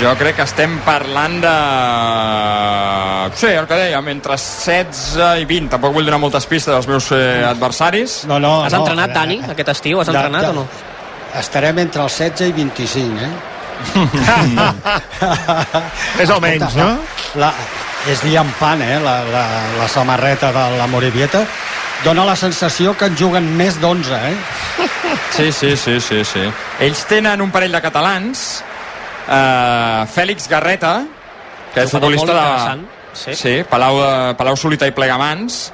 Jo 0.02 0.12
crec 0.20 0.36
que 0.40 0.44
estem 0.44 0.80
parlant 0.84 1.38
de... 1.44 1.54
Sí, 3.38 3.48
el 3.54 3.68
que 3.70 3.78
dèiem, 3.80 4.08
entre 4.12 4.36
16 4.36 5.16
i 5.40 5.46
20. 5.48 5.70
Tampoc 5.76 5.94
vull 5.96 6.06
donar 6.10 6.20
moltes 6.20 6.46
pistes 6.50 6.74
als 6.76 6.88
meus 6.90 7.12
eh, 7.16 7.46
adversaris. 7.48 8.24
No, 8.28 8.40
no, 8.44 8.58
Has 8.66 8.74
no, 8.74 8.80
entrenat, 8.84 9.10
eh, 9.14 9.20
Dani, 9.20 9.38
aquest 9.54 9.70
estiu? 9.78 10.02
Has 10.02 10.10
de- 10.10 10.18
entrenat 10.18 10.50
de- 10.50 10.52
o 10.52 10.54
no? 10.64 10.68
Estarem 11.40 11.80
entre 11.86 12.02
els 12.04 12.18
16 12.18 12.50
i 12.50 12.54
25, 12.56 13.22
eh? 13.22 13.34
Més 16.20 16.30
o 16.34 16.40
menys, 16.44 16.76
no? 16.80 16.90
La, 17.40 17.52
és 18.10 18.22
llampant, 18.30 18.82
eh, 18.82 19.00
la, 19.02 19.20
la, 19.26 19.46
la 19.80 19.88
samarreta 19.90 20.52
de 20.54 20.66
la 20.78 20.88
Morevieta. 20.88 21.46
Dóna 22.04 22.26
la 22.26 22.36
sensació 22.36 22.94
que 22.98 23.08
en 23.10 23.18
juguen 23.18 23.48
més 23.58 23.80
d'11, 23.82 24.20
eh? 24.20 24.90
Sí, 25.36 25.52
sí, 25.52 25.76
sí, 25.76 26.00
sí, 26.00 26.24
sí. 26.26 26.44
Ells 26.84 27.06
tenen 27.10 27.42
un 27.42 27.52
parell 27.52 27.74
de 27.74 27.82
catalans, 27.82 28.44
eh, 29.28 30.04
Fèlix 30.14 30.50
Garreta, 30.52 31.00
que 31.74 31.86
és 31.86 31.92
futbolista 31.92 32.36
de... 32.36 32.78
sí. 33.14 33.36
sí 33.36 33.56
Palau, 33.70 34.00
eh, 34.04 34.36
Palau 34.38 34.60
Solita 34.60 34.88
i 34.88 34.94
Plegamans, 34.96 35.72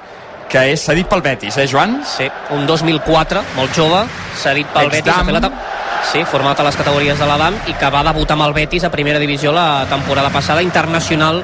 que 0.52 0.66
és 0.72 0.82
cedit 0.88 1.08
pel 1.12 1.24
Betis, 1.26 1.58
eh, 1.58 1.68
Joan? 1.68 2.00
Sí, 2.08 2.30
un 2.56 2.66
2004, 2.68 3.44
molt 3.58 3.76
jove, 3.76 4.06
cedit 4.40 4.72
pel 4.72 4.90
Betis. 4.90 5.04
Ex-Dam. 5.04 5.20
ha 5.20 5.30
fet 5.30 5.40
la 5.42 5.80
Sí, 6.02 6.24
format 6.26 6.60
a 6.60 6.64
les 6.66 6.76
categories 6.76 7.20
de 7.20 7.28
l'Adam 7.30 7.60
i 7.70 7.76
que 7.78 7.90
va 7.94 8.02
debutar 8.08 8.34
amb 8.34 8.48
el 8.48 8.56
Betis 8.58 8.84
a 8.84 8.90
primera 8.90 9.20
divisió 9.22 9.52
la 9.54 9.86
temporada 9.90 10.32
passada, 10.34 10.64
internacional 10.66 11.44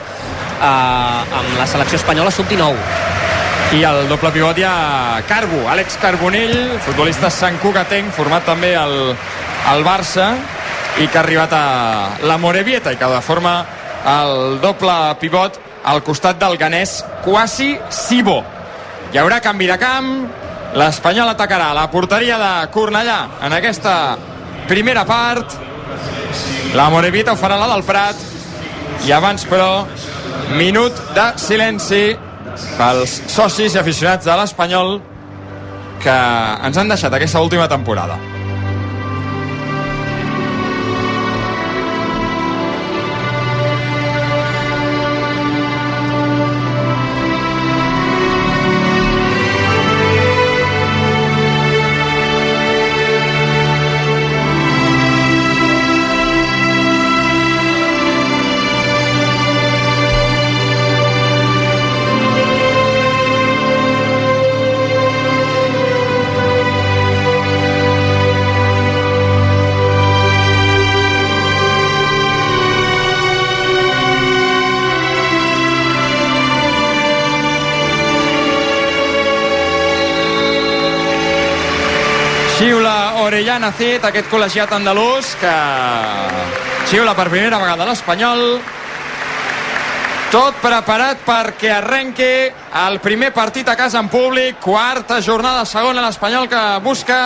eh, 0.57 1.37
amb 1.39 1.53
la 1.57 1.67
selecció 1.69 1.99
espanyola 1.99 2.31
sub-19. 2.31 2.75
I 3.77 3.81
el 3.83 4.05
doble 4.07 4.31
pivot 4.31 4.59
hi 4.59 4.63
ha 4.63 5.21
Carbo, 5.27 5.65
Àlex 5.67 5.97
Carbonell, 5.99 6.77
futbolista 6.85 7.29
Sant 7.33 7.57
Cugatenc, 7.59 8.13
format 8.15 8.45
també 8.47 8.71
al, 8.79 9.11
al 9.67 9.83
Barça 9.83 10.29
i 11.01 11.07
que 11.07 11.19
ha 11.19 11.23
arribat 11.23 11.53
a 11.53 11.63
la 12.23 12.37
Morevieta 12.39 12.93
i 12.93 12.99
que 12.99 13.09
de 13.11 13.21
forma 13.21 13.57
el 14.07 14.61
doble 14.63 14.95
pivot 15.19 15.59
al 15.87 16.01
costat 16.03 16.39
del 16.39 16.55
ganès 16.59 17.01
Quasi 17.25 17.75
Sibo. 17.91 18.39
Hi 19.11 19.19
haurà 19.19 19.41
canvi 19.43 19.67
de 19.67 19.77
camp, 19.79 20.11
l'Espanyol 20.79 21.31
atacarà 21.31 21.73
la 21.75 21.87
porteria 21.91 22.39
de 22.39 22.51
Cornellà 22.71 23.19
en 23.43 23.55
aquesta 23.55 23.93
primera 24.67 25.03
part, 25.07 25.59
la 26.75 26.89
Morevieta 26.91 27.33
ho 27.33 27.39
farà 27.39 27.55
la 27.59 27.69
del 27.71 27.83
Prat 27.87 28.19
i 29.07 29.11
abans 29.15 29.45
però 29.47 29.87
minut 30.55 30.95
de 31.15 31.27
silenci 31.41 32.01
pels 32.77 33.19
socis 33.31 33.75
i 33.75 33.81
aficionats 33.81 34.25
de 34.25 34.39
l'Espanyol 34.39 34.97
que 36.03 36.17
ens 36.67 36.77
han 36.77 36.89
deixat 36.91 37.13
aquesta 37.13 37.41
última 37.43 37.67
temporada. 37.67 38.17
Orellana 83.37 83.69
Cid, 83.69 84.01
aquest 84.01 84.31
col·legiat 84.31 84.71
andalús 84.73 85.35
que 85.37 85.51
xiula 86.89 87.11
per 87.13 87.27
primera 87.29 87.59
vegada 87.61 87.85
l'Espanyol. 87.85 88.41
Tot 90.33 90.57
preparat 90.57 91.21
perquè 91.21 91.69
arrenqui 91.75 92.31
el 92.81 92.97
primer 93.05 93.29
partit 93.37 93.69
a 93.69 93.77
casa 93.77 94.01
en 94.01 94.09
públic, 94.09 94.57
quarta 94.57 95.19
jornada 95.21 95.69
segona 95.69 96.07
l'Espanyol 96.07 96.49
que 96.49 96.63
busca 96.81 97.21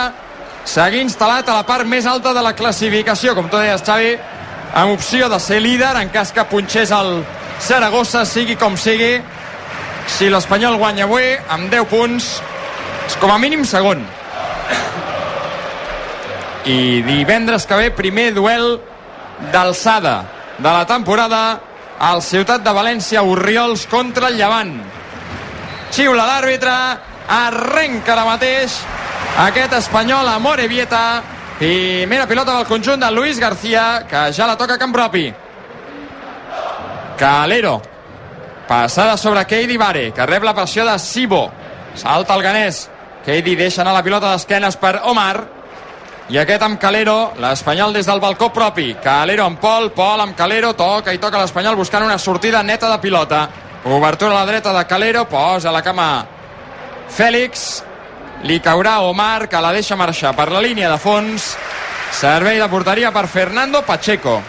seguir 0.68 1.00
instal·lat 1.00 1.48
a 1.48 1.56
la 1.62 1.64
part 1.64 1.88
més 1.88 2.04
alta 2.04 2.36
de 2.36 2.44
la 2.44 2.52
classificació, 2.60 3.32
com 3.32 3.48
tu 3.48 3.56
deies, 3.56 3.80
Xavi, 3.80 4.12
amb 4.84 4.92
opció 4.92 5.32
de 5.32 5.40
ser 5.40 5.64
líder 5.64 5.96
en 5.96 6.12
cas 6.12 6.36
que 6.36 6.44
punxés 6.44 6.92
el 6.92 7.22
Saragossa, 7.56 8.26
sigui 8.28 8.60
com 8.60 8.76
sigui. 8.76 9.14
Si 10.12 10.28
l'Espanyol 10.28 10.76
guanya 10.76 11.08
avui, 11.08 11.38
amb 11.48 11.72
10 11.72 11.88
punts, 11.88 12.34
és 13.06 13.16
com 13.16 13.32
a 13.32 13.40
mínim 13.40 13.64
segon 13.64 14.04
i 16.64 17.02
divendres 17.02 17.66
que 17.66 17.76
ve 17.78 17.90
primer 17.90 18.32
duel 18.34 18.76
d'alçada 19.50 20.22
de 20.58 20.70
la 20.70 20.86
temporada 20.86 21.60
al 21.98 22.22
Ciutat 22.22 22.62
de 22.62 22.74
València 22.74 23.22
Oriols 23.22 23.86
contra 23.90 24.28
el 24.30 24.38
Llevant. 24.38 24.74
Xiula 25.92 26.26
l'àrbitre 26.26 26.74
arrenca 27.28 28.14
ara 28.14 28.26
mateix 28.26 28.78
aquest 29.46 29.78
espanyol 29.80 30.28
a 30.28 30.38
Morevieta. 30.38 31.22
Primera 31.58 32.26
pilota 32.26 32.56
del 32.56 32.66
conjunt 32.66 33.00
de 33.02 33.10
Luis 33.10 33.38
García 33.38 34.04
que 34.08 34.30
ja 34.34 34.46
la 34.46 34.56
toca 34.58 34.74
a 34.74 34.78
camp 34.78 34.94
propi. 34.94 35.32
Calero 37.18 37.80
passada 38.66 39.16
sobre 39.16 39.44
Keidi 39.46 39.76
Vare 39.76 40.10
que 40.12 40.26
rep 40.26 40.42
la 40.42 40.54
pressió 40.54 40.86
de 40.86 40.98
Sibo. 40.98 41.50
Salta 41.94 42.34
el 42.34 42.42
ganès. 42.42 42.88
Keidi 43.24 43.54
deixa 43.54 43.82
anar 43.82 43.94
la 43.94 44.02
pilota 44.02 44.32
d'esquenes 44.32 44.78
per 44.80 45.00
Omar 45.04 45.61
i 46.32 46.38
aquest 46.40 46.62
amb 46.64 46.78
Calero, 46.80 47.34
l'Espanyol 47.36 47.92
des 47.92 48.06
del 48.08 48.20
balcó 48.20 48.46
propi. 48.48 48.94
Calero 49.04 49.44
amb 49.44 49.58
Pol, 49.60 49.90
Pol 49.92 50.22
amb 50.22 50.32
Calero, 50.32 50.70
toca 50.72 51.12
i 51.12 51.20
toca 51.20 51.42
l'Espanyol 51.42 51.76
buscant 51.76 52.06
una 52.06 52.16
sortida 52.16 52.62
neta 52.64 52.88
de 52.88 52.96
pilota. 53.02 53.42
Obertura 53.84 54.32
a 54.32 54.38
la 54.38 54.46
dreta 54.48 54.72
de 54.72 54.86
Calero, 54.88 55.26
posa 55.28 55.72
la 55.74 55.82
cama 55.84 56.24
Fèlix, 57.12 57.82
li 58.48 58.62
caurà 58.64 59.02
Omar, 59.04 59.44
que 59.46 59.60
la 59.60 59.74
deixa 59.76 59.98
marxar 60.00 60.32
per 60.32 60.48
la 60.48 60.62
línia 60.64 60.88
de 60.88 60.96
fons. 60.96 61.52
Servei 62.16 62.56
de 62.56 62.68
porteria 62.72 63.12
per 63.12 63.26
Fernando 63.28 63.82
Pacheco. 63.84 64.40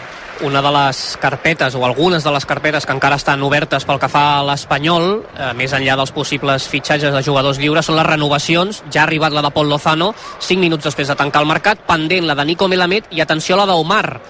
Una 0.42 0.62
de 0.62 0.70
les 0.74 1.18
carpetes 1.20 1.74
o 1.74 1.84
algunes 1.86 2.24
de 2.24 2.32
les 2.32 2.46
carpetes 2.46 2.86
que 2.86 2.92
encara 2.92 3.16
estan 3.20 3.42
obertes 3.46 3.84
pel 3.86 4.00
que 4.02 4.10
fa 4.10 4.24
a 4.38 4.42
l'Espanyol, 4.48 5.22
eh, 5.36 5.52
més 5.54 5.72
enllà 5.72 5.96
dels 6.00 6.12
possibles 6.12 6.66
fitxatges 6.68 7.14
de 7.14 7.22
jugadors 7.22 7.60
lliures, 7.62 7.86
són 7.86 7.96
les 7.96 8.06
renovacions. 8.06 8.82
Ja 8.90 9.02
ha 9.02 9.06
arribat 9.06 9.32
la 9.32 9.42
de 9.42 9.52
Pol 9.54 9.68
Lozano, 9.70 10.12
5 10.40 10.60
minuts 10.60 10.84
després 10.84 11.08
de 11.08 11.16
tancar 11.16 11.42
el 11.42 11.48
mercat, 11.48 11.86
pendent 11.86 12.26
la 12.26 12.34
de 12.34 12.44
Nico 12.44 12.68
Melamed 12.68 13.10
i 13.10 13.20
atenció 13.20 13.54
a 13.54 13.62
la 13.62 13.66
d'Omar, 13.70 14.20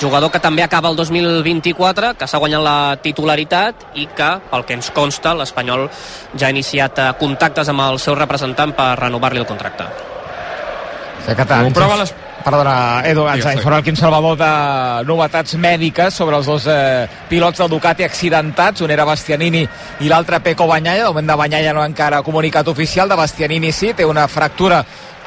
jugador 0.00 0.30
que 0.30 0.40
també 0.40 0.62
acaba 0.62 0.90
el 0.90 0.96
2024, 0.96 2.14
que 2.18 2.28
s'ha 2.28 2.42
guanyat 2.42 2.62
la 2.62 2.78
titularitat 3.02 3.88
i 3.94 4.08
que, 4.16 4.30
pel 4.50 4.66
que 4.66 4.76
ens 4.76 4.90
consta, 4.90 5.34
l'Espanyol 5.34 5.88
ja 6.36 6.48
ha 6.48 6.54
iniciat 6.54 6.98
eh, 6.98 7.10
contactes 7.20 7.68
amb 7.72 7.86
el 7.86 8.00
seu 8.02 8.18
representant 8.18 8.74
per 8.76 8.94
renovar-li 9.00 9.40
el 9.40 9.48
contracte. 9.48 9.88
Sí, 11.26 11.34
que 11.34 11.44
tant. 11.44 11.64
Comprova 11.70 12.02
les... 12.02 12.14
Perdona, 12.46 13.02
Edu, 13.02 13.24
ens 13.26 13.42
ha 13.42 13.56
informat 13.56 13.80
el 13.80 13.86
Quim 13.88 13.96
Salvador 13.98 14.36
de 14.38 14.48
novetats 15.08 15.56
mèdiques 15.58 16.14
sobre 16.14 16.36
els 16.38 16.46
dos 16.46 16.68
eh, 16.70 17.08
pilots 17.26 17.58
del 17.58 17.72
Ducati 17.72 18.04
accidentats, 18.06 18.84
un 18.86 18.92
era 18.94 19.02
Bastianini 19.08 19.64
i 20.06 20.10
l'altre 20.12 20.38
Peco 20.44 20.68
Banyalla, 20.70 21.08
de 21.08 21.10
moment 21.10 21.32
de 21.32 21.36
Banyalla 21.40 21.72
no 21.74 21.82
ha 21.82 21.88
encara 21.90 22.20
comunicat 22.22 22.68
oficial, 22.70 23.10
de 23.10 23.18
Bastianini 23.18 23.72
sí, 23.74 23.90
té 23.98 24.06
una 24.06 24.28
fractura 24.30 24.78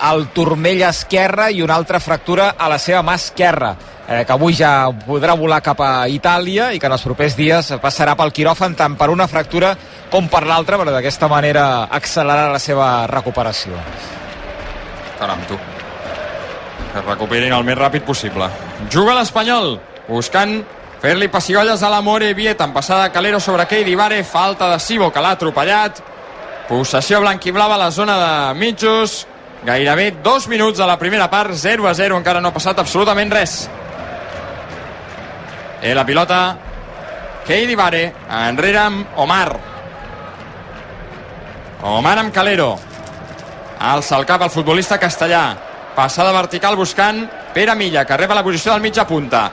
al 0.08 0.30
turmell 0.32 0.86
esquerre 0.88 1.50
i 1.52 1.60
una 1.62 1.76
altra 1.76 2.00
fractura 2.00 2.54
a 2.56 2.70
la 2.72 2.78
seva 2.80 3.02
mà 3.04 3.18
esquerra 3.20 3.74
eh, 4.08 4.24
que 4.24 4.38
avui 4.38 4.56
ja 4.56 4.88
podrà 5.04 5.36
volar 5.36 5.60
cap 5.60 5.84
a 5.84 6.08
Itàlia 6.08 6.70
i 6.72 6.80
que 6.80 6.88
en 6.88 6.96
els 6.96 7.04
propers 7.04 7.36
dies 7.36 7.74
passarà 7.84 8.16
pel 8.16 8.32
quiròfan 8.32 8.80
tant 8.80 8.96
per 8.96 9.10
una 9.12 9.28
fractura 9.28 9.74
com 10.08 10.32
per 10.32 10.46
l'altra, 10.48 10.80
però 10.80 10.96
d'aquesta 10.96 11.28
manera 11.28 11.90
accelerarà 11.92 12.48
la 12.56 12.64
seva 12.64 12.90
recuperació. 13.12 13.76
Caram, 15.20 15.44
tu. 15.52 15.60
Que 16.90 17.02
recuperin 17.06 17.54
el 17.54 17.66
més 17.68 17.78
ràpid 17.78 18.06
possible. 18.06 18.48
Juga 18.90 19.14
l'Espanyol, 19.20 19.76
buscant 20.08 20.56
fer-li 21.04 21.30
pessigolles 21.32 21.84
a 21.84 21.90
la 21.92 22.02
More 22.02 22.34
Vieta, 22.34 22.66
en 22.66 22.74
passada 22.74 23.12
Calero 23.14 23.40
sobre 23.40 23.68
Keidi 23.70 23.94
Vare, 23.96 24.24
falta 24.24 24.72
de 24.72 24.80
Sibo, 24.80 25.12
que 25.14 25.22
l'ha 25.22 25.36
atropellat. 25.38 26.02
Possessió 26.70 27.22
blanquiblava 27.22 27.76
a 27.76 27.84
la 27.86 27.92
zona 27.92 28.18
de 28.20 28.60
mitjos. 28.60 29.26
Gairebé 29.66 30.12
dos 30.24 30.48
minuts 30.48 30.80
de 30.80 30.88
la 30.88 30.98
primera 30.98 31.30
part, 31.30 31.54
0 31.54 31.88
a 31.88 31.94
0, 31.94 32.18
encara 32.18 32.42
no 32.42 32.50
ha 32.50 32.56
passat 32.56 32.80
absolutament 32.80 33.32
res. 33.32 33.70
Eh, 35.82 35.94
la 35.96 36.06
pilota, 36.06 36.58
Keidi 37.48 37.76
Vare, 37.76 38.04
enrere 38.50 38.80
amb 38.82 39.18
Omar. 39.18 39.50
Omar 41.82 42.18
amb 42.20 42.34
Calero. 42.34 42.74
Alça 43.80 44.18
el 44.20 44.26
cap 44.28 44.42
al 44.44 44.52
futbolista 44.52 44.98
castellà. 45.00 45.69
Passada 46.00 46.32
vertical 46.32 46.78
buscant 46.80 47.26
Pere 47.52 47.74
Milla, 47.76 48.06
que 48.08 48.16
reba 48.16 48.38
la 48.38 48.44
posició 48.44 48.72
del 48.72 48.80
mitja 48.80 49.04
punta. 49.04 49.50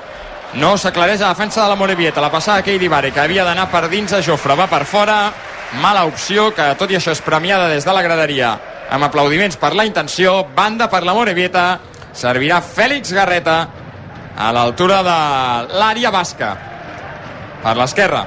No 0.54 0.76
s'aclareix 0.78 1.24
a 1.24 1.32
defensa 1.32 1.64
de 1.64 1.72
la 1.72 1.74
Morevieta. 1.74 2.22
La 2.22 2.30
passada 2.30 2.62
Keidi 2.62 2.86
Vare, 2.86 3.10
que 3.10 3.18
havia 3.18 3.42
d'anar 3.42 3.64
per 3.72 3.88
dins 3.90 4.12
a 4.14 4.20
Jofre, 4.22 4.54
va 4.54 4.68
per 4.70 4.84
fora. 4.86 5.16
Mala 5.82 6.04
opció, 6.06 6.52
que 6.54 6.68
tot 6.78 6.92
i 6.94 7.00
això 7.00 7.10
és 7.10 7.22
premiada 7.26 7.66
des 7.66 7.82
de 7.82 7.92
la 7.96 8.04
graderia 8.06 8.52
amb 8.94 9.08
aplaudiments 9.08 9.58
per 9.58 9.72
la 9.74 9.88
intenció. 9.88 10.44
Banda 10.54 10.86
per 10.86 11.02
la 11.02 11.16
Morevieta. 11.18 11.64
Servirà 12.14 12.60
Fèlix 12.62 13.10
Garreta 13.12 13.56
a 14.38 14.52
l'altura 14.54 15.02
de 15.02 15.18
l'àrea 15.80 16.14
basca. 16.14 16.52
Per 17.64 17.74
l'esquerra. 17.74 18.22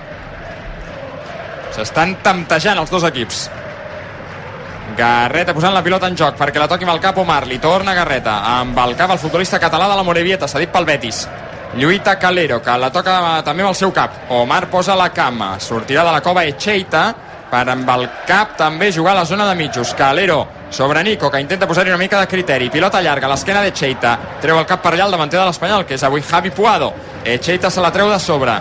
S'estan 1.72 2.18
temptejant 2.26 2.84
els 2.84 2.92
dos 2.92 3.08
equips. 3.08 3.48
Garreta 5.00 5.54
posant 5.56 5.72
la 5.72 5.80
pilota 5.80 6.10
en 6.12 6.18
joc 6.20 6.36
perquè 6.36 6.60
la 6.60 6.68
toqui 6.68 6.84
amb 6.84 6.91
el 6.91 7.00
cap 7.00 7.18
Omar, 7.22 7.45
li 7.47 7.56
torna 7.64 7.93
Garreta 7.95 8.41
amb 8.58 8.78
el 8.84 8.97
cap 9.00 9.14
el 9.14 9.22
futbolista 9.22 9.56
català 9.62 9.88
de 9.88 9.95
la 9.95 10.04
Morevieta 10.04 10.47
cedit 10.52 10.74
pel 10.74 10.88
Betis. 10.89 11.22
Lluita 11.80 12.18
Calero 12.20 12.58
que 12.62 12.76
la 12.82 12.89
toca 12.91 13.14
també 13.47 13.64
amb 13.64 13.70
el 13.70 13.78
seu 13.80 13.93
cap. 13.95 14.26
Omar 14.36 14.66
posa 14.68 14.97
la 15.00 15.08
cama, 15.16 15.54
sortirà 15.64 16.04
de 16.04 16.12
la 16.18 16.24
cova 16.26 16.43
Echeita 16.50 17.04
per 17.50 17.64
amb 17.72 17.88
el 17.95 18.04
cap 18.28 18.58
també 18.60 18.91
jugar 18.91 19.16
a 19.16 19.22
la 19.22 19.26
zona 19.30 19.47
de 19.47 19.56
mitjos, 19.56 19.93
Calero 19.95 20.41
sobre 20.70 21.02
Nico 21.04 21.32
que 21.32 21.39
intenta 21.39 21.68
posar-hi 21.68 21.95
una 21.95 22.02
mica 22.04 22.20
de 22.20 22.28
criteri. 22.28 22.70
Pilota 22.70 23.00
llarga 23.02 23.30
a 23.30 23.32
l'esquena 23.32 23.64
d'Echeita. 23.64 24.18
Treu 24.43 24.60
el 24.60 24.68
cap 24.68 24.84
per 24.84 24.97
allà 24.97 25.08
el 25.08 25.16
davanter 25.16 25.39
de 25.39 25.47
l'Espanyol 25.47 25.88
que 25.88 25.95
és 25.95 26.04
avui 26.04 26.22
Javi 26.22 26.52
Puado. 26.52 26.91
Echeita 27.24 27.72
se 27.72 27.80
la 27.80 27.95
treu 27.95 28.12
de 28.12 28.20
sobre 28.20 28.60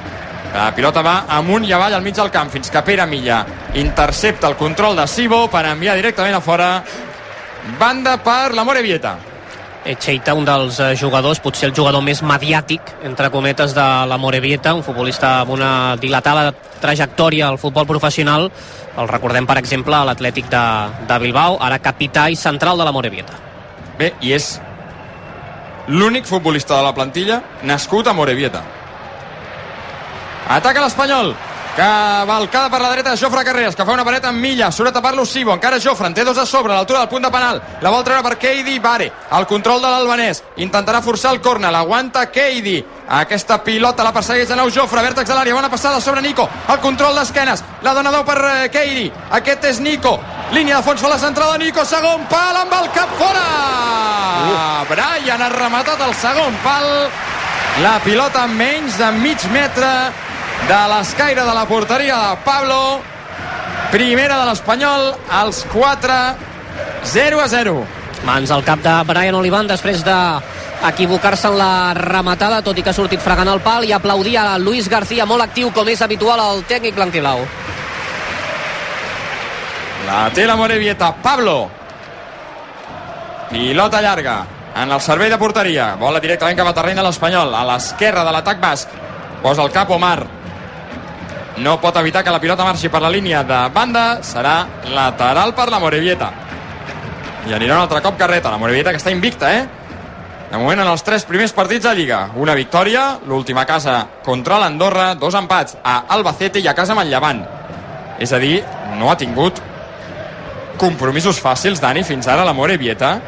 la 0.55 0.69
pilota 0.75 1.03
va 1.05 1.17
amunt 1.39 1.67
i 1.69 1.73
avall 1.77 1.95
al 1.95 2.05
mig 2.05 2.17
del 2.17 2.31
camp 2.35 2.51
fins 2.51 2.71
que 2.71 2.83
Pere 2.83 3.07
Milla 3.07 3.45
intercepta 3.75 4.49
el 4.49 4.57
control 4.57 4.97
de 4.97 5.07
Sibo 5.07 5.47
per 5.53 5.67
enviar 5.69 5.97
directament 5.97 6.37
a 6.39 6.41
fora 6.41 6.71
banda 7.79 8.17
per 8.25 8.55
la 8.55 8.65
Morevieta 8.65 9.19
Echeita, 9.89 10.35
un 10.35 10.45
dels 10.45 10.79
eh, 10.85 10.95
jugadors, 11.01 11.39
potser 11.41 11.71
el 11.71 11.75
jugador 11.75 12.03
més 12.05 12.21
mediàtic, 12.21 12.91
entre 13.09 13.31
cometes, 13.33 13.73
de 13.73 13.87
la 14.11 14.19
Morevieta, 14.21 14.75
un 14.77 14.83
futbolista 14.85 15.39
amb 15.41 15.55
una 15.55 15.71
dilatada 15.97 16.51
trajectòria 16.83 17.49
al 17.49 17.57
futbol 17.63 17.87
professional. 17.89 18.51
El 18.99 19.09
recordem, 19.09 19.47
per 19.49 19.57
exemple, 19.63 19.97
a 19.97 20.05
l'Atlètic 20.05 20.51
de, 20.53 20.65
de 21.09 21.19
Bilbao, 21.23 21.57
ara 21.65 21.81
capità 21.81 22.27
i 22.29 22.37
central 22.37 22.77
de 22.77 22.89
la 22.89 22.93
Morevieta. 22.93 23.39
Bé, 23.99 24.13
i 24.21 24.35
és 24.37 24.59
l'únic 25.89 26.29
futbolista 26.29 26.77
de 26.77 26.85
la 26.85 26.93
plantilla 26.93 27.41
nascut 27.65 28.11
a 28.11 28.17
Morevieta. 28.19 28.67
Ataca 30.49 30.81
l'Espanyol. 30.81 31.35
Cavalcada 31.77 32.71
per 32.73 32.81
la 32.81 32.91
dreta 32.91 33.11
de 33.13 33.17
Jofre 33.21 33.45
Carreras, 33.45 33.77
que 33.77 33.85
fa 33.87 33.93
una 33.95 34.03
paret 34.03 34.25
amb 34.27 34.41
Milla, 34.43 34.73
surt 34.73 34.89
a 34.91 34.93
tapar-lo 34.97 35.23
Sibo, 35.29 35.53
encara 35.53 35.79
Jofre, 35.79 36.09
en 36.09 36.15
té 36.17 36.25
dos 36.27 36.39
a 36.41 36.47
sobre, 36.47 36.73
a 36.73 36.77
l'altura 36.77 37.05
del 37.05 37.11
punt 37.13 37.23
de 37.23 37.31
penal, 37.31 37.61
la 37.85 37.93
vol 37.95 38.03
treure 38.03 38.25
per 38.25 38.39
Keidi 38.41 38.81
Vare, 38.83 39.07
el 39.39 39.47
control 39.47 39.85
de 39.85 39.93
l'albanès, 39.93 40.43
intentarà 40.57 40.99
forçar 41.05 41.31
el 41.37 41.41
córner, 41.41 41.71
l'aguanta 41.71 42.25
Keidi, 42.35 42.81
aquesta 43.21 43.61
pilota 43.63 44.03
la 44.03 44.11
persegueix 44.17 44.49
de 44.51 44.57
nou 44.59 44.73
Jofre, 44.75 45.05
vèrtex 45.07 45.31
de 45.31 45.37
l'àrea, 45.37 45.55
bona 45.55 45.71
passada 45.71 46.01
sobre 46.01 46.25
Nico, 46.25 46.49
el 46.67 46.81
control 46.83 47.15
d'esquenes, 47.21 47.63
la 47.87 47.95
dona 47.95 48.11
deu 48.11 48.25
per 48.27 48.39
eh, 48.43 48.69
Keidi, 48.75 49.07
aquest 49.39 49.71
és 49.71 49.79
Nico, 49.85 50.19
línia 50.51 50.81
de 50.81 50.83
fons 50.83 51.05
fa 51.05 51.13
la 51.13 51.23
centrada 51.23 51.61
Nico, 51.63 51.85
segon 51.87 52.27
pal 52.33 52.65
amb 52.65 52.75
el 52.81 52.91
cap 52.97 53.13
fora! 53.21 53.45
Uh. 54.49 54.87
Brian 54.89 55.47
ha 55.47 55.53
rematat 55.53 56.03
el 56.09 56.17
segon 56.19 56.59
pal, 56.65 56.89
la 57.85 58.01
pilota 58.03 58.49
menys 58.51 58.99
de 58.99 59.13
mig 59.21 59.45
metre 59.55 59.93
de 60.67 60.81
l'escaire 60.91 61.45
de 61.45 61.55
la 61.55 61.67
porteria 61.71 62.17
de 62.17 62.37
Pablo 62.45 62.81
primera 63.93 64.41
de 64.41 64.51
l'Espanyol 64.51 65.15
als 65.31 65.65
4 65.73 66.19
0 67.05 67.41
a 67.41 67.49
0 67.49 67.87
Mans 68.27 68.51
al 68.51 68.65
cap 68.65 68.83
de 68.83 68.95
Brian 69.07 69.39
Olivan 69.39 69.69
després 69.71 70.03
de 70.05 70.17
equivocar-se 70.89 71.49
en 71.49 71.59
la 71.59 71.95
rematada, 71.95 72.61
tot 72.63 72.79
i 72.79 72.83
que 72.83 72.91
ha 72.91 72.97
sortit 72.97 73.23
fregant 73.23 73.51
el 73.51 73.63
pal 73.63 73.87
i 73.87 73.93
aplaudir 73.95 74.37
a 74.39 74.59
Luis 74.59 74.89
García, 74.91 75.27
molt 75.27 75.43
actiu 75.43 75.73
com 75.75 75.89
és 75.89 76.03
habitual 76.03 76.43
el 76.43 76.63
tècnic 76.69 76.95
blanquiblau. 76.99 77.43
La 80.07 80.29
té 80.35 80.47
la 80.47 80.57
Morevieta, 80.57 81.13
Pablo. 81.23 81.69
Pilota 83.51 84.01
llarga 84.03 84.39
en 84.77 84.93
el 84.93 85.01
servei 85.01 85.31
de 85.31 85.39
porteria. 85.39 85.95
Bola 86.01 86.21
directament 86.21 86.57
cap 86.57 86.71
al 86.71 86.77
terreny 86.77 86.99
de 87.01 87.05
l'Espanyol, 87.07 87.55
a 87.55 87.65
l'esquerra 87.73 88.25
de 88.25 88.33
l'atac 88.35 88.61
basc. 88.63 88.93
Posa 89.43 89.65
el 89.65 89.73
cap 89.75 89.91
Omar. 89.91 90.38
No 91.63 91.81
pot 91.83 91.97
evitar 91.99 92.23
que 92.23 92.31
la 92.31 92.41
pilota 92.41 92.67
marxi 92.67 92.91
per 92.93 93.01
la 93.03 93.11
línia 93.11 93.43
de 93.47 93.59
banda. 93.75 94.21
Serà 94.23 94.61
lateral 94.95 95.55
per 95.57 95.69
la 95.73 95.81
Morevieta. 95.83 96.31
I 97.49 97.55
anirà 97.57 97.75
un 97.75 97.83
altre 97.83 98.03
cop 98.05 98.19
Carreta. 98.19 98.53
La 98.53 98.61
Morevieta 98.61 98.93
que 98.95 99.01
està 99.01 99.11
invicta, 99.15 99.51
eh? 99.55 99.67
De 100.49 100.57
moment 100.57 100.81
en 100.81 100.89
els 100.89 101.03
tres 101.05 101.27
primers 101.29 101.53
partits 101.53 101.85
de 101.85 101.95
Lliga. 101.97 102.23
Una 102.41 102.55
victòria, 102.57 103.19
l'última 103.29 103.67
casa 103.69 103.99
contra 104.25 104.61
l'Andorra, 104.63 105.11
dos 105.15 105.35
empats 105.37 105.77
a 105.83 106.05
Albacete 106.15 106.63
i 106.63 106.69
a 106.69 106.77
casa 106.79 106.95
amb 106.95 107.05
el 107.05 107.13
Llevant. 107.13 107.43
És 108.19 108.33
a 108.33 108.41
dir, 108.41 108.63
no 108.97 109.11
ha 109.11 109.19
tingut 109.19 109.61
compromisos 110.79 111.43
fàcils, 111.43 111.83
Dani, 111.83 112.07
fins 112.07 112.31
ara 112.31 112.47
la 112.47 112.57
Morevieta. 112.57 113.19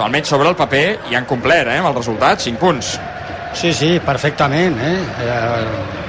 Almenys 0.00 0.30
sobre 0.30 0.48
el 0.48 0.56
paper 0.56 0.84
i 1.10 1.16
han 1.18 1.26
complert, 1.26 1.68
eh, 1.68 1.78
amb 1.78 1.90
el 1.90 1.96
resultat, 1.98 2.40
5 2.40 2.58
punts. 2.58 2.94
Sí, 3.52 3.72
sí, 3.74 3.98
perfectament, 4.06 4.78
eh? 4.78 4.98
eh? 5.26 5.99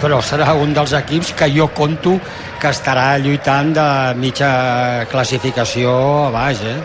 Però 0.00 0.20
serà 0.24 0.52
un 0.58 0.74
dels 0.76 0.92
equips 0.98 1.32
que 1.36 1.48
jo 1.54 1.68
conto 1.74 2.16
que 2.60 2.70
estarà 2.72 3.16
lluitant 3.20 3.72
de 3.76 3.88
mitja 4.20 4.50
classificació 5.10 5.92
a 6.26 6.30
baix, 6.34 6.62
eh? 6.64 6.78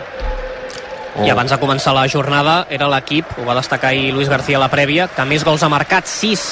Oh. 1.12 1.26
I 1.26 1.32
abans 1.32 1.52
de 1.52 1.58
començar 1.60 1.92
la 1.92 2.06
jornada 2.08 2.62
era 2.72 2.88
l'equip, 2.88 3.34
ho 3.36 3.44
va 3.44 3.56
destacar 3.58 3.90
ahir 3.92 4.12
Luis 4.16 4.30
García 4.32 4.56
a 4.56 4.62
la 4.64 4.70
prèvia, 4.72 5.10
que 5.12 5.26
més 5.28 5.44
gols 5.44 5.62
ha 5.62 5.68
marcat, 5.72 6.08
6. 6.08 6.46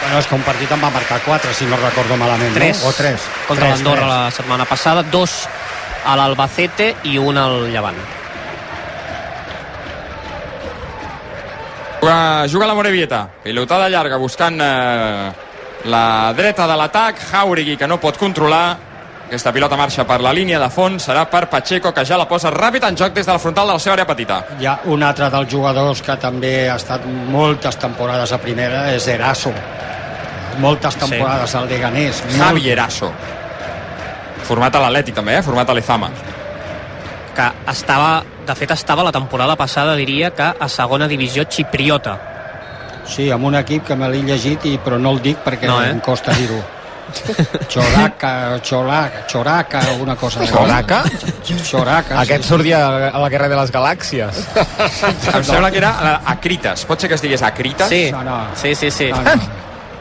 Bueno, 0.00 0.20
és 0.20 0.28
que 0.30 0.38
un 0.38 0.46
partit 0.46 0.70
en 0.72 0.80
va 0.82 0.92
marcar 0.94 1.18
4, 1.26 1.52
si 1.58 1.66
no 1.68 1.80
recordo 1.80 2.16
malament, 2.16 2.54
3. 2.54 2.84
no? 2.84 2.88
O 2.88 2.94
3. 2.94 3.26
Contra 3.50 3.74
l'Andorra 3.74 4.06
la 4.06 4.22
setmana 4.34 4.64
passada, 4.70 5.02
2 5.02 5.36
a 6.06 6.16
l'Albacete 6.16 6.94
i 7.10 7.18
un 7.18 7.36
al 7.38 7.66
Llevant. 7.74 8.19
Juga, 12.00 12.46
juga 12.48 12.66
la 12.66 12.74
Morevieta. 12.74 13.28
Pilotada 13.44 13.88
llarga 13.88 14.16
buscant 14.16 14.60
eh, 14.60 15.32
la 15.84 16.32
dreta 16.36 16.66
de 16.66 16.76
l'atac. 16.76 17.20
Jauregui 17.30 17.76
que 17.76 17.88
no 17.88 18.00
pot 18.00 18.16
controlar. 18.16 18.90
aquesta 19.30 19.52
pilota 19.54 19.76
marxa 19.78 20.02
per 20.02 20.16
la 20.24 20.32
línia 20.34 20.58
de 20.58 20.66
fons, 20.74 21.04
serà 21.06 21.22
per 21.30 21.44
Pacheco, 21.46 21.92
que 21.94 22.02
ja 22.02 22.16
la 22.18 22.26
posa 22.26 22.50
ràpid 22.50 22.82
en 22.88 22.96
joc 22.98 23.12
des 23.14 23.26
de 23.28 23.30
la 23.30 23.38
frontal 23.38 23.68
de 23.68 23.76
la 23.76 23.78
seva 23.78 23.94
àrea 23.94 24.06
petita. 24.08 24.40
Hi 24.58 24.66
ha 24.66 24.72
un 24.90 25.04
altre 25.06 25.28
dels 25.30 25.52
jugadors 25.52 26.02
que 26.02 26.16
també 26.18 26.50
ha 26.66 26.74
estat 26.80 27.06
moltes 27.06 27.78
temporades 27.78 28.32
a 28.34 28.40
primera, 28.42 28.88
és 28.90 29.06
Eraso. 29.06 29.52
Moltes 30.58 30.98
temporades 30.98 31.54
al 31.54 31.70
Leganés. 31.70 32.24
Javi 32.34 32.74
Eraso. 32.74 33.12
Format 34.50 34.74
a 34.74 34.82
l'Atlètic 34.82 35.14
també, 35.14 35.38
eh? 35.38 35.46
Format 35.46 35.70
a 35.70 35.78
l'Ezama. 35.78 36.10
Que 37.40 37.70
estava, 37.72 38.10
de 38.46 38.54
fet 38.58 38.74
estava 38.76 39.02
la 39.06 39.12
temporada 39.16 39.56
passada 39.56 39.94
diria 39.96 40.28
que 40.36 40.44
a 40.60 40.68
segona 40.68 41.08
divisió 41.08 41.46
xipriota 41.48 42.18
Sí, 43.10 43.30
amb 43.32 43.48
un 43.48 43.56
equip 43.58 43.86
que 43.88 43.96
me 43.96 44.06
l'he 44.12 44.20
llegit, 44.22 44.66
i, 44.70 44.76
però 44.78 44.98
no 45.00 45.10
el 45.16 45.22
dic 45.24 45.40
perquè 45.42 45.66
No, 45.66 45.80
eh? 45.82 45.88
eh? 45.88 45.94
em 45.96 46.00
costa 46.04 46.30
dir-ho. 46.36 46.60
Choraca, 47.72 48.60
Cholaca, 48.62 49.24
Choraca, 49.26 49.80
alguna 49.88 50.14
cosa. 50.14 50.44
Choraca? 50.46 51.00
Choraca, 51.64 52.20
Aquest 52.20 52.44
sortia 52.46 53.08
a 53.08 53.18
la 53.18 53.28
Guerra 53.32 53.48
de 53.50 53.56
les 53.58 53.72
Galàxies. 53.74 54.44
Em 55.34 55.42
sembla 55.42 55.72
que 55.72 55.78
era 55.82 55.90
la- 56.04 56.20
Acritas. 56.36 56.84
Pot 56.86 57.00
ser 57.02 57.08
que 57.10 57.16
es 57.18 57.22
digués 57.24 57.42
Acritas? 57.42 57.88
Sí, 57.88 58.12
No, 58.12 58.22
no. 58.22 58.36
sí, 58.54 58.76
sí, 58.76 58.90
sí. 58.92 59.10
No, 59.10 59.22
no. 59.22 59.34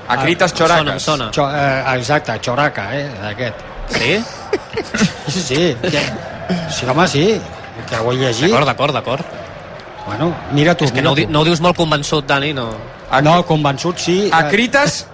Acritas 0.10 0.54
Choracas. 0.54 1.02
Sona, 1.02 1.30
sona. 1.30 1.32
Cho, 1.32 1.50
eh, 1.50 1.98
exacte, 1.98 2.38
Choraca, 2.42 2.92
eh, 2.96 3.10
aquest. 3.32 3.56
Sí? 3.90 4.24
Sí, 5.28 5.42
sí. 5.82 6.00
Sí, 6.70 6.86
home, 6.86 7.08
sí. 7.08 7.42
Que 7.90 7.98
ho 7.98 8.12
he 8.12 8.18
llegit. 8.18 8.50
D'acord, 8.50 8.66
d'acord, 8.68 8.94
d'acord. 8.94 9.26
Bueno, 10.06 10.34
mira 10.52 10.76
tu, 10.76 10.86
És 10.86 10.92
que 10.92 11.02
no 11.02 11.14
tu. 11.16 11.28
no 11.30 11.42
ho 11.42 11.46
dius 11.46 11.62
molt 11.62 11.78
convençut, 11.78 12.26
Dani, 12.26 12.52
no. 12.54 12.70
No, 13.24 13.46
convençut 13.46 13.98
sí. 14.02 14.30
Acritas 14.34 15.06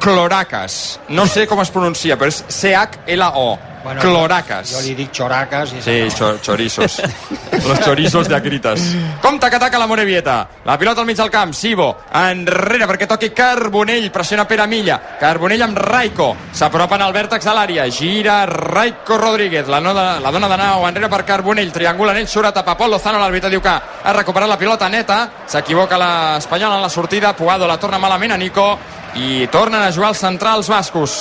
Cloracas. 0.00 1.00
No 1.08 1.26
sé 1.26 1.46
com 1.46 1.60
es 1.62 1.70
pronuncia, 1.74 2.16
però 2.18 2.28
és 2.30 2.44
C-H-L-O. 2.48 3.58
Bueno, 3.86 4.00
Cloracas. 4.00 4.72
Jo 4.74 4.80
li 4.82 4.96
dic 4.98 5.12
Choracas 5.14 5.70
i 5.76 5.80
Sí, 5.80 6.08
cho 6.10 6.40
chorizos. 6.42 6.96
Los 7.68 7.80
chorizos 7.84 8.26
de 8.26 8.34
Acritas. 8.34 8.80
Compte 9.22 9.48
que 9.48 9.54
ataca 9.54 9.78
la 9.78 9.86
Morevieta. 9.86 10.48
La 10.64 10.76
pilota 10.76 11.02
al 11.02 11.06
mig 11.06 11.16
del 11.16 11.30
camp. 11.30 11.52
Sibo. 11.54 11.86
Enrere 12.12 12.88
perquè 12.90 13.06
toqui 13.06 13.30
Carbonell. 13.30 14.10
Pressiona 14.10 14.42
Pere 14.44 14.66
Milla. 14.66 14.98
Carbonell 15.20 15.62
amb 15.62 15.78
Raico. 15.78 16.32
S'apropen 16.50 17.04
al 17.06 17.14
vèrtex 17.14 17.46
de 17.46 17.54
l'àrea. 17.54 17.86
Gira 17.94 18.40
Raico 18.50 19.20
Rodríguez. 19.22 19.70
La, 19.70 19.78
nona, 19.78 20.18
la 20.18 20.34
dona 20.34 20.50
de 20.50 20.58
nau 20.64 20.88
enrere 20.90 21.08
per 21.08 21.22
Carbonell. 21.24 21.70
Triangula 21.70 22.10
en 22.10 22.24
ell. 22.24 22.28
Surt 22.28 22.50
a 22.50 22.54
tapar 22.58 22.74
Pol 22.76 22.90
Lozano. 22.90 23.22
L'àrbitre 23.22 23.54
diu 23.54 23.62
que 23.62 23.70
ha 23.70 24.18
recuperat 24.18 24.50
la 24.50 24.58
pilota 24.58 24.90
neta. 24.90 25.22
S'equivoca 25.46 25.94
l'Espanyol 26.02 26.74
en 26.74 26.82
la 26.82 26.90
sortida. 26.90 27.36
Puado 27.38 27.70
la 27.70 27.78
torna 27.78 28.02
malament 28.02 28.34
a 28.34 28.42
Nico. 28.42 28.72
I 29.14 29.46
tornen 29.46 29.78
a 29.80 29.92
jugar 29.94 30.10
els 30.10 30.26
centrals 30.26 30.74
bascos. 30.74 31.20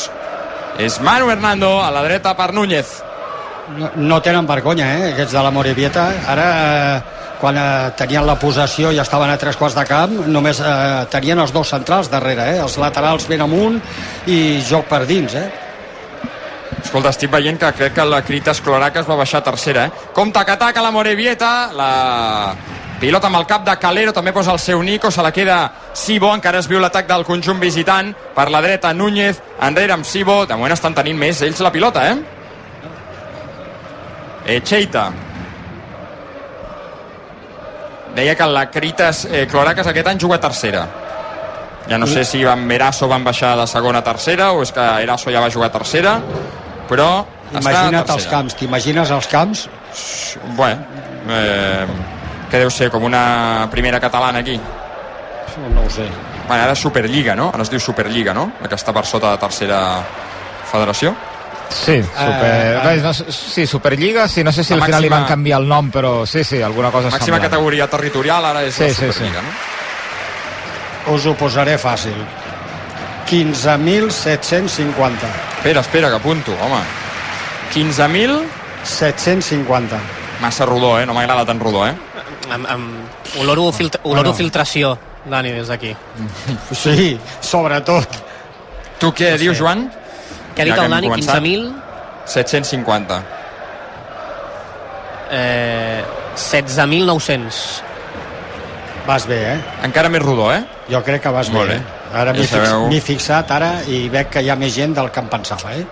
És 0.77 0.99
Manu 1.01 1.29
Hernando 1.31 1.81
a 1.81 1.91
la 1.91 2.03
dreta 2.03 2.35
per 2.35 2.53
Núñez. 2.53 3.01
no, 3.77 3.91
no 3.95 4.21
tenen 4.21 4.45
vergonya, 4.47 4.87
eh, 4.97 5.13
aquests 5.13 5.33
de 5.33 5.43
la 5.43 5.51
Morevieta. 5.51 6.05
Ara, 6.27 6.47
eh, 6.53 7.01
quan 7.39 7.57
eh, 7.57 7.91
tenien 7.97 8.25
la 8.27 8.37
possessió 8.39 8.91
i 8.93 8.99
estaven 9.01 9.31
a 9.31 9.37
tres 9.41 9.57
quarts 9.57 9.75
de 9.77 9.85
camp, 9.89 10.15
només 10.27 10.61
eh, 10.61 11.05
tenien 11.11 11.39
els 11.41 11.53
dos 11.53 11.69
centrals 11.73 12.09
darrere, 12.11 12.51
eh, 12.55 12.61
els 12.63 12.77
laterals 12.81 13.27
ben 13.27 13.41
amunt 13.41 13.79
i 14.27 14.61
joc 14.65 14.87
per 14.91 15.05
dins, 15.09 15.35
eh. 15.35 15.47
Escolta, 16.83 17.09
estic 17.09 17.31
veient 17.33 17.57
que 17.57 17.71
crec 17.73 17.95
que 17.97 18.05
la 18.05 18.21
Critas 18.21 18.61
Cloracas 18.61 19.07
va 19.09 19.17
baixar 19.17 19.41
a 19.41 19.47
tercera, 19.49 19.87
eh? 19.87 20.09
Compte 20.13 20.45
que 20.45 20.53
ataca 20.53 20.83
la 20.85 20.93
Morevieta, 20.93 21.71
la 21.73 21.91
pilota 22.99 23.27
amb 23.27 23.39
el 23.39 23.45
cap 23.49 23.65
de 23.65 23.75
Calero, 23.81 24.13
també 24.13 24.33
posa 24.33 24.53
el 24.53 24.59
seu 24.59 24.81
Nico, 24.83 25.11
se 25.11 25.23
la 25.23 25.31
queda 25.33 25.71
Sibo, 25.93 26.31
encara 26.33 26.59
es 26.59 26.69
viu 26.71 26.79
l'atac 26.79 27.07
del 27.09 27.25
conjunt 27.27 27.59
visitant, 27.59 28.13
per 28.35 28.49
la 28.51 28.61
dreta 28.63 28.93
Núñez, 28.93 29.41
enrere 29.67 29.93
amb 29.93 30.05
Sibo, 30.05 30.45
de 30.45 30.55
moment 30.55 30.73
estan 30.73 30.95
tenint 30.95 31.19
més 31.19 31.41
ells 31.45 31.61
la 31.63 31.71
pilota, 31.71 32.07
eh? 32.11 32.17
Echeita. 34.57 35.09
Deia 38.15 38.35
que 38.35 38.47
la 38.47 38.69
Critas 38.71 39.25
eh, 39.25 39.45
Cloracas 39.51 39.87
aquest 39.91 40.07
any 40.07 40.19
juga 40.21 40.39
tercera. 40.39 40.85
Ja 41.89 41.97
no 42.01 42.07
sé 42.09 42.23
si 42.25 42.43
amb 42.47 42.71
Eraso 42.71 43.07
van 43.07 43.23
baixar 43.25 43.55
de 43.59 43.67
segona 43.69 43.99
a 44.01 44.05
tercera 44.05 44.51
o 44.53 44.63
és 44.63 44.71
que 44.73 44.85
Eraso 45.03 45.33
ja 45.33 45.41
va 45.43 45.51
jugar 45.53 45.69
a 45.69 45.75
tercera, 45.75 46.19
però 46.89 47.09
Imagina't 47.53 48.09
els 48.09 48.25
camps, 48.29 48.55
t'imagines 48.57 49.11
els 49.13 49.27
camps? 49.29 49.67
Bueno, 50.57 50.81
eh, 51.29 51.85
que 52.49 52.57
deu 52.61 52.69
ser 52.69 52.89
com 52.91 53.03
una 53.03 53.67
primera 53.71 53.99
catalana 53.99 54.39
aquí. 54.39 54.59
No 55.73 55.81
ho 55.85 55.89
sé. 55.89 56.07
Bueno, 56.47 56.63
ara 56.63 56.75
Superliga, 56.75 57.35
no? 57.35 57.49
Ara 57.53 57.63
es 57.63 57.69
diu 57.71 57.79
Superliga, 57.79 58.33
no? 58.33 58.51
La 58.61 58.67
que 58.69 58.75
està 58.75 58.93
per 58.93 59.05
sota 59.05 59.31
de 59.31 59.37
tercera 59.37 60.01
federació. 60.71 61.15
Sí, 61.69 62.03
super... 62.03 62.45
Eh, 62.45 62.93
Eh, 62.93 62.97
no, 63.01 63.13
sí, 63.13 63.65
Superliga, 63.65 64.27
sí, 64.27 64.43
no 64.43 64.51
sé 64.51 64.63
si 64.63 64.75
la 64.75 64.83
al 64.83 64.85
final 64.85 65.01
li 65.01 65.09
màxima- 65.09 65.19
van 65.21 65.25
canviar 65.27 65.59
el 65.61 65.67
nom, 65.67 65.89
però 65.91 66.25
sí, 66.27 66.43
sí, 66.43 66.61
alguna 66.61 66.91
cosa 66.91 67.07
Màxima 67.09 67.37
semblant. 67.37 67.43
categoria 67.49 67.87
territorial, 67.89 68.45
ara 68.45 68.63
és 68.63 68.75
Sí, 68.75 68.83
la 68.83 68.89
sí, 68.89 68.95
Superliga, 68.95 69.39
sí. 69.41 69.47
no? 71.07 71.13
Us 71.15 71.25
ho 71.25 71.33
posaré 71.35 71.77
fàcil. 71.79 72.13
15.750. 73.27 75.27
Espera, 75.57 75.79
espera, 75.81 76.09
que 76.09 76.15
apunto, 76.15 76.51
home. 76.53 76.81
15.000... 77.73 78.43
750. 78.83 79.97
Massa 80.41 80.65
rodó, 80.65 80.99
eh? 80.99 81.05
No 81.07 81.13
m'agrada 81.15 81.43
tan 81.45 81.59
rodó, 81.59 81.87
eh? 81.87 81.95
Amb, 82.51 82.65
amb 82.69 83.39
oloro, 83.41 83.71
filtra, 83.71 84.01
oloro 84.03 84.29
Bueno. 84.29 84.35
filtració, 84.37 84.97
Dani, 85.25 85.51
des 85.51 85.67
d'aquí. 85.67 85.95
Sí, 86.71 87.19
sobretot. 87.41 88.07
Tu 88.99 89.11
què 89.13 89.37
dius, 89.37 89.57
Joan? 89.57 89.87
Què 90.55 90.61
ha 90.61 90.65
dit 90.65 90.75
Ja 90.75 90.85
el 90.85 90.91
Dani? 90.91 91.07
començat. 91.09 91.41
15.000? 91.41 91.73
750. 92.25 93.23
Eh, 95.31 96.03
16.900. 96.35 97.81
Vas 99.07 99.25
bé, 99.29 99.37
eh? 99.53 99.59
Encara 99.85 100.09
més 100.09 100.21
rodó, 100.21 100.51
eh? 100.53 100.63
Jo 100.89 101.01
crec 101.05 101.21
que 101.21 101.29
vas 101.33 101.49
Molt 101.53 101.69
bé. 101.69 101.75
bé. 101.75 101.81
eh? 101.81 102.17
Ara 102.17 102.31
m'hi 102.33 102.39
Ja 102.45 102.47
fix, 102.47 102.67
sabeu. 102.69 102.87
m'hi 102.87 102.97
he 102.97 103.01
fixat 103.01 103.51
ara 103.51 103.71
i 103.87 104.07
veig 104.09 104.29
que 104.29 104.41
hi 104.41 104.49
ha 104.49 104.55
més 104.55 104.73
gent 104.73 104.93
del 104.95 105.11
que 105.11 105.19
em 105.19 105.27
pensava, 105.27 105.73
eh? 105.75 105.85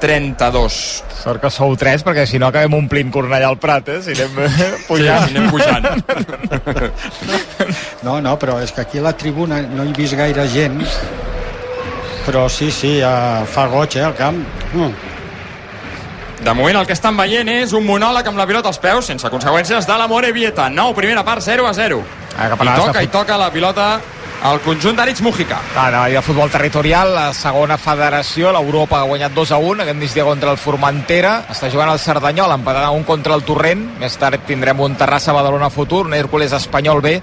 17.432. 0.00 1.04
Sort 1.20 1.40
que 1.42 1.50
sou 1.52 1.76
tres, 1.76 2.02
perquè 2.06 2.24
si 2.26 2.40
no 2.40 2.48
acabem 2.48 2.74
omplint 2.78 3.12
Cornellà 3.12 3.50
al 3.50 3.58
Prat, 3.60 3.88
eh? 3.92 4.00
Si 4.02 4.16
anem 4.16 4.38
eh, 4.46 4.70
pujant. 4.88 5.28
Sí, 5.28 5.36
anem 5.36 5.50
pujant. 5.52 5.84
No, 8.00 8.16
no, 8.24 8.32
però 8.40 8.56
és 8.64 8.72
que 8.72 8.80
aquí 8.80 8.98
a 8.98 9.02
la 9.04 9.12
tribuna 9.12 9.60
no 9.60 9.84
he 9.84 9.92
vist 9.92 10.16
gaire 10.16 10.46
gent. 10.48 10.80
Però 12.24 12.46
sí, 12.48 12.70
sí, 12.72 12.96
fa 13.52 13.66
goig, 13.68 13.98
eh, 13.98 14.06
el 14.06 14.16
camp. 14.16 14.40
Mm. 14.72 15.10
De 16.40 16.54
moment 16.56 16.78
el 16.80 16.86
que 16.88 16.96
estan 16.96 17.18
veient 17.20 17.50
és 17.52 17.74
un 17.76 17.84
monòleg 17.84 18.30
amb 18.30 18.40
la 18.40 18.46
pilota 18.48 18.72
als 18.72 18.80
peus, 18.80 19.10
sense 19.12 19.28
conseqüències, 19.28 19.84
de 19.84 19.98
la 20.00 20.08
Morevieta. 20.08 20.70
Nou, 20.72 20.94
primera 20.96 21.24
part, 21.26 21.44
0 21.44 21.68
a 21.68 21.74
0. 21.76 22.00
Ah, 22.38 22.48
I 22.48 22.56
toca, 22.56 22.92
de 22.96 23.04
i 23.04 23.10
toca 23.12 23.36
la 23.36 23.50
pilota 23.52 23.90
al 24.42 24.60
conjunt 24.64 24.96
d'Aritz 24.96 25.20
Mujica. 25.20 25.58
Ah, 25.76 25.90
no, 25.92 26.02
i 26.08 26.14
de 26.16 26.22
futbol 26.24 26.48
territorial, 26.50 27.12
la 27.14 27.26
segona 27.36 27.76
federació, 27.76 28.50
l'Europa 28.54 29.00
ha 29.02 29.08
guanyat 29.08 29.34
2 29.36 29.52
a 29.52 29.58
1 29.60 29.82
aquest 29.84 29.98
migdia 30.00 30.24
contra 30.24 30.50
el 30.54 30.56
Formentera, 30.58 31.44
està 31.52 31.68
jugant 31.70 31.92
el 31.92 31.98
Cerdanyol, 32.00 32.54
empatant 32.56 32.86
a 32.88 32.90
un 32.96 33.04
contra 33.04 33.34
el 33.36 33.44
Torrent, 33.44 33.84
més 34.00 34.16
tard 34.16 34.40
tindrem 34.48 34.80
un 34.80 34.96
Terrassa 34.96 35.34
Badalona 35.36 35.68
Futur, 35.70 36.06
un 36.06 36.14
Hércules 36.16 36.52
Espanyol 36.56 37.02
B 37.04 37.20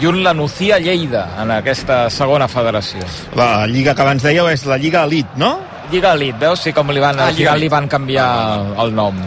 i 0.00 0.06
un 0.08 0.22
Lanucía 0.24 0.78
Lleida 0.78 1.26
en 1.42 1.50
aquesta 1.50 2.08
segona 2.10 2.48
federació. 2.48 3.00
La 3.36 3.66
lliga 3.66 3.94
que 3.94 4.02
abans 4.04 4.22
dèieu 4.24 4.48
és 4.48 4.64
la 4.68 4.76
Lliga 4.80 5.04
Elite, 5.04 5.36
no? 5.36 5.58
Lliga 5.92 6.14
Elite, 6.16 6.38
veus? 6.40 6.60
Sí, 6.60 6.72
com 6.72 6.88
li 6.90 7.00
van, 7.00 7.20
Ah, 7.20 7.30
Lliga 7.30 7.36
final 7.52 7.60
li 7.60 7.66
Elite. 7.66 7.74
van 7.76 7.88
canviar 7.88 8.30
el 8.82 8.94
nom. 8.94 9.20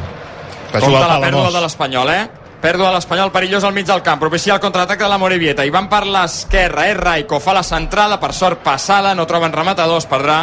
Que 0.71 0.79
Compte 0.79 0.99
la 1.07 1.19
pèrdua 1.21 1.51
de 1.51 1.61
l'Espanyol, 1.61 2.09
eh? 2.09 2.27
Pèrdua 2.59 2.89
de 2.89 2.97
l'Espanyol 2.97 3.31
perillós 3.31 3.63
al 3.63 3.73
mig 3.73 3.85
del 3.87 4.01
camp. 4.03 4.19
Propicia 4.19 4.53
el 4.57 4.59
contraatac 4.59 4.99
de 4.99 5.07
la 5.07 5.17
Morevieta. 5.17 5.63
I 5.63 5.71
van 5.71 5.87
per 5.87 6.03
l'esquerra, 6.05 6.89
és 6.91 6.97
Raico. 6.97 7.39
Fa 7.39 7.55
la 7.55 7.63
centrada, 7.63 8.19
per 8.19 8.33
sort 8.35 8.59
passada, 8.65 9.13
no 9.15 9.27
troben 9.27 9.55
rematadors, 9.55 10.07
perdrà 10.11 10.41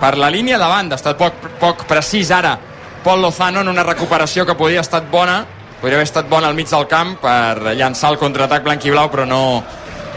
per 0.00 0.16
la 0.18 0.30
línia 0.34 0.58
de 0.58 0.66
banda. 0.66 0.98
Ha 0.98 1.02
estat 1.02 1.18
poc, 1.18 1.38
poc 1.62 1.86
precís 1.86 2.32
ara 2.34 2.56
Pol 3.04 3.20
Lozano 3.20 3.60
en 3.60 3.68
una 3.68 3.84
recuperació 3.84 4.46
que 4.48 4.56
podia 4.56 4.80
estat 4.80 5.06
bona, 5.12 5.44
podria 5.80 6.00
haver 6.00 6.08
estat 6.08 6.28
bona 6.28 6.48
al 6.48 6.56
mig 6.56 6.70
del 6.70 6.88
camp 6.88 7.18
per 7.20 7.74
llançar 7.76 8.14
el 8.14 8.18
contraatac 8.18 8.64
blanc 8.64 8.86
i 8.88 8.94
blau, 8.94 9.10
però 9.12 9.28
no 9.28 9.40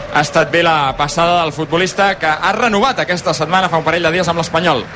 ha 0.08 0.22
estat 0.24 0.50
bé 0.50 0.64
la 0.64 0.94
passada 0.96 1.42
del 1.42 1.52
futbolista 1.52 2.14
que 2.18 2.32
ha 2.32 2.52
renovat 2.56 3.04
aquesta 3.04 3.36
setmana 3.36 3.68
fa 3.68 3.78
un 3.78 3.84
parell 3.84 4.08
de 4.08 4.14
dies 4.16 4.32
amb 4.32 4.40
l'Espanyol. 4.40 4.86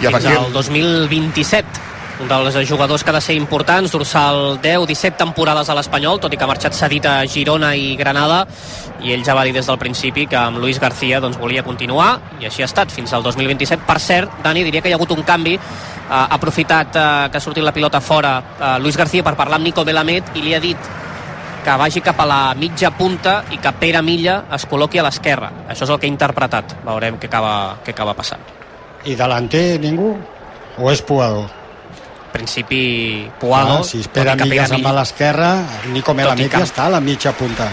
I 0.00 0.08
Fins 0.08 0.30
al 0.32 0.52
2027 0.56 1.83
un 2.20 2.28
dels 2.28 2.56
jugadors 2.68 3.02
que 3.02 3.10
ha 3.10 3.14
de 3.14 3.20
ser 3.20 3.34
importants, 3.34 3.90
dorsal 3.92 4.60
10, 4.62 4.86
17 4.86 5.18
temporades 5.18 5.68
a 5.68 5.74
l'Espanyol, 5.74 6.20
tot 6.22 6.32
i 6.32 6.38
que 6.38 6.44
ha 6.46 6.50
marxat 6.50 6.76
cedit 6.76 7.06
a 7.10 7.14
Girona 7.26 7.72
i 7.74 7.96
Granada, 7.98 8.44
i 9.02 9.12
ell 9.12 9.24
ja 9.26 9.34
va 9.34 9.42
dir 9.44 9.54
des 9.56 9.66
del 9.66 9.78
principi 9.78 10.26
que 10.30 10.38
amb 10.38 10.60
Luis 10.62 10.78
García 10.80 11.20
doncs, 11.20 11.38
volia 11.40 11.64
continuar, 11.66 12.20
i 12.40 12.46
així 12.46 12.62
ha 12.62 12.70
estat 12.70 12.92
fins 12.94 13.12
al 13.12 13.24
2027. 13.26 13.82
Per 13.86 13.98
cert, 13.98 14.38
Dani, 14.44 14.62
diria 14.62 14.80
que 14.82 14.92
hi 14.92 14.94
ha 14.94 15.00
hagut 15.00 15.10
un 15.16 15.24
canvi, 15.26 15.56
ha 16.08 16.26
aprofitat 16.36 16.94
eh, 16.96 17.06
que 17.32 17.40
ha 17.40 17.42
sortit 17.42 17.64
la 17.64 17.72
pilota 17.72 18.00
fora 18.00 18.36
eh, 18.38 18.76
Luis 18.80 18.96
García 18.96 19.24
per 19.24 19.34
parlar 19.34 19.58
amb 19.58 19.66
Nico 19.66 19.84
Belamed 19.84 20.36
i 20.36 20.44
li 20.44 20.54
ha 20.54 20.60
dit 20.62 20.92
que 21.64 21.76
vagi 21.80 22.02
cap 22.04 22.20
a 22.20 22.28
la 22.28 22.40
mitja 22.54 22.92
punta 22.92 23.38
i 23.50 23.58
que 23.58 23.72
Pere 23.80 24.02
Milla 24.04 24.42
es 24.52 24.68
col·loqui 24.68 25.00
a 25.00 25.06
l'esquerra. 25.06 25.50
Això 25.72 25.88
és 25.88 25.90
el 25.90 25.98
que 25.98 26.06
he 26.06 26.12
interpretat. 26.12 26.76
Veurem 26.84 27.16
què 27.18 27.32
acaba, 27.32 27.80
què 27.82 27.96
acaba 27.96 28.14
passant. 28.14 28.44
I 29.08 29.16
delanter 29.16 29.80
ningú? 29.80 30.12
O 30.76 30.90
és 30.92 31.00
Puador? 31.02 31.63
Principi, 32.34 33.30
Puado... 33.38 33.78
Ah, 33.78 33.84
si 33.86 34.00
espera 34.02 34.32
tot 34.34 34.40
i 34.42 34.42
que 34.42 34.50
Millas 34.56 34.72
amb 34.74 34.88
a 34.90 34.92
l'esquerra, 34.96 35.50
Nico 35.94 36.14
Melamed 36.18 36.50
que- 36.50 36.58
ja 36.58 36.66
està 36.66 36.88
a 36.88 36.94
la 36.96 37.00
mitja 37.00 37.30
punta. 37.32 37.68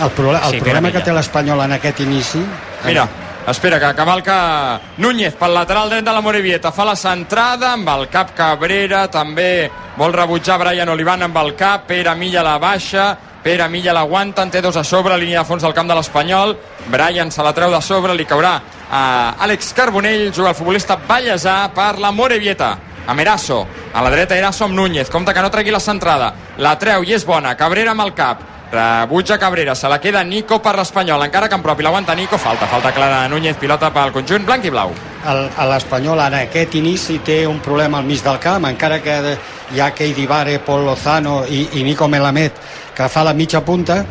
El, 0.00 0.08
proble 0.16 0.38
el 0.40 0.54
Sí, 0.54 0.60
problema 0.64 0.88
que 0.90 1.02
té 1.04 1.12
l'Espanyol 1.12 1.60
en 1.66 1.74
aquest 1.76 2.00
inici... 2.00 2.40
Mira, 2.86 3.04
espera, 3.52 3.76
que 3.82 3.90
cavalca 3.94 4.80
Núñez 5.04 5.36
pel 5.36 5.52
lateral 5.52 5.90
dret 5.92 6.04
de 6.08 6.14
la 6.16 6.22
Morevieta. 6.24 6.72
Fa 6.72 6.86
la 6.88 6.96
centrada 6.96 7.74
amb 7.74 7.92
el 7.92 8.08
cap 8.08 8.32
Cabrera, 8.34 9.04
també 9.12 9.68
vol 10.00 10.16
rebutjar 10.16 10.56
Brian 10.64 10.88
Olivan 10.88 11.28
amb 11.28 11.36
el 11.44 11.52
cap, 11.60 11.84
Pere 11.92 12.14
Milla 12.16 12.40
la 12.42 12.56
baixa, 12.56 13.10
Pere 13.44 13.68
Milla 13.68 13.92
l'aguanta, 13.92 14.42
en 14.48 14.50
té 14.50 14.62
dos 14.64 14.76
a 14.80 14.84
sobre, 14.84 15.18
línia 15.20 15.42
de 15.44 15.48
fons 15.52 15.62
del 15.62 15.76
camp 15.76 15.88
de 15.92 16.00
l'Espanyol, 16.00 16.56
Brian 16.88 17.28
se 17.30 17.44
la 17.44 17.52
treu 17.52 17.68
de 17.70 17.82
sobre, 17.84 18.16
li 18.16 18.24
caurà 18.24 18.56
a 18.90 19.02
Àlex 19.44 19.74
Carbonell, 19.76 20.30
juga 20.32 20.54
el 20.54 20.56
futbolista 20.56 20.96
Vallèsà 20.96 21.66
per 21.76 21.98
la 22.00 22.10
Morevieta 22.12 22.78
amb 23.10 23.20
Eraso, 23.20 23.66
a 23.92 24.02
la 24.02 24.10
dreta 24.10 24.36
Eraso 24.38 24.64
amb 24.64 24.78
Núñez, 24.78 25.10
compte 25.10 25.34
que 25.34 25.42
no 25.42 25.50
tregui 25.50 25.72
la 25.74 25.82
centrada, 25.82 26.30
la 26.62 26.76
treu 26.78 27.02
i 27.02 27.16
és 27.16 27.26
bona, 27.26 27.56
Cabrera 27.58 27.90
amb 27.90 28.04
el 28.04 28.12
cap, 28.14 28.44
rebutja 28.70 29.38
Cabrera, 29.38 29.74
se 29.74 29.88
la 29.90 29.98
queda 29.98 30.22
Nico 30.22 30.60
per 30.62 30.76
l'Espanyol, 30.78 31.24
encara 31.26 31.48
que 31.48 31.58
en 31.58 31.64
propi 31.64 31.82
l'aguanta 31.82 32.14
Nico, 32.14 32.38
falta, 32.38 32.68
falta 32.70 32.92
clara 32.94 33.24
de 33.24 33.34
Núñez, 33.34 33.58
pilota 33.58 33.90
pel 33.90 34.14
conjunt 34.14 34.46
blanc 34.46 34.64
i 34.64 34.70
blau. 34.70 34.94
L'Espanyol 35.26 36.22
en 36.28 36.38
aquest 36.44 36.78
inici 36.78 37.18
té 37.26 37.42
un 37.50 37.58
problema 37.58 37.98
al 37.98 38.06
mig 38.06 38.22
del 38.22 38.38
camp, 38.38 38.70
encara 38.70 39.02
que 39.02 39.36
hi 39.74 39.80
ha 39.80 39.90
Keidi 39.90 40.26
Vare, 40.30 40.60
Pol 40.62 40.86
Lozano 40.86 41.42
i, 41.50 41.66
i 41.80 41.82
Nico 41.82 42.06
Melamed 42.08 42.62
que 42.94 43.08
fa 43.10 43.26
la 43.26 43.34
mitja 43.34 43.64
punta, 43.66 44.04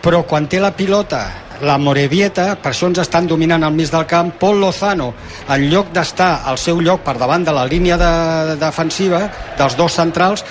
però 0.00 0.24
quan 0.24 0.48
té 0.48 0.60
la 0.60 0.72
pilota 0.72 1.26
la 1.62 1.76
Morevieta, 1.78 2.54
per 2.58 2.72
això 2.72 2.88
ens 2.90 2.98
estan 3.02 3.28
dominant 3.30 3.62
al 3.62 3.74
mig 3.74 3.90
del 3.92 4.06
camp, 4.10 4.32
Pol 4.40 4.58
Lozano 4.60 5.12
en 5.48 5.66
lloc 5.70 5.92
d'estar 5.94 6.42
al 6.50 6.58
seu 6.58 6.80
lloc 6.82 7.04
per 7.06 7.16
davant 7.18 7.44
de 7.46 7.54
la 7.54 7.66
línia 7.70 7.98
de, 8.00 8.12
de 8.50 8.56
defensiva 8.60 9.28
dels 9.58 9.76
dos 9.78 9.94
centrals 9.94 10.44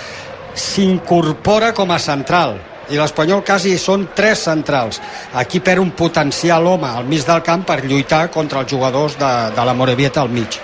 s'incorpora 0.55 1.73
com 1.73 1.91
a 1.91 1.99
central. 1.99 2.59
I 2.91 2.99
l'Espanyol 2.99 3.43
quasi 3.47 3.77
són 3.79 4.09
tres 4.15 4.43
centrals. 4.43 4.99
Aquí 5.39 5.61
perd 5.63 5.81
un 5.81 5.93
potencial 5.97 6.67
home 6.67 6.89
al 6.89 7.07
mig 7.07 7.23
del 7.25 7.41
camp 7.43 7.63
per 7.67 7.81
lluitar 7.83 8.27
contra 8.31 8.61
els 8.61 8.71
jugadors 8.71 9.17
de, 9.19 9.33
de 9.55 9.65
la 9.65 9.73
Morevieta 9.73 10.21
al 10.21 10.29
mig. 10.29 10.59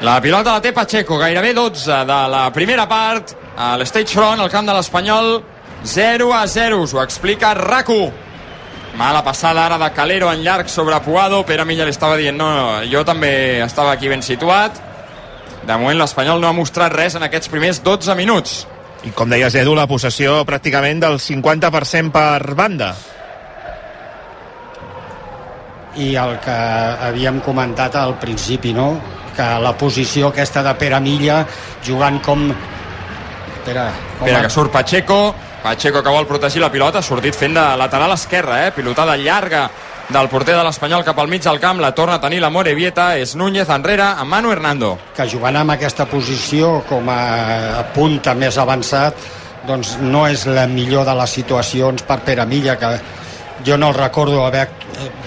La 0.00 0.16
pilota 0.24 0.54
la 0.56 0.62
té 0.64 0.72
Pacheco, 0.72 1.18
gairebé 1.20 1.52
12 1.52 2.04
de 2.08 2.18
la 2.32 2.46
primera 2.56 2.86
part, 2.88 3.34
a 3.56 3.74
l'stage 3.76 4.16
front, 4.16 4.40
al 4.40 4.48
camp 4.48 4.64
de 4.66 4.72
l'Espanyol, 4.72 5.34
0 5.84 6.32
a 6.32 6.46
0, 6.48 6.82
us 6.82 6.94
ho 6.94 7.02
explica 7.02 7.52
RACU. 7.54 8.29
Mala 8.98 9.22
passada 9.24 9.64
ara 9.66 9.78
de 9.78 9.90
Calero 9.94 10.32
en 10.32 10.42
llarg 10.42 10.68
sobre 10.68 10.98
Puado, 11.04 11.44
Pere 11.46 11.64
Milla 11.64 11.86
li 11.86 11.94
estava 11.94 12.18
dient, 12.18 12.36
no, 12.36 12.48
no, 12.54 12.80
jo 12.90 13.04
també 13.06 13.60
estava 13.64 13.92
aquí 13.92 14.10
ben 14.10 14.22
situat. 14.22 14.82
De 15.66 15.76
moment 15.76 15.98
l'Espanyol 16.00 16.40
no 16.42 16.48
ha 16.48 16.56
mostrat 16.56 16.92
res 16.92 17.14
en 17.14 17.24
aquests 17.26 17.52
primers 17.52 17.82
12 17.86 18.16
minuts. 18.18 18.64
I 19.06 19.14
com 19.16 19.30
deies, 19.30 19.54
Edu, 19.56 19.72
la 19.78 19.86
possessió 19.88 20.42
pràcticament 20.44 21.00
del 21.00 21.20
50% 21.22 22.12
per 22.12 22.54
banda. 22.58 22.94
i 25.98 26.14
el 26.16 26.36
que 26.42 26.56
havíem 27.06 27.40
comentat 27.42 27.96
al 27.98 28.14
principi 28.20 28.72
no? 28.76 28.92
que 29.34 29.46
la 29.62 29.72
posició 29.78 30.30
aquesta 30.30 30.62
de 30.62 30.74
Pere 30.78 31.00
Milla 31.02 31.42
jugant 31.86 32.20
com 32.22 32.50
Espera, 32.50 33.90
com 34.18 34.26
Espera, 34.26 34.42
que 34.44 34.52
surt 34.52 34.72
Pacheco, 34.72 35.18
Pacheco 35.62 36.02
que 36.02 36.12
vol 36.12 36.26
protegir 36.26 36.62
la 36.62 36.70
pilota, 36.72 37.00
ha 37.00 37.04
sortit 37.04 37.36
fent 37.36 37.54
de 37.54 37.64
lateral 37.76 38.14
esquerra, 38.14 38.66
eh? 38.66 38.72
pilotada 38.72 39.16
llarga 39.16 39.66
del 40.10 40.28
porter 40.28 40.56
de 40.56 40.62
l'Espanyol 40.64 41.04
cap 41.04 41.18
al 41.20 41.28
mig 41.28 41.44
del 41.44 41.60
camp, 41.60 41.78
la 41.78 41.92
torna 41.94 42.16
a 42.16 42.20
tenir 42.20 42.40
la 42.42 42.50
Morevieta, 42.50 43.12
és 43.20 43.36
Núñez 43.36 43.68
enrere 43.70 44.08
amb 44.08 44.30
Manu 44.30 44.50
Hernando. 44.50 44.96
que 45.14 45.28
jugant 45.28 45.56
amb 45.56 45.76
aquesta 45.76 46.06
posició 46.06 46.80
com 46.88 47.08
a, 47.08 47.78
a 47.78 47.84
punta 47.94 48.34
més 48.34 48.58
avançat 48.58 49.14
doncs 49.66 49.98
no 50.00 50.26
és 50.26 50.46
la 50.46 50.66
millor 50.66 51.04
de 51.04 51.14
les 51.14 51.30
situacions 51.30 52.02
per 52.02 52.20
Pere 52.24 52.46
Milla 52.46 52.78
que 52.80 52.94
jo 53.66 53.76
no 53.76 53.90
el 53.90 53.94
recordo 53.94 54.46
haver 54.46 54.68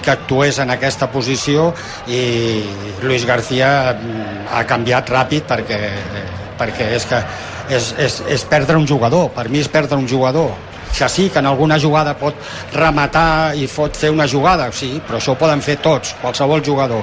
que 0.02 0.10
actués 0.10 0.58
en 0.58 0.70
aquesta 0.70 1.10
posició 1.10 1.72
i 2.08 2.64
Luis 3.02 3.24
García 3.24 3.94
mm, 3.94 4.46
ha 4.52 4.64
canviat 4.66 5.10
ràpid 5.10 5.46
perquè, 5.48 5.80
perquè 6.58 6.90
és 6.98 7.06
que 7.06 7.22
és, 7.68 7.94
és, 7.98 8.20
és 8.28 8.44
perdre 8.50 8.76
un 8.76 8.86
jugador 8.86 9.30
per 9.34 9.48
mi 9.48 9.62
és 9.62 9.68
perdre 9.72 9.96
un 9.96 10.08
jugador 10.08 10.52
que 10.94 11.08
sí, 11.08 11.28
que 11.28 11.40
en 11.40 11.46
alguna 11.46 11.78
jugada 11.80 12.14
pot 12.14 12.36
rematar 12.72 13.56
i 13.58 13.66
pot 13.66 13.96
fer 13.98 14.12
una 14.14 14.28
jugada, 14.30 14.68
sí, 14.72 15.00
però 15.02 15.18
això 15.18 15.34
ho 15.34 15.40
poden 15.40 15.62
fer 15.64 15.80
tots, 15.82 16.14
qualsevol 16.22 16.62
jugador. 16.62 17.02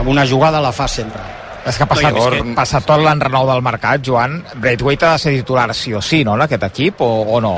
Amb 0.00 0.08
una 0.08 0.24
jugada 0.24 0.62
la 0.64 0.72
fa 0.72 0.88
sempre. 0.88 1.20
És 1.66 1.76
que 1.76 1.84
ha 1.84 1.90
passat, 1.90 2.16
no, 2.16 2.30
que... 2.32 2.54
passat 2.56 2.86
tot 2.88 3.02
l'enrenou 3.04 3.46
del 3.50 3.60
mercat, 3.62 4.00
Joan. 4.02 4.40
Braithwaite 4.56 5.06
ha 5.06 5.12
de 5.18 5.22
ser 5.26 5.36
titular 5.36 5.68
sí 5.76 5.92
o 5.94 6.00
sí, 6.00 6.24
no?, 6.24 6.34
en 6.40 6.46
aquest 6.48 6.64
equip, 6.70 7.04
o, 7.04 7.36
o 7.36 7.40
no? 7.44 7.54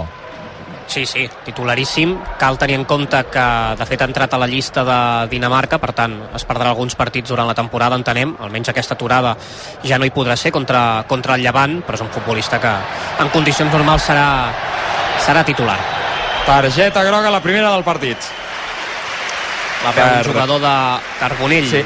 Sí, 0.86 1.06
sí, 1.06 1.28
titularíssim. 1.44 2.16
Cal 2.38 2.58
tenir 2.58 2.76
en 2.76 2.84
compte 2.84 3.18
que, 3.32 3.46
de 3.78 3.86
fet, 3.88 4.02
ha 4.02 4.08
entrat 4.08 4.34
a 4.34 4.38
la 4.38 4.46
llista 4.46 4.84
de 4.84 4.98
Dinamarca, 5.32 5.78
per 5.82 5.92
tant, 5.96 6.14
es 6.36 6.44
perdrà 6.46 6.70
alguns 6.70 6.94
partits 6.94 7.32
durant 7.32 7.48
la 7.48 7.56
temporada, 7.56 7.96
entenem. 7.96 8.36
Almenys 8.44 8.70
aquesta 8.70 8.94
aturada 8.94 9.34
ja 9.82 9.98
no 9.98 10.06
hi 10.06 10.12
podrà 10.14 10.36
ser 10.36 10.52
contra, 10.52 11.04
contra 11.08 11.34
el 11.34 11.42
Llevant, 11.42 11.80
però 11.82 11.98
és 11.98 12.04
un 12.04 12.12
futbolista 12.14 12.60
que 12.60 12.72
en 13.24 13.32
condicions 13.34 13.72
normals 13.72 14.06
serà, 14.10 14.28
serà 15.24 15.44
titular. 15.44 15.78
Targeta 16.44 17.02
groga 17.04 17.32
la 17.32 17.40
primera 17.42 17.72
del 17.72 17.84
partit. 17.84 18.30
Va 19.84 19.92
per... 19.92 20.08
un 20.20 20.32
jugador 20.32 20.60
de 20.60 20.76
Carbonell. 21.20 21.68
Sí, 21.70 21.84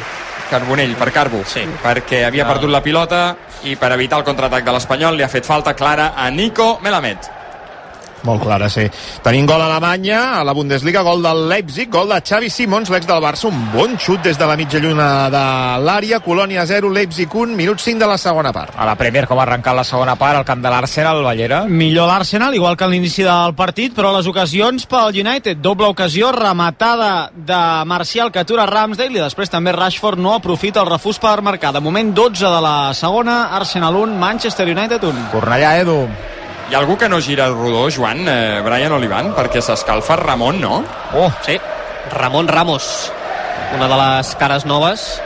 Carbonell, 0.50 0.94
per 0.98 1.12
Carbo. 1.14 1.42
Sí. 1.46 1.64
Perquè 1.82 2.24
havia 2.26 2.46
perdut 2.48 2.72
la 2.72 2.82
pilota 2.82 3.22
i 3.68 3.74
per 3.78 3.92
evitar 3.94 4.20
el 4.20 4.26
contraatac 4.26 4.66
de 4.66 4.74
l'Espanyol 4.74 5.18
li 5.18 5.26
ha 5.26 5.30
fet 5.30 5.46
falta 5.46 5.74
clara 5.78 6.12
a 6.16 6.28
Nico 6.30 6.78
Melamed. 6.82 7.37
Molt 8.26 8.42
clara, 8.42 8.68
sí. 8.68 8.86
Tenim 9.22 9.46
gol 9.46 9.62
a 9.62 9.68
Alemanya, 9.68 10.40
a 10.40 10.44
la 10.44 10.54
Bundesliga, 10.56 11.04
gol 11.06 11.22
del 11.22 11.44
Leipzig, 11.48 11.90
gol 11.90 12.10
de 12.10 12.18
Xavi 12.20 12.50
Simons, 12.50 12.90
l'ex 12.90 13.06
del 13.06 13.22
Barça, 13.22 13.46
un 13.48 13.60
bon 13.72 13.94
xut 13.98 14.24
des 14.26 14.38
de 14.38 14.46
la 14.48 14.56
mitja 14.58 14.80
lluna 14.82 15.28
de 15.30 15.42
l'àrea, 15.84 16.18
Colònia 16.24 16.66
0, 16.66 16.90
Leipzig 16.90 17.32
1, 17.32 17.54
minut 17.56 17.80
5 17.80 18.02
de 18.02 18.08
la 18.10 18.18
segona 18.18 18.52
part. 18.52 18.74
A 18.76 18.86
la 18.88 18.96
Premier, 18.98 19.26
com 19.28 19.38
ha 19.38 19.44
arrencat 19.46 19.76
la 19.76 19.86
segona 19.86 20.16
part, 20.18 20.40
al 20.40 20.46
camp 20.48 20.62
de 20.64 20.72
l'Arsenal, 20.72 21.22
Ballera. 21.22 21.64
Millor 21.68 22.08
l'Arsenal, 22.10 22.54
igual 22.54 22.76
que 22.76 22.84
a 22.84 22.90
l'inici 22.90 23.26
del 23.26 23.54
partit, 23.58 23.94
però 23.94 24.12
les 24.16 24.26
ocasions 24.26 24.88
pel 24.90 25.14
United. 25.22 25.62
Doble 25.62 25.86
ocasió, 25.92 26.32
rematada 26.32 27.30
de 27.34 27.60
Marcial 27.86 28.32
que 28.32 28.42
atura 28.42 28.66
Ramsdale 28.66 29.18
i 29.18 29.22
després 29.22 29.50
també 29.50 29.72
Rashford 29.72 30.18
no 30.18 30.34
aprofita 30.34 30.82
el 30.82 30.90
refús 30.90 31.20
per 31.22 31.38
marcar. 31.42 31.72
De 31.72 31.84
moment 31.84 32.10
12 32.14 32.44
de 32.44 32.64
la 32.64 32.94
segona, 32.94 33.44
Arsenal 33.56 33.96
1, 33.96 34.18
Manchester 34.18 34.68
United 34.74 35.04
1. 35.04 35.30
Cornellà, 35.32 35.78
Edu. 35.82 36.02
Hi 36.68 36.74
ha 36.74 36.78
algú 36.82 36.98
que 36.98 37.08
no 37.08 37.20
gira 37.20 37.46
el 37.46 37.54
rodó, 37.54 37.88
Joan, 37.90 38.26
eh, 38.28 38.60
Brian 38.64 38.92
Olivan, 38.92 39.30
perquè 39.34 39.62
s'escalfa 39.64 40.16
Ramon, 40.20 40.60
no? 40.60 40.82
Oh, 41.16 41.30
sí. 41.46 41.56
Ramon 42.12 42.46
Ramos, 42.48 43.10
una 43.76 43.88
de 43.88 43.96
les 43.96 44.34
cares 44.36 44.66
noves. 44.66 45.22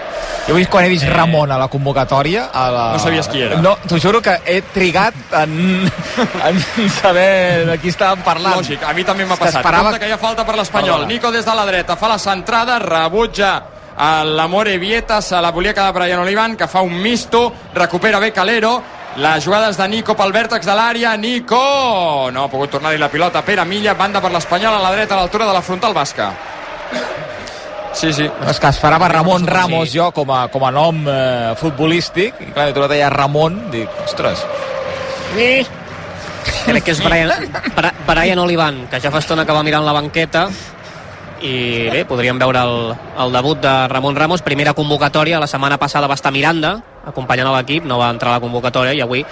Jo 0.46 0.54
he 0.54 0.58
vist 0.58 0.70
quan 0.70 0.84
he 0.84 0.88
vist 0.90 1.04
Ramon 1.06 1.50
a 1.54 1.58
la 1.58 1.66
convocatòria... 1.70 2.48
A 2.54 2.62
la... 2.70 2.84
No 2.94 2.98
sabies 3.02 3.26
qui 3.30 3.42
era. 3.42 3.58
No, 3.62 3.76
t'ho 3.88 3.98
juro 4.02 4.20
que 4.22 4.36
he 4.46 4.60
trigat 4.74 5.14
en, 5.40 5.52
en 6.48 6.88
saber 6.90 7.66
de 7.66 7.76
qui 7.82 7.90
estàvem 7.90 8.22
parlant. 8.26 8.56
Lògic, 8.60 8.82
a 8.86 8.94
mi 8.94 9.04
també 9.06 9.26
m'ha 9.26 9.36
passat. 9.38 9.60
esperava- 9.60 9.90
Compte 9.90 10.00
que 10.02 10.08
hi 10.10 10.14
ha 10.14 10.18
falta 10.22 10.46
per 10.46 10.56
l'Espanyol. 10.58 11.06
Nico 11.10 11.30
des 11.34 11.44
de 11.46 11.54
la 11.58 11.66
dreta 11.66 11.96
fa 11.98 12.10
la 12.10 12.18
centrada, 12.22 12.78
rebutja 12.82 13.52
a 13.98 14.24
l'Amore 14.24 14.78
Vieta, 14.78 15.20
se 15.22 15.38
la 15.42 15.50
volia 15.52 15.74
quedar 15.74 15.92
Brian 15.92 16.22
Olivan, 16.22 16.56
que 16.56 16.66
fa 16.70 16.80
un 16.82 16.94
misto, 17.02 17.52
recupera 17.74 18.18
bé 18.18 18.32
Calero, 18.32 18.80
les 19.16 19.44
jugades 19.44 19.76
de 19.76 19.88
Nico 19.88 20.14
pel 20.16 20.32
vèrtex 20.32 20.64
de 20.66 20.74
l'àrea, 20.76 21.16
Nico! 21.20 22.30
No 22.32 22.46
ha 22.46 22.50
pogut 22.52 22.72
tornar-hi 22.72 23.00
la 23.00 23.10
pilota, 23.12 23.42
Pere 23.44 23.64
Milla, 23.68 23.94
banda 23.94 24.22
per 24.24 24.32
l'Espanyol 24.32 24.78
a 24.78 24.80
la 24.80 24.92
dreta 24.94 25.16
a 25.16 25.20
l'altura 25.20 25.46
de 25.46 25.52
la 25.52 25.62
frontal 25.62 25.92
basca. 25.92 26.32
Sí, 27.92 28.12
sí. 28.12 28.24
És 28.48 28.58
que 28.58 28.70
esperava 28.72 29.08
Ramon 29.12 29.44
Ramos 29.46 29.92
jo 29.92 30.08
com 30.16 30.30
a, 30.32 30.46
com 30.48 30.64
a 30.64 30.70
nom 30.72 31.02
eh, 31.04 31.52
futbolístic. 31.60 32.40
I 32.40 32.52
clar, 32.54 32.70
tu 32.72 32.80
la 32.80 32.88
deia 32.88 33.10
Ramon 33.12 33.58
dic, 33.72 33.90
ostres. 34.06 34.46
Crec 36.64 36.86
que 36.86 36.94
és 36.94 37.02
Brian, 37.04 37.30
Brian 38.08 38.40
Olivan, 38.40 38.86
que 38.90 39.00
ja 39.00 39.12
fa 39.12 39.20
estona 39.20 39.44
que 39.44 39.52
va 39.52 39.62
mirant 39.66 39.84
la 39.84 39.94
banqueta. 39.94 40.46
I 41.42 41.90
bé, 41.92 42.04
podríem 42.08 42.38
veure 42.38 42.64
el, 42.64 42.94
el 43.20 43.36
debut 43.36 43.60
de 43.60 43.74
Ramon 43.92 44.16
Ramos, 44.16 44.42
primera 44.46 44.72
convocatòria, 44.78 45.42
la 45.42 45.50
setmana 45.50 45.76
passada 45.78 46.08
va 46.08 46.16
estar 46.16 46.32
Miranda, 46.32 46.78
acompanyant 47.06 47.50
a 47.50 47.56
l'equip, 47.58 47.84
no 47.88 47.98
va 47.98 48.10
entrar 48.14 48.32
a 48.32 48.38
la 48.38 48.44
convocatòria 48.44 48.94
i 48.94 49.02
avui 49.04 49.24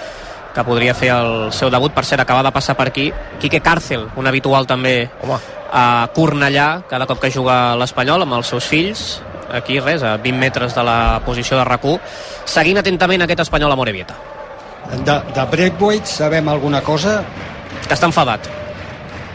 que 0.51 0.63
podria 0.67 0.93
fer 0.93 1.11
el 1.15 1.51
seu 1.55 1.71
debut, 1.71 1.93
per 1.95 2.03
cert, 2.05 2.21
acaba 2.23 2.43
de 2.43 2.51
passar 2.51 2.75
per 2.75 2.89
aquí, 2.89 3.11
Quique 3.39 3.61
Càrcel, 3.63 4.09
un 4.19 4.27
habitual 4.27 4.67
també 4.67 5.09
Home. 5.23 5.39
a 5.71 6.09
Cornellà, 6.13 6.83
cada 6.89 7.07
cop 7.07 7.21
que 7.23 7.31
juga 7.31 7.75
l'Espanyol 7.79 8.27
amb 8.27 8.35
els 8.39 8.51
seus 8.51 8.67
fills, 8.67 9.21
aquí 9.51 9.79
res, 9.79 10.03
a 10.03 10.17
20 10.17 10.37
metres 10.39 10.75
de 10.75 10.83
la 10.83 11.21
posició 11.25 11.57
de 11.57 11.65
rac 11.67 11.87
seguint 12.45 12.77
atentament 12.77 13.21
aquest 13.21 13.47
Espanyol 13.47 13.71
a 13.71 13.75
Morevieta. 13.75 14.15
De, 14.91 15.21
de 15.35 15.45
Braithwaite 15.51 16.07
sabem 16.07 16.49
alguna 16.49 16.81
cosa? 16.81 17.21
Que 17.87 17.93
està 17.95 18.09
enfadat. 18.09 18.49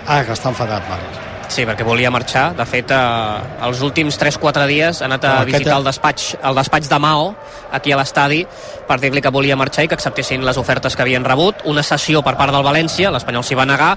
Ah, 0.06 0.22
que 0.22 0.32
està 0.32 0.52
enfadat, 0.52 0.84
vale. 0.90 1.25
Sí, 1.48 1.64
perquè 1.64 1.84
volia 1.86 2.10
marxar. 2.10 2.50
De 2.56 2.64
fet, 2.66 2.90
eh, 2.90 3.66
els 3.66 3.80
últims 3.80 4.18
3-4 4.18 4.66
dies 4.66 5.00
ha 5.00 5.04
anat 5.06 5.24
a 5.24 5.28
No, 5.28 5.34
aquest- 5.42 5.52
visitar 5.58 5.76
el 5.78 5.84
despatx, 5.84 6.36
el 6.42 6.54
despatx 6.54 6.88
de 6.88 6.98
Mao, 6.98 7.34
aquí 7.72 7.92
a 7.92 7.96
l'estadi, 7.96 8.46
per 8.86 8.98
dir-li 9.00 9.22
que 9.22 9.30
volia 9.30 9.56
marxar 9.56 9.84
i 9.84 9.88
que 9.88 9.94
acceptessin 9.94 10.44
les 10.44 10.56
ofertes 10.56 10.94
que 10.96 11.02
havien 11.02 11.24
rebut. 11.24 11.56
Una 11.64 11.82
sessió 11.82 12.22
per 12.22 12.36
part 12.36 12.52
del 12.52 12.62
València, 12.64 13.10
l'Espanyol 13.10 13.44
s'hi 13.44 13.54
va 13.54 13.64
negar, 13.64 13.96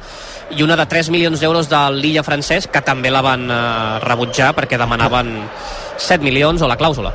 i 0.51 0.61
una 0.63 0.75
de 0.75 0.85
3 0.85 1.09
milions 1.09 1.39
d'euros 1.39 1.67
de 1.69 1.89
l'Illa 1.91 2.23
francès, 2.23 2.67
que 2.67 2.81
també 2.81 3.09
la 3.11 3.21
van 3.21 3.49
eh, 3.49 3.99
rebutjar 3.99 4.53
perquè 4.55 4.77
demanaven 4.77 5.49
7 5.97 6.23
milions 6.23 6.61
o 6.61 6.67
la 6.67 6.77
clàusula. 6.77 7.11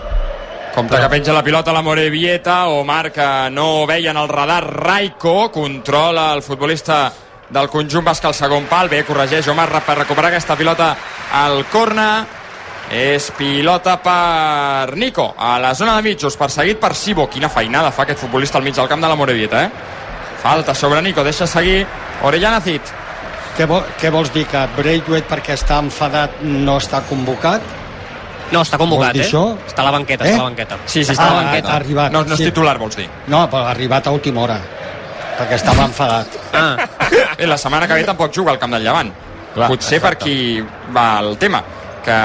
Compte 0.74 0.98
que 0.98 1.08
penja 1.08 1.32
la 1.32 1.42
pilota 1.44 1.72
la 1.72 1.82
Morevieta, 1.82 2.66
Omar 2.66 3.12
que 3.12 3.48
no 3.52 3.86
veia 3.86 4.10
en 4.10 4.16
el 4.16 4.28
radar 4.28 4.64
Raiko, 4.82 5.52
controla 5.52 6.32
el 6.34 6.42
futbolista 6.42 7.12
del 7.54 7.68
conjunt 7.70 8.04
basc 8.04 8.24
al 8.26 8.34
segon 8.34 8.64
pal, 8.70 8.88
bé, 8.90 9.04
corregeix 9.06 9.46
Omar 9.52 9.68
per 9.86 9.96
recuperar 10.00 10.32
aquesta 10.32 10.56
pilota 10.58 10.94
al 11.38 11.64
corna, 11.70 12.08
és 12.90 13.30
pilota 13.38 13.94
per 14.02 14.94
Nico, 14.98 15.30
a 15.38 15.54
la 15.62 15.70
zona 15.74 15.94
de 15.96 16.02
mitjos, 16.10 16.36
perseguit 16.36 16.80
per 16.82 16.92
Sibo, 16.98 17.28
quina 17.30 17.48
feinada 17.48 17.92
fa 17.94 18.02
aquest 18.04 18.20
futbolista 18.26 18.58
al 18.58 18.64
mig 18.66 18.74
del 18.76 18.88
camp 18.90 19.00
de 19.02 19.08
la 19.08 19.16
Morevieta, 19.16 19.62
eh? 19.64 19.70
Falta 20.42 20.74
sobre 20.74 21.00
Nico, 21.02 21.24
deixa 21.24 21.46
seguir 21.46 21.86
Orellana 22.22 22.60
Cid. 22.60 22.82
Què, 23.56 23.66
vol, 23.70 23.84
què 24.00 24.10
vols 24.10 24.32
dir? 24.34 24.44
Que 24.50 24.66
Braithwaite, 24.76 25.28
perquè 25.30 25.54
està 25.54 25.78
enfadat, 25.80 26.40
no 26.42 26.76
està 26.82 27.00
convocat? 27.08 27.62
No, 28.52 28.60
està 28.66 28.76
convocat, 28.76 29.16
eh? 29.16 29.24
això? 29.24 29.44
Està 29.66 29.80
a 29.80 29.86
la 29.86 29.92
banqueta, 29.94 30.26
Eh? 30.26 30.32
està 30.34 30.40
a 30.40 30.44
la 30.44 30.48
banqueta. 30.50 30.76
Sí, 30.84 31.04
sí, 31.04 31.12
està 31.14 31.28
a 31.30 31.32
la 31.32 31.38
Ah, 31.38 31.42
banqueta. 31.44 31.72
ha 31.72 31.76
arribat. 31.76 32.12
No, 32.12 32.24
no 32.24 32.34
és 32.34 32.38
Sí. 32.42 32.44
titular, 32.50 32.76
vols 32.78 32.96
dir? 32.96 33.08
No, 33.28 33.48
però 33.48 33.64
ha 33.64 33.70
arribat 33.70 34.06
a 34.06 34.10
última 34.10 34.42
hora, 34.42 34.58
perquè 35.38 35.54
estava 35.54 35.84
enfadat. 35.86 36.26
Ah. 36.52 36.76
Bé, 37.38 37.46
la 37.46 37.58
setmana 37.58 37.88
que 37.88 37.94
ve 37.94 38.04
tampoc 38.04 38.34
juga 38.34 38.52
al 38.52 38.58
camp 38.58 38.74
del 38.76 38.84
Llevant. 38.84 39.12
Clar, 39.54 39.68
Potser 39.70 40.00
per 40.02 40.16
aquí 40.16 40.36
va 40.94 41.20
el 41.20 41.36
tema, 41.38 41.62
que 42.02 42.18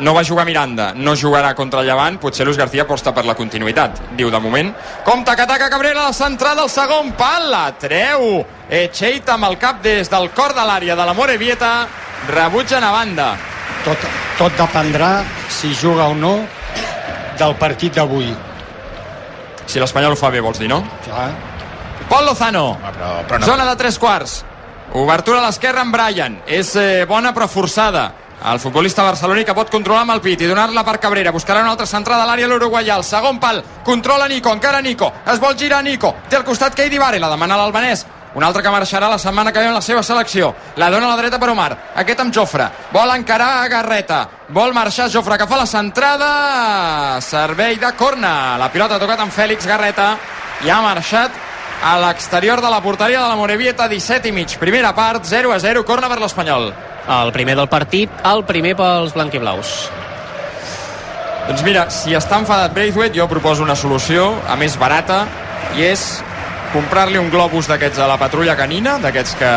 no 0.00 0.14
va 0.14 0.24
jugar 0.24 0.46
Miranda, 0.46 0.92
no 0.94 1.14
jugarà 1.16 1.54
contra 1.54 1.80
el 1.80 1.86
Llevant, 1.90 2.16
potser 2.18 2.46
Luis 2.46 2.56
García 2.56 2.86
aposta 2.86 3.12
per 3.14 3.26
la 3.28 3.34
continuïtat. 3.36 4.00
Diu, 4.16 4.30
de 4.32 4.40
moment, 4.40 4.72
compte 5.04 5.34
que 5.36 5.44
ataca 5.44 5.68
Cabrera 5.70 6.06
a 6.06 6.08
la 6.08 6.16
centrada 6.16 6.62
del 6.62 6.70
segon 6.72 7.12
pal, 7.18 7.50
la 7.52 7.66
treu 7.78 8.40
Echeita 8.70 9.36
amb 9.36 9.50
el 9.50 9.58
cap 9.60 9.82
des 9.84 10.08
del 10.10 10.30
cor 10.36 10.54
de 10.56 10.64
l'àrea 10.64 10.96
de 10.96 11.06
la 11.06 11.14
Morevieta, 11.14 11.72
rebutgen 12.30 12.84
a 12.84 12.92
banda. 12.94 13.34
Tot, 13.84 14.08
tot 14.38 14.56
dependrà 14.56 15.20
si 15.48 15.74
juga 15.74 16.08
o 16.08 16.14
no 16.14 16.34
del 17.40 17.56
partit 17.60 17.96
d'avui. 17.96 18.32
Si 19.66 19.80
l'Espanyol 19.80 20.16
ho 20.16 20.18
fa 20.18 20.32
bé, 20.32 20.40
vols 20.44 20.60
dir, 20.60 20.68
no? 20.68 20.82
Clar. 21.04 21.49
Pol 22.10 22.24
Lozano, 22.26 22.76
Però, 22.82 23.10
però 23.26 23.38
no. 23.38 23.46
zona 23.46 23.64
de 23.70 23.76
tres 23.78 23.98
quarts. 24.02 24.40
Obertura 24.98 25.38
a 25.38 25.46
l'esquerra 25.46 25.84
amb 25.84 25.94
Brian. 25.94 26.40
És 26.50 26.74
eh, 26.76 27.04
bona 27.06 27.30
però 27.32 27.46
forçada. 27.48 28.08
El 28.50 28.58
futbolista 28.58 29.04
barceloní 29.04 29.44
que 29.44 29.54
pot 29.54 29.68
controlar 29.70 30.02
amb 30.02 30.14
el 30.16 30.20
pit 30.24 30.40
i 30.42 30.46
donar-la 30.48 30.82
per 30.82 30.96
Cabrera. 30.98 31.30
Buscarà 31.30 31.60
una 31.60 31.70
altra 31.76 31.86
centrada 31.86 32.24
a 32.24 32.26
l'àrea 32.26 32.48
l'Uruguaià. 32.48 32.96
El 32.96 33.04
segon 33.04 33.38
pal. 33.38 33.62
Controla 33.84 34.26
Nico. 34.26 34.50
Encara 34.50 34.80
Nico. 34.80 35.12
Es 35.30 35.38
vol 35.38 35.54
girar 35.60 35.82
Nico. 35.84 36.14
Té 36.28 36.36
al 36.40 36.44
costat 36.44 36.74
Keidi 36.74 36.98
Vare. 36.98 37.20
La 37.20 37.28
demana 37.30 37.56
l'albanès. 37.60 38.06
Un 38.34 38.42
altre 38.46 38.62
que 38.62 38.70
marxarà 38.72 39.08
la 39.10 39.18
setmana 39.18 39.52
que 39.52 39.58
ve 39.58 39.66
en 39.66 39.74
la 39.74 39.82
seva 39.82 40.02
selecció. 40.02 40.54
La 40.76 40.88
dona 40.90 41.06
a 41.06 41.10
la 41.10 41.16
dreta 41.20 41.38
per 41.38 41.50
Omar. 41.50 41.76
Aquest 42.00 42.20
amb 42.24 42.34
Jofre. 42.34 42.66
Vol 42.94 43.10
encarar 43.14 43.50
a 43.62 43.68
Garreta. 43.68 44.20
Vol 44.48 44.72
marxar 44.72 45.10
Jofre 45.12 45.36
que 45.38 45.46
fa 45.46 45.56
la 45.60 45.66
centrada. 45.66 47.20
Servei 47.20 47.76
de 47.76 47.92
corna. 47.94 48.56
La 48.58 48.70
pilota 48.72 48.96
ha 48.96 49.02
tocat 49.02 49.20
amb 49.20 49.34
Fèlix 49.34 49.66
Garreta 49.68 50.16
i 50.64 50.70
ha 50.70 50.80
marxat 50.80 51.30
a 51.82 51.96
l'exterior 51.98 52.60
de 52.60 52.70
la 52.70 52.82
porteria 52.82 53.22
de 53.22 53.28
la 53.28 53.36
Morevieta, 53.36 53.88
17 53.88 54.28
i 54.28 54.32
mig. 54.32 54.58
Primera 54.58 54.94
part, 54.94 55.24
0 55.24 55.52
a 55.52 55.58
0, 55.58 55.84
corna 55.84 56.08
per 56.08 56.20
l'Espanyol. 56.20 56.70
El 57.10 57.32
primer 57.32 57.56
del 57.56 57.68
partit, 57.68 58.12
el 58.24 58.44
primer 58.44 58.74
pels 58.76 59.14
blanquiblaus. 59.16 59.88
Doncs 61.48 61.62
mira, 61.66 61.86
si 61.90 62.12
està 62.14 62.38
enfadat 62.38 62.74
Braithwaite, 62.76 63.16
jo 63.16 63.26
proposo 63.30 63.64
una 63.64 63.74
solució, 63.74 64.28
a 64.46 64.58
més 64.60 64.76
barata, 64.78 65.24
i 65.74 65.86
és 65.88 66.04
comprar-li 66.74 67.18
un 67.18 67.30
globus 67.32 67.66
d'aquests 67.70 67.98
a 67.98 68.06
la 68.06 68.18
patrulla 68.20 68.54
canina, 68.58 68.98
d'aquests 69.02 69.34
que, 69.40 69.54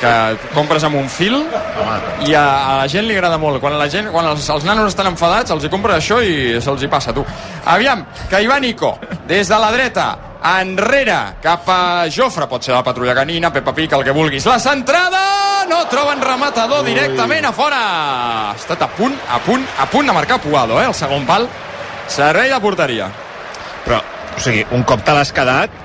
que 0.00 0.12
compres 0.54 0.86
amb 0.86 0.96
un 1.02 1.10
fil, 1.12 1.36
i 2.24 2.32
a, 2.32 2.44
a 2.46 2.78
la 2.78 2.86
gent 2.88 3.04
li 3.04 3.18
agrada 3.18 3.36
molt. 3.36 3.60
Quan, 3.60 3.76
la 3.76 3.90
gent, 3.92 4.08
quan 4.14 4.30
els, 4.30 4.46
els 4.54 4.64
nanos 4.64 4.94
estan 4.94 5.10
enfadats, 5.10 5.52
els 5.52 5.66
hi 5.66 5.72
compres 5.74 5.98
això 5.98 6.22
i 6.22 6.62
se'ls 6.62 6.86
hi 6.86 6.88
passa, 6.88 7.12
tu. 7.12 7.26
Aviam, 7.66 8.06
que 8.30 8.40
hi 8.40 8.48
va 8.48 8.62
Nico, 8.62 8.94
des 9.28 9.50
de 9.50 9.60
la 9.60 9.74
dreta, 9.74 10.08
enrere, 10.44 11.18
cap 11.42 11.66
a 11.68 11.80
Jofre, 12.12 12.46
pot 12.50 12.62
ser 12.62 12.74
la 12.76 12.84
patrulla 12.86 13.14
canina, 13.16 13.52
Peppa 13.52 13.74
Pig, 13.74 13.92
el 13.92 14.04
que 14.06 14.14
vulguis. 14.14 14.46
La 14.46 14.58
centrada! 14.62 15.24
No 15.68 15.82
troben 15.90 16.22
rematador 16.22 16.84
directament 16.86 17.48
a 17.48 17.52
fora! 17.52 17.80
Ha 18.52 18.54
estat 18.56 18.86
a 18.86 18.88
punt, 18.94 19.18
a 19.28 19.40
punt, 19.44 19.66
a 19.78 19.88
punt 19.90 20.06
de 20.06 20.14
marcar 20.16 20.40
Puado, 20.40 20.80
eh, 20.80 20.86
el 20.86 20.94
segon 20.94 21.26
pal. 21.26 21.48
Servei 22.08 22.48
de 22.48 22.60
porteria. 22.62 23.10
Però, 23.84 23.98
o 24.36 24.40
sigui, 24.40 24.64
un 24.72 24.86
cop 24.88 25.04
te 25.04 25.12
l'has 25.16 25.34
quedat, 25.34 25.84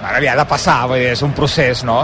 Ara 0.00 0.16
havia 0.16 0.34
de 0.36 0.46
passar, 0.48 0.86
vull 0.88 1.00
dir, 1.02 1.12
és 1.12 1.22
un 1.22 1.32
procés, 1.36 1.84
no? 1.84 1.98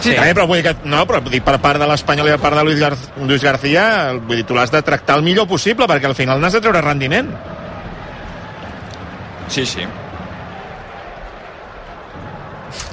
Sí, 0.00 0.14
també, 0.16 0.32
però 0.32 0.46
vull 0.48 0.62
dir 0.62 0.70
que, 0.70 0.88
no, 0.88 1.02
però 1.08 1.20
vull 1.20 1.34
dir, 1.34 1.42
per 1.44 1.58
part 1.60 1.80
de 1.80 1.88
l'Espanyol 1.88 2.30
i 2.30 2.32
per 2.32 2.40
part 2.46 2.56
de 2.56 2.64
Luis, 2.64 2.78
Gar 2.80 2.94
Luis 3.20 3.44
García, 3.44 3.84
vull 4.16 4.40
dir, 4.40 4.46
tu 4.48 4.56
l'has 4.56 4.72
de 4.72 4.80
tractar 4.82 5.18
el 5.20 5.26
millor 5.26 5.48
possible, 5.50 5.88
perquè 5.90 6.08
al 6.08 6.16
final 6.16 6.40
n'has 6.40 6.56
de 6.56 6.62
treure 6.64 6.80
rendiment. 6.84 7.28
Sí, 9.52 9.66
sí. 9.68 9.84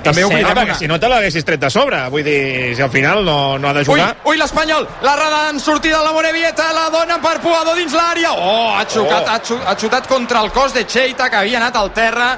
També 0.10 0.24
ho 0.26 0.30
cert, 0.30 0.52
una- 0.52 0.76
si 0.76 0.88
no 0.88 1.00
te 1.00 1.08
l'haguessis 1.10 1.46
tret 1.46 1.60
de 1.60 1.70
sobre. 1.70 2.02
Vull 2.10 2.24
dir, 2.24 2.76
si 2.76 2.82
al 2.82 2.90
final 2.92 3.24
no, 3.26 3.58
no 3.58 3.70
ha 3.70 3.74
de 3.74 3.80
Ui, 3.82 3.86
jugar... 3.86 4.16
ui, 4.26 4.38
l'Espanyol, 4.38 4.88
la 5.02 5.16
rada 5.16 5.50
en 5.50 5.60
sortida 5.60 6.00
de 6.00 6.06
la 6.06 6.12
Morevieta, 6.14 6.72
la 6.74 6.90
dona 6.90 7.20
per 7.22 7.40
Puado 7.42 7.76
dins 7.76 7.94
l'àrea. 7.94 8.32
Oh, 8.34 8.74
ha 8.78 8.86
xocat, 8.86 9.24
Oh. 9.28 9.32
ha, 9.32 9.42
xu- 9.42 9.62
ha 9.66 9.76
xutat 9.76 10.08
contra 10.08 10.42
el 10.42 10.52
cos 10.52 10.74
de 10.74 10.86
Cheita, 10.86 11.30
que 11.30 11.36
havia 11.36 11.58
anat 11.58 11.76
al 11.76 11.92
terra. 11.94 12.38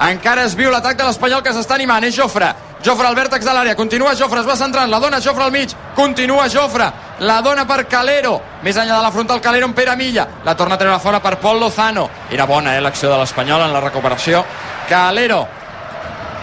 Encara 0.00 0.44
es 0.44 0.54
viu 0.54 0.70
l'atac 0.70 0.96
de 0.96 1.04
l'Espanyol 1.04 1.42
que 1.42 1.50
s'està 1.52 1.74
animant, 1.74 2.04
és 2.04 2.14
Jofre. 2.14 2.52
Jofre 2.84 3.08
al 3.08 3.16
vèrtex 3.16 3.42
de 3.44 3.50
l'àrea, 3.50 3.74
continua 3.74 4.12
Jofre, 4.14 4.38
es 4.38 4.46
va 4.46 4.54
centrant, 4.54 4.88
la 4.88 5.00
dona 5.02 5.18
Jofre 5.20 5.42
al 5.42 5.50
mig, 5.50 5.72
continua 5.96 6.44
Jofre, 6.48 6.86
la 7.26 7.40
dona 7.42 7.64
per 7.66 7.88
Calero, 7.90 8.36
més 8.62 8.76
enllà 8.76 8.94
de 9.00 9.02
la 9.02 9.10
frontal 9.10 9.40
Calero 9.40 9.66
en 9.66 9.72
Pere 9.74 9.96
Milla, 9.96 10.28
la 10.44 10.54
torna 10.54 10.76
a 10.76 10.78
treure 10.78 11.00
fora 11.00 11.18
per 11.20 11.38
Pol 11.42 11.58
Lozano. 11.58 12.08
Era 12.30 12.46
bona, 12.46 12.76
eh, 12.76 12.80
l'acció 12.80 13.10
de 13.10 13.18
l'Espanyol 13.18 13.62
en 13.62 13.72
la 13.72 13.80
recuperació. 13.80 14.44
Calero, 14.88 15.48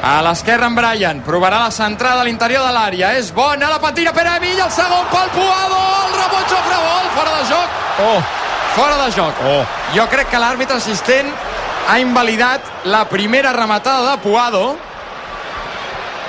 a 0.04 0.22
l'esquerra 0.26 0.68
en 0.68 0.76
Brian, 0.76 1.22
provarà 1.26 1.64
la 1.64 1.72
centrada 1.72 2.22
a 2.22 2.26
l'interior 2.28 2.66
de 2.66 2.72
l'àrea, 2.76 3.14
és 3.20 3.32
bona, 3.34 3.70
la 3.72 3.80
patina 3.80 4.14
Pere 4.14 4.40
Milla, 4.44 4.66
el 4.66 4.72
segon 4.72 5.06
pal 5.12 5.30
Puado, 5.34 5.82
el 6.06 6.18
rebot 6.20 6.50
Jofre, 6.52 6.80
gol, 6.88 7.12
fora 7.16 7.38
de 7.38 7.46
joc. 7.52 7.78
Oh. 8.06 8.20
Fora 8.76 8.98
de 9.06 9.12
joc. 9.16 9.46
Oh. 9.48 9.62
Jo 9.96 10.08
crec 10.12 10.30
que 10.30 10.42
l'àrbitre 10.42 10.78
assistent 10.78 11.32
ha 11.88 12.00
invalidat 12.02 12.62
la 12.92 13.06
primera 13.08 13.54
rematada 13.54 14.12
de 14.12 14.18
Puado 14.24 14.76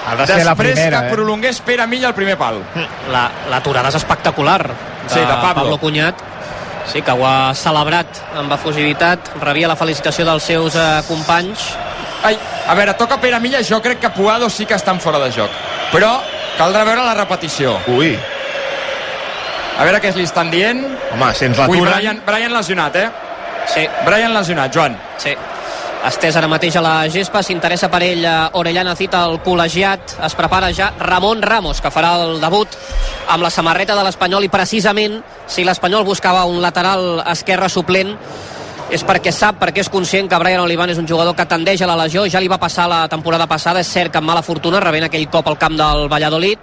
Ha 0.06 0.14
de 0.14 0.26
ser 0.26 0.44
la 0.44 0.52
després 0.54 0.76
primera, 0.76 1.00
que 1.00 1.08
eh? 1.08 1.14
prolongués 1.16 1.60
Pere 1.66 1.86
Milla 1.90 2.12
el 2.12 2.14
primer 2.14 2.36
pal. 2.38 2.60
La, 3.10 3.24
l'aturada 3.50 3.90
és 3.90 3.96
espectacular 3.98 4.60
de, 4.68 4.76
Sí, 5.10 5.18
de 5.18 5.26
Pablo. 5.26 5.62
Pablo 5.64 5.78
Cunyat 5.82 6.22
sí, 6.86 7.02
que 7.02 7.10
ho 7.10 7.24
ha 7.26 7.50
celebrat 7.58 8.20
amb 8.38 8.52
efusivitat 8.54 9.32
rebia 9.42 9.66
la 9.66 9.74
felicitació 9.74 10.24
dels 10.28 10.46
seus 10.46 10.78
eh, 10.78 10.86
companys 11.08 11.72
Ai, 12.26 12.38
a 12.66 12.74
veure, 12.74 12.94
toca 12.98 13.20
Pere 13.22 13.38
Milla, 13.38 13.60
jo 13.62 13.78
crec 13.82 14.00
que 14.02 14.10
Puado 14.10 14.48
sí 14.50 14.66
que 14.66 14.74
està 14.74 14.90
en 14.90 14.98
fora 15.02 15.20
de 15.22 15.30
joc. 15.30 15.52
Però 15.92 16.16
caldrà 16.58 16.82
veure 16.88 17.04
la 17.06 17.14
repetició. 17.14 17.76
Ui. 17.94 18.16
A 19.76 19.84
veure 19.84 20.00
què 20.02 20.10
li 20.16 20.24
estan 20.26 20.50
dient. 20.50 20.82
Home, 21.14 21.28
si 21.38 21.46
ens 21.46 21.60
Ui, 21.60 21.66
l'aturen... 21.66 21.92
Brian, 21.92 22.22
Brian 22.26 22.56
lesionat, 22.56 22.96
eh? 22.98 23.10
Sí. 23.70 23.84
Brian 24.06 24.34
lesionat, 24.34 24.74
Joan. 24.74 24.96
Sí. 25.22 25.36
Estès 26.06 26.36
ara 26.38 26.46
mateix 26.50 26.76
a 26.78 26.82
la 26.84 26.94
gespa, 27.10 27.40
s'interessa 27.42 27.88
per 27.90 28.02
ell 28.06 28.24
eh, 28.26 28.34
Orellana 28.58 28.94
Cita, 28.98 29.24
el 29.26 29.40
col·legiat. 29.42 30.16
Es 30.26 30.34
prepara 30.38 30.72
ja 30.74 30.90
Ramon 30.98 31.42
Ramos, 31.42 31.80
que 31.82 31.90
farà 31.94 32.12
el 32.24 32.40
debut 32.42 32.74
amb 33.30 33.42
la 33.42 33.50
samarreta 33.50 33.96
de 33.98 34.04
l'Espanyol 34.06 34.46
i 34.46 34.50
precisament 34.52 35.18
si 35.50 35.64
l'Espanyol 35.66 36.06
buscava 36.06 36.44
un 36.46 36.60
lateral 36.62 37.24
esquerre 37.26 37.70
suplent 37.70 38.14
és 38.90 39.02
perquè 39.06 39.32
sap, 39.34 39.58
perquè 39.60 39.82
és 39.82 39.90
conscient 39.90 40.28
que 40.30 40.38
Brian 40.38 40.62
Olivan 40.62 40.90
és 40.92 40.98
un 41.00 41.08
jugador 41.08 41.34
que 41.36 41.46
tendeix 41.50 41.82
a 41.82 41.88
la 41.90 41.96
legió, 41.98 42.26
ja 42.30 42.40
li 42.40 42.48
va 42.48 42.58
passar 42.62 42.86
la 42.88 43.06
temporada 43.10 43.46
passada, 43.50 43.80
és 43.82 43.90
cert 43.90 44.12
que 44.14 44.20
amb 44.20 44.28
mala 44.30 44.44
fortuna, 44.46 44.80
rebent 44.80 45.08
aquell 45.08 45.26
cop 45.32 45.48
al 45.50 45.58
camp 45.58 45.74
del 45.78 46.06
Valladolid, 46.12 46.58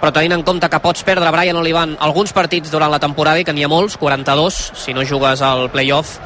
però 0.00 0.12
tenint 0.12 0.36
en 0.36 0.42
compte 0.44 0.68
que 0.68 0.80
pots 0.84 1.02
perdre 1.06 1.30
Brian 1.32 1.56
Olivan 1.56 1.96
alguns 2.04 2.34
partits 2.36 2.70
durant 2.70 2.92
la 2.92 3.00
temporada 3.00 3.40
i 3.40 3.44
que 3.48 3.54
n'hi 3.56 3.64
ha 3.64 3.70
molts, 3.72 3.96
42, 3.96 4.58
si 4.76 4.92
no 4.92 5.04
jugues 5.08 5.40
al 5.42 5.70
playoff, 5.72 6.18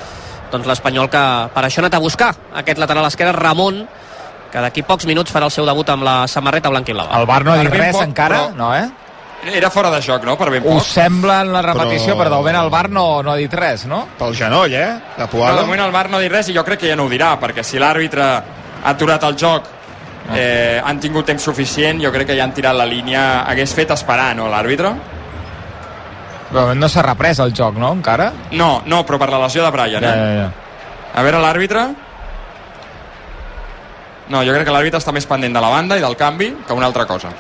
doncs 0.51 0.67
l'Espanyol 0.67 1.07
que 1.09 1.23
per 1.55 1.63
això 1.63 1.79
ha 1.79 1.85
anat 1.87 1.95
a 1.95 2.03
buscar 2.03 2.33
aquest 2.59 2.83
lateral 2.83 3.07
esquerre, 3.07 3.37
Ramon, 3.39 3.85
que 4.51 4.59
d'aquí 4.59 4.83
pocs 4.83 5.07
minuts 5.07 5.31
farà 5.31 5.47
el 5.47 5.55
seu 5.55 5.65
debut 5.69 5.89
amb 5.95 6.03
la 6.03 6.25
samarreta 6.27 6.73
blanca 6.75 6.91
i 6.91 6.95
blava. 6.97 7.21
El 7.21 7.27
Bar 7.31 7.45
no 7.47 7.53
ha 7.55 7.61
dit 7.63 7.71
res 7.71 7.95
poc, 7.95 8.03
encara, 8.03 8.49
però- 8.49 8.57
no, 8.59 8.75
eh? 8.75 8.89
Era 9.43 9.71
fora 9.71 9.89
de 9.91 10.03
joc, 10.05 10.25
no?, 10.29 10.37
per 10.37 10.51
ben 10.51 10.63
poc. 10.63 10.75
Us 10.83 10.87
sembla 10.93 11.41
en 11.41 11.53
la 11.53 11.63
repetició, 11.63 12.13
Però- 12.15 12.19
però, 12.27 12.29
de 12.31 12.37
moment 12.37 12.57
el 12.61 12.69
Bar 12.71 12.91
no, 12.91 13.23
no 13.23 13.33
ha 13.33 13.37
dit 13.37 13.53
res, 13.55 13.87
no? 13.87 14.03
Pel 14.19 14.35
genoll, 14.37 14.75
eh? 14.75 14.87
De 15.17 15.23
No, 15.25 15.29
Puado. 15.31 15.57
de 15.57 15.63
moment 15.63 15.81
el 15.87 15.93
VAR 15.93 16.11
no 16.11 16.19
ha 16.19 16.21
dit 16.21 16.31
res 16.33 16.49
i 16.51 16.55
jo 16.55 16.63
crec 16.65 16.81
que 16.81 16.89
ja 16.91 16.97
no 16.97 17.05
ho 17.05 17.09
dirà, 17.09 17.39
perquè 17.41 17.63
si 17.65 17.79
l'àrbitre 17.79 18.23
ha 18.23 18.43
aturat 18.91 19.23
el 19.25 19.37
joc 19.37 19.65
eh, 20.35 20.81
han 20.85 21.01
tingut 21.01 21.25
temps 21.27 21.43
suficient, 21.43 21.99
jo 22.05 22.13
crec 22.13 22.27
que 22.29 22.37
ja 22.37 22.45
han 22.45 22.53
tirat 22.53 22.77
la 22.77 22.85
línia, 22.87 23.43
hagués 23.49 23.73
fet 23.75 23.91
esperar, 23.91 24.35
no, 24.37 24.47
l'àrbitre? 24.49 24.93
Però 26.51 26.75
no 26.75 26.89
s'ha 26.91 27.03
reprès 27.07 27.39
el 27.41 27.53
joc, 27.55 27.77
no, 27.79 27.93
encara? 27.95 28.33
No, 28.53 28.83
no, 28.87 29.05
però 29.07 29.19
per 29.19 29.31
la 29.31 29.39
lesió 29.47 29.65
de 29.65 29.71
Brian, 29.71 30.03
Ja, 30.03 30.15
eh? 30.15 30.19
ja, 30.19 30.43
ja. 30.43 30.51
A 31.15 31.23
veure 31.23 31.39
l'àrbitre. 31.43 31.89
No, 34.31 34.45
jo 34.47 34.53
crec 34.55 34.63
que 34.69 34.75
l'àrbitre 34.75 35.01
està 35.01 35.11
més 35.11 35.27
pendent 35.27 35.57
de 35.57 35.61
la 35.63 35.69
banda 35.73 35.97
i 35.99 36.03
del 36.05 36.15
canvi 36.17 36.53
que 36.67 36.75
una 36.77 36.87
altra 36.87 37.03
cosa. 37.09 37.33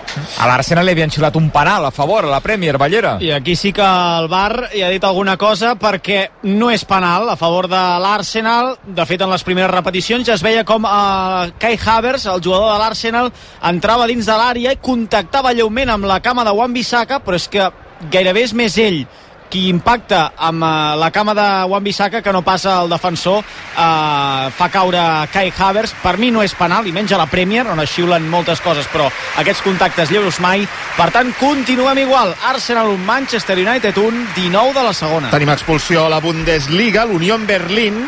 A 0.43 0.49
l'Arsenal 0.51 0.89
li 0.89 0.95
havien 0.97 1.13
xulat 1.15 1.37
un 1.39 1.47
penal 1.55 1.87
a 1.87 1.93
favor, 1.95 2.27
a 2.27 2.33
la 2.33 2.41
Premier, 2.43 2.75
Ballera. 2.83 3.13
I 3.23 3.31
aquí 3.37 3.55
sí 3.55 3.71
que 3.73 3.87
el 3.87 4.27
VAR 4.33 4.73
hi 4.75 4.83
ha 4.83 4.91
dit 4.91 5.07
alguna 5.07 5.37
cosa 5.39 5.77
perquè 5.79 6.25
no 6.51 6.73
és 6.75 6.83
penal 6.85 7.31
a 7.31 7.39
favor 7.39 7.71
de 7.71 7.83
l'Arsenal. 8.03 8.75
De 8.83 9.07
fet, 9.07 9.23
en 9.23 9.31
les 9.31 9.47
primeres 9.47 9.71
repeticions 9.71 10.27
ja 10.27 10.35
es 10.35 10.43
veia 10.43 10.67
com 10.67 10.89
eh, 10.89 11.53
Kai 11.63 11.79
Havertz, 11.79 12.27
el 12.27 12.43
jugador 12.43 12.73
de 12.73 12.83
l'Arsenal, 12.83 13.31
entrava 13.71 14.11
dins 14.11 14.27
de 14.27 14.41
l'àrea 14.43 14.75
i 14.75 14.83
contactava 14.83 15.55
lleument 15.55 15.95
amb 15.95 16.11
la 16.11 16.19
cama 16.25 16.43
de 16.45 16.57
Wan-Bissaka, 16.59 17.23
però 17.23 17.39
és 17.39 17.47
que 17.53 17.71
gairebé 18.11 18.49
és 18.49 18.57
més 18.57 18.79
ell 18.83 19.05
qui 19.51 19.67
impacta 19.69 20.31
amb 20.39 20.63
eh, 20.63 20.71
la 21.03 21.11
cama 21.11 21.35
de 21.35 21.47
Wan-Bissaka 21.69 22.23
que 22.23 22.33
no 22.33 22.43
passa 22.47 22.79
el 22.81 22.89
defensor 22.89 23.43
eh, 23.43 24.47
fa 24.57 24.71
caure 24.73 25.03
Kai 25.33 25.53
Havertz. 25.57 25.97
Per 26.01 26.17
mi 26.23 26.31
no 26.31 26.45
és 26.47 26.55
penal 26.55 26.87
i 26.87 26.95
menys 26.95 27.13
a 27.13 27.21
la 27.21 27.29
Premier 27.31 27.67
on 27.69 27.83
es 27.83 27.91
xiulen 27.93 28.31
moltes 28.31 28.63
coses 28.65 28.89
però 28.93 29.11
aquests 29.43 29.67
contactes 29.67 30.15
lleus 30.15 30.41
mai. 30.41 30.65
Per 30.97 31.11
tant 31.13 31.35
continuem 31.41 32.05
igual. 32.07 32.35
Arsenal 32.49 32.95
1, 32.95 33.05
Manchester 33.05 33.59
United 33.59 33.99
1 33.99 34.27
19 34.39 34.75
de 34.79 34.87
la 34.87 34.95
segona. 34.95 35.35
Tenim 35.35 35.53
expulsió 35.53 36.07
a 36.07 36.15
la 36.15 36.23
Bundesliga, 36.23 37.05
l'Unió 37.05 37.39
Berlín 37.47 38.05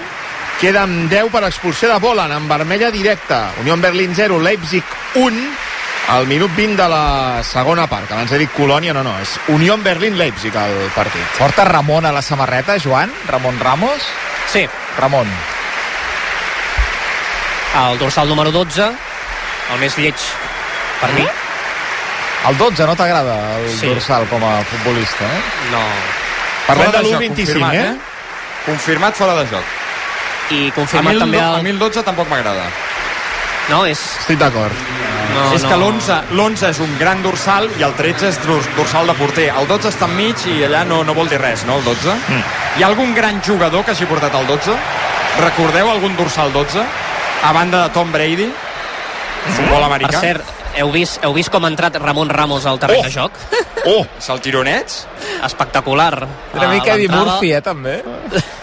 queda 0.62 0.84
amb 0.86 1.10
10 1.10 1.32
per 1.34 1.42
expulsió 1.48 1.88
de 1.90 1.98
Volan, 1.98 2.30
en 2.30 2.46
vermella 2.46 2.92
directa. 2.94 3.50
Unió 3.60 3.76
Berlín 3.82 4.12
0, 4.14 4.38
Leipzig 4.38 4.84
1, 5.18 5.40
al 6.08 6.26
minut 6.26 6.50
20 6.54 6.76
de 6.82 6.88
la 6.88 7.42
segona 7.44 7.86
part, 7.86 8.06
que 8.08 8.14
abans 8.14 8.32
he 8.32 8.38
dit 8.38 8.50
Colònia, 8.52 8.92
no, 8.92 9.02
no, 9.06 9.14
és 9.22 9.36
Unió 9.54 9.76
Berlín-Leipzig 9.78 10.54
el 10.56 10.90
partit. 10.94 11.22
Porta 11.38 11.64
Ramon 11.64 12.04
a 12.06 12.12
la 12.12 12.22
samarreta, 12.22 12.76
Joan? 12.82 13.12
Ramon 13.28 13.58
Ramos? 13.60 14.02
Sí. 14.52 14.66
Ramon. 14.98 15.28
El 17.88 17.98
dorsal 17.98 18.28
número 18.28 18.50
12, 18.52 18.84
el 19.72 19.78
més 19.80 19.96
lleig 19.96 20.26
per 21.00 21.12
mi. 21.16 21.24
El 22.48 22.58
12 22.58 22.84
no 22.86 22.96
t'agrada 22.98 23.36
el 23.60 23.70
Sí. 23.78 23.86
dorsal 23.86 24.26
com 24.28 24.42
a 24.44 24.62
futbolista, 24.64 25.24
eh? 25.24 25.42
No. 25.70 25.80
Parlem 26.66 26.86
Fora 26.90 26.98
de 26.98 27.04
joc, 27.04 27.22
l'1-25, 27.22 27.46
confirmat, 27.46 27.74
eh? 27.74 27.96
Confirmat 28.66 29.14
fora 29.14 29.34
de 29.34 29.46
joc. 29.50 29.64
I 30.50 30.68
A 30.68 30.74
confirmat 30.74 31.08
mi, 31.08 31.14
el, 31.14 31.20
també 31.20 31.38
el... 31.38 31.54
a 31.54 31.62
mi 31.62 31.70
el 31.70 31.78
12 31.78 32.02
tampoc 32.02 32.28
m'agrada. 32.28 32.66
No, 33.70 33.86
és... 33.86 33.98
Estic 34.20 34.38
d'acord. 34.38 34.74
No, 35.32 35.52
és 35.56 35.62
no. 35.62 35.68
que 35.68 35.76
l'11 35.76 36.16
l'11 36.36 36.68
és 36.70 36.80
un 36.84 36.96
gran 36.98 37.22
dorsal 37.22 37.68
i 37.78 37.82
el 37.86 37.94
13 37.98 38.28
és 38.28 38.38
dors- 38.46 38.68
dorsal 38.76 39.06
de 39.06 39.14
porter. 39.14 39.48
El 39.56 39.66
12 39.68 39.88
està 39.88 40.08
enmig 40.10 40.36
i 40.52 40.62
allà 40.66 40.84
no, 40.88 41.02
no 41.04 41.14
vol 41.14 41.28
dir 41.28 41.40
res, 41.40 41.64
no, 41.68 41.78
el 41.80 41.84
12? 41.84 42.12
Mm. 42.28 42.42
Hi 42.78 42.82
ha 42.82 42.86
algun 42.92 43.14
gran 43.14 43.40
jugador 43.42 43.84
que 43.84 43.92
hagi 43.92 44.06
portat 44.06 44.34
el 44.34 44.46
12? 44.46 44.74
Recordeu 45.40 45.90
algun 45.90 46.16
dorsal 46.16 46.52
12? 46.52 46.84
A 47.42 47.52
banda 47.52 47.84
de 47.84 47.94
Tom 47.94 48.12
Brady? 48.12 48.50
Futbol 49.56 49.82
americà? 49.82 50.20
Per 50.20 50.20
cert, 50.20 50.44
heu 50.78 50.90
vist, 50.94 51.18
heu 51.24 51.32
vist 51.34 51.50
com 51.50 51.64
ha 51.64 51.70
entrat 51.72 51.96
Ramon 51.98 52.28
Ramos 52.30 52.66
al 52.66 52.78
terreny 52.78 53.00
Oh! 53.00 53.04
de 53.08 53.10
joc? 53.10 53.32
Oh! 53.84 54.04
És 54.18 54.28
el 54.30 54.40
tironets? 54.40 55.06
Espectacular. 55.42 56.14
Una 56.54 56.68
Ah, 56.68 56.70
mica 56.70 56.94
Eddie 56.94 57.08
l'entrada. 57.08 57.32
Murphy, 57.32 57.52
eh, 57.52 57.60
també. 57.62 58.02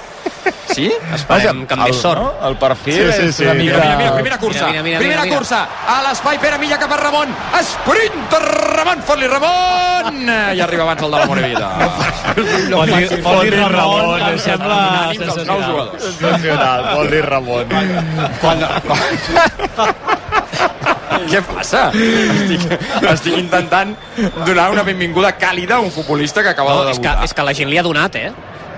Sí? 0.79 0.87
Esperem 1.15 1.65
que 1.67 1.75
amb 1.75 1.83
més 1.89 1.97
sort. 1.99 2.21
No? 2.23 2.47
El 2.47 2.55
perfil 2.61 2.93
Sí, 2.95 3.11
sí, 3.11 3.23
és 3.29 3.35
sí. 3.35 3.43
una 3.43 3.53
mica... 3.57 3.75
Mira, 3.75 3.83
mira, 3.83 3.97
mira, 3.99 4.13
primera 4.15 4.37
cursa. 4.39 4.67
Mira, 4.67 4.83
mira, 4.83 4.83
mira, 4.83 4.99
primera 4.99 5.23
mira, 5.23 5.25
mira. 5.25 5.37
cursa. 5.37 5.59
A 5.87 5.97
l'espai 6.07 6.39
Pere 6.39 6.57
Milla 6.61 6.77
cap 6.79 6.91
a 6.95 6.97
Ramon. 7.01 7.33
Sprint 7.59 8.37
Ramon, 8.77 9.01
fot-li 9.03 9.27
Ramon! 9.27 10.21
I 10.55 10.61
arriba 10.63 10.83
abans 10.87 11.03
el 11.03 11.11
de 11.11 11.17
la 11.19 11.25
Morevida. 11.27 11.69
Fot-li 12.39 13.21
fot-li 13.25 13.49
Ramon, 13.59 14.21
em 14.29 14.39
sembla. 14.39 14.79
Sensacional, 15.99 17.09
dir 17.11 17.25
Ramon. 17.25 17.65
Què 21.29 21.41
passa? 21.45 21.89
Estic, 21.93 22.63
estic 23.11 23.35
intentant 23.37 23.91
donar 24.47 24.69
una 24.73 24.83
benvinguda 24.87 25.33
càlida 25.37 25.75
a 25.77 25.83
un 25.83 25.91
futbolista 25.91 26.41
que 26.45 26.53
acaba 26.53 26.73
No, 26.77 26.85
de 26.87 26.91
és, 26.95 26.99
que, 26.99 27.03
debutar. 27.09 27.25
és 27.27 27.33
que 27.35 27.43
la 27.49 27.53
gent 27.57 27.69
li 27.69 27.77
ha 27.77 27.83
donat, 27.85 28.15
eh? 28.15 28.31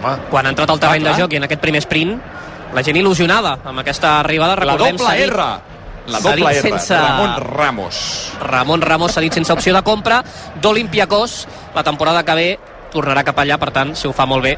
Home. 0.03 0.17
Quan 0.29 0.45
ha 0.45 0.49
entrat 0.49 0.69
al 0.69 0.79
terreny 0.79 1.03
Clar, 1.03 1.15
de 1.15 1.21
joc 1.21 1.33
i 1.33 1.37
en 1.37 1.43
aquest 1.43 1.61
primer 1.61 1.81
sprint, 1.81 2.15
la 2.73 2.81
gent 2.83 2.95
il·lusionada 2.97 3.57
amb 3.65 3.79
aquesta 3.79 4.19
arribada. 4.19 4.55
La 4.55 4.73
Recordem, 4.73 4.95
doble 4.97 5.07
s'ha 5.07 5.15
dit- 5.15 5.29
R. 5.29 5.45
La 6.07 6.19
doble 6.19 6.49
R. 6.49 6.61
sense- 6.61 6.97
Ramon 6.97 7.35
Ramos. 7.55 8.31
Ramon 8.41 8.81
Ramos 8.81 9.11
s'ha 9.13 9.21
dit 9.21 9.33
sense 9.33 9.53
opció 9.53 9.73
de 9.73 9.81
compra 9.83 10.23
d'Olimpiakos 10.61 11.47
la 11.75 11.83
temporada 11.83 12.23
que 12.23 12.33
ve 12.35 12.59
tornarà 12.91 13.23
cap 13.23 13.37
allà, 13.39 13.57
per 13.57 13.71
tant, 13.71 13.93
si 13.95 14.07
ho 14.07 14.11
fa 14.13 14.25
molt 14.25 14.43
bé 14.43 14.57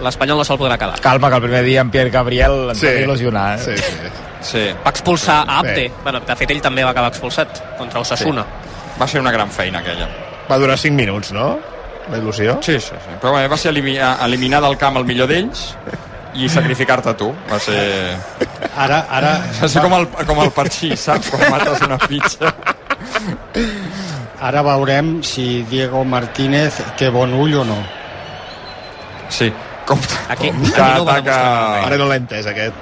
l'Espanyol 0.00 0.38
no 0.38 0.44
se'l 0.44 0.56
podrà 0.58 0.78
quedar. 0.78 1.00
Calma, 1.00 1.28
que 1.28 1.36
el 1.36 1.42
primer 1.42 1.64
dia 1.64 1.80
en 1.82 1.90
Pierre 1.90 2.10
Gabriel 2.10 2.70
ens 2.70 2.78
Sí. 2.78 2.86
va 2.86 2.92
il·lusionar, 2.92 3.58
eh? 3.58 3.58
Sí, 3.58 3.76
sí. 3.76 3.92
Sí. 4.40 4.70
Va 4.84 4.90
expulsar 4.90 5.44
a 5.48 5.58
Abde. 5.58 5.74
Bé. 5.74 5.92
Bueno, 6.02 6.20
de 6.20 6.36
fet, 6.36 6.50
ell 6.50 6.60
també 6.62 6.82
va 6.84 6.90
acabar 6.90 7.08
expulsat 7.10 7.76
contra 7.78 8.00
Osasuna. 8.00 8.44
Va 9.00 9.06
ser 9.08 9.20
una 9.20 9.30
gran 9.32 9.50
feina 9.50 9.80
aquella. 9.80 10.08
Va 10.50 10.58
durar 10.58 10.78
5 10.78 10.94
minuts, 10.96 11.32
no? 11.32 11.58
La 12.10 12.18
il·lusió. 12.18 12.58
Sí, 12.62 12.78
sí, 12.80 12.92
sí. 13.04 13.14
Però 13.22 13.32
bé, 13.36 13.46
va 13.48 13.56
ser 13.56 13.70
eliminar, 13.72 14.16
eliminar 14.26 14.60
del 14.64 14.76
camp 14.80 14.98
el 15.00 15.04
millor 15.08 15.28
d'ells 15.30 15.62
i 16.34 16.48
sacrificar-te 16.56 17.14
tu. 17.18 17.30
Va 17.50 17.58
ser... 17.62 18.16
Ara, 18.76 19.04
ara, 19.08 19.34
Va 19.62 19.68
ser 19.70 19.82
com 19.84 19.94
el, 20.00 20.08
com 20.26 20.40
el 20.42 20.50
parxí, 20.52 20.92
saps? 20.98 21.30
Quan 21.32 21.50
mates 21.54 21.80
una 21.86 21.98
fitxa. 22.02 22.50
ara 24.44 24.62
veurem 24.66 25.20
si 25.24 25.62
Diego 25.70 26.04
Martínez 26.04 26.80
té 26.98 27.08
bon 27.14 27.32
ull 27.38 27.54
o 27.62 27.64
no. 27.64 27.78
Sí. 29.32 29.52
Compte, 29.86 30.14
Aquí- 30.28 30.48
compte, 30.50 30.72
aquí 30.80 30.98
no 31.00 31.10
ataca... 31.10 31.38
Ara 31.86 31.96
no 32.00 32.06
l'he 32.08 32.16
entès, 32.22 32.46
aquest. 32.48 32.74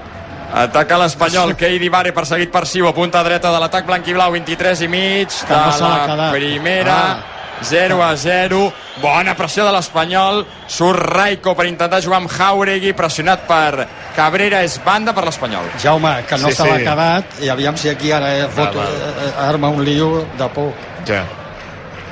Ataca 0.55 0.99
l'Espanyol, 1.01 1.55
Keidi 1.57 1.89
Vare 1.89 2.13
perseguit 2.13 2.51
per 2.53 2.67
Siu 2.69 2.87
a 2.87 2.93
punta 2.95 3.23
dreta 3.25 3.51
de 3.55 3.61
l'atac 3.63 3.87
blanc 3.89 4.07
i 4.07 4.15
blau 4.15 4.35
23 4.35 4.83
i 4.85 4.89
mig 4.93 5.33
de 5.49 5.55
la 5.57 5.95
quedat. 6.07 6.27
primera 6.35 6.97
Ah. 6.97 7.29
0 7.65 8.03
a 8.03 8.17
0 8.17 8.73
bona 9.03 9.35
pressió 9.39 9.65
de 9.65 9.73
l'Espanyol 9.73 10.45
surt 10.67 11.01
Raico 11.01 11.55
per 11.57 11.67
intentar 11.67 12.03
jugar 12.03 12.19
amb 12.23 12.31
Jauregui 12.31 12.93
pressionat 12.93 13.47
per 13.49 13.87
Cabrera 14.17 14.63
és 14.63 14.79
banda 14.85 15.15
per 15.17 15.25
l'Espanyol 15.25 15.71
Jaume, 15.83 16.25
que 16.29 16.37
no 16.39 16.49
Sí, 16.49 16.55
se 16.57 16.67
l'ha 16.69 16.79
sí. 16.79 16.85
quedat 16.85 17.25
i 17.41 17.49
aviam 17.49 17.77
si 17.77 17.89
aquí 17.89 18.13
ara 18.13 18.35
eh, 18.37 18.49
fot, 18.49 18.75
va. 18.77 18.85
eh, 18.85 19.33
arma 19.49 19.69
un 19.69 19.85
lío 19.85 20.27
de 20.39 20.49
por. 20.53 20.73
Ja. 21.09 21.25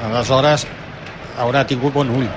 Aleshores 0.07 0.67
haurà 1.39 1.65
tingut 1.67 1.93
bon 1.93 2.09
ull. 2.11 2.29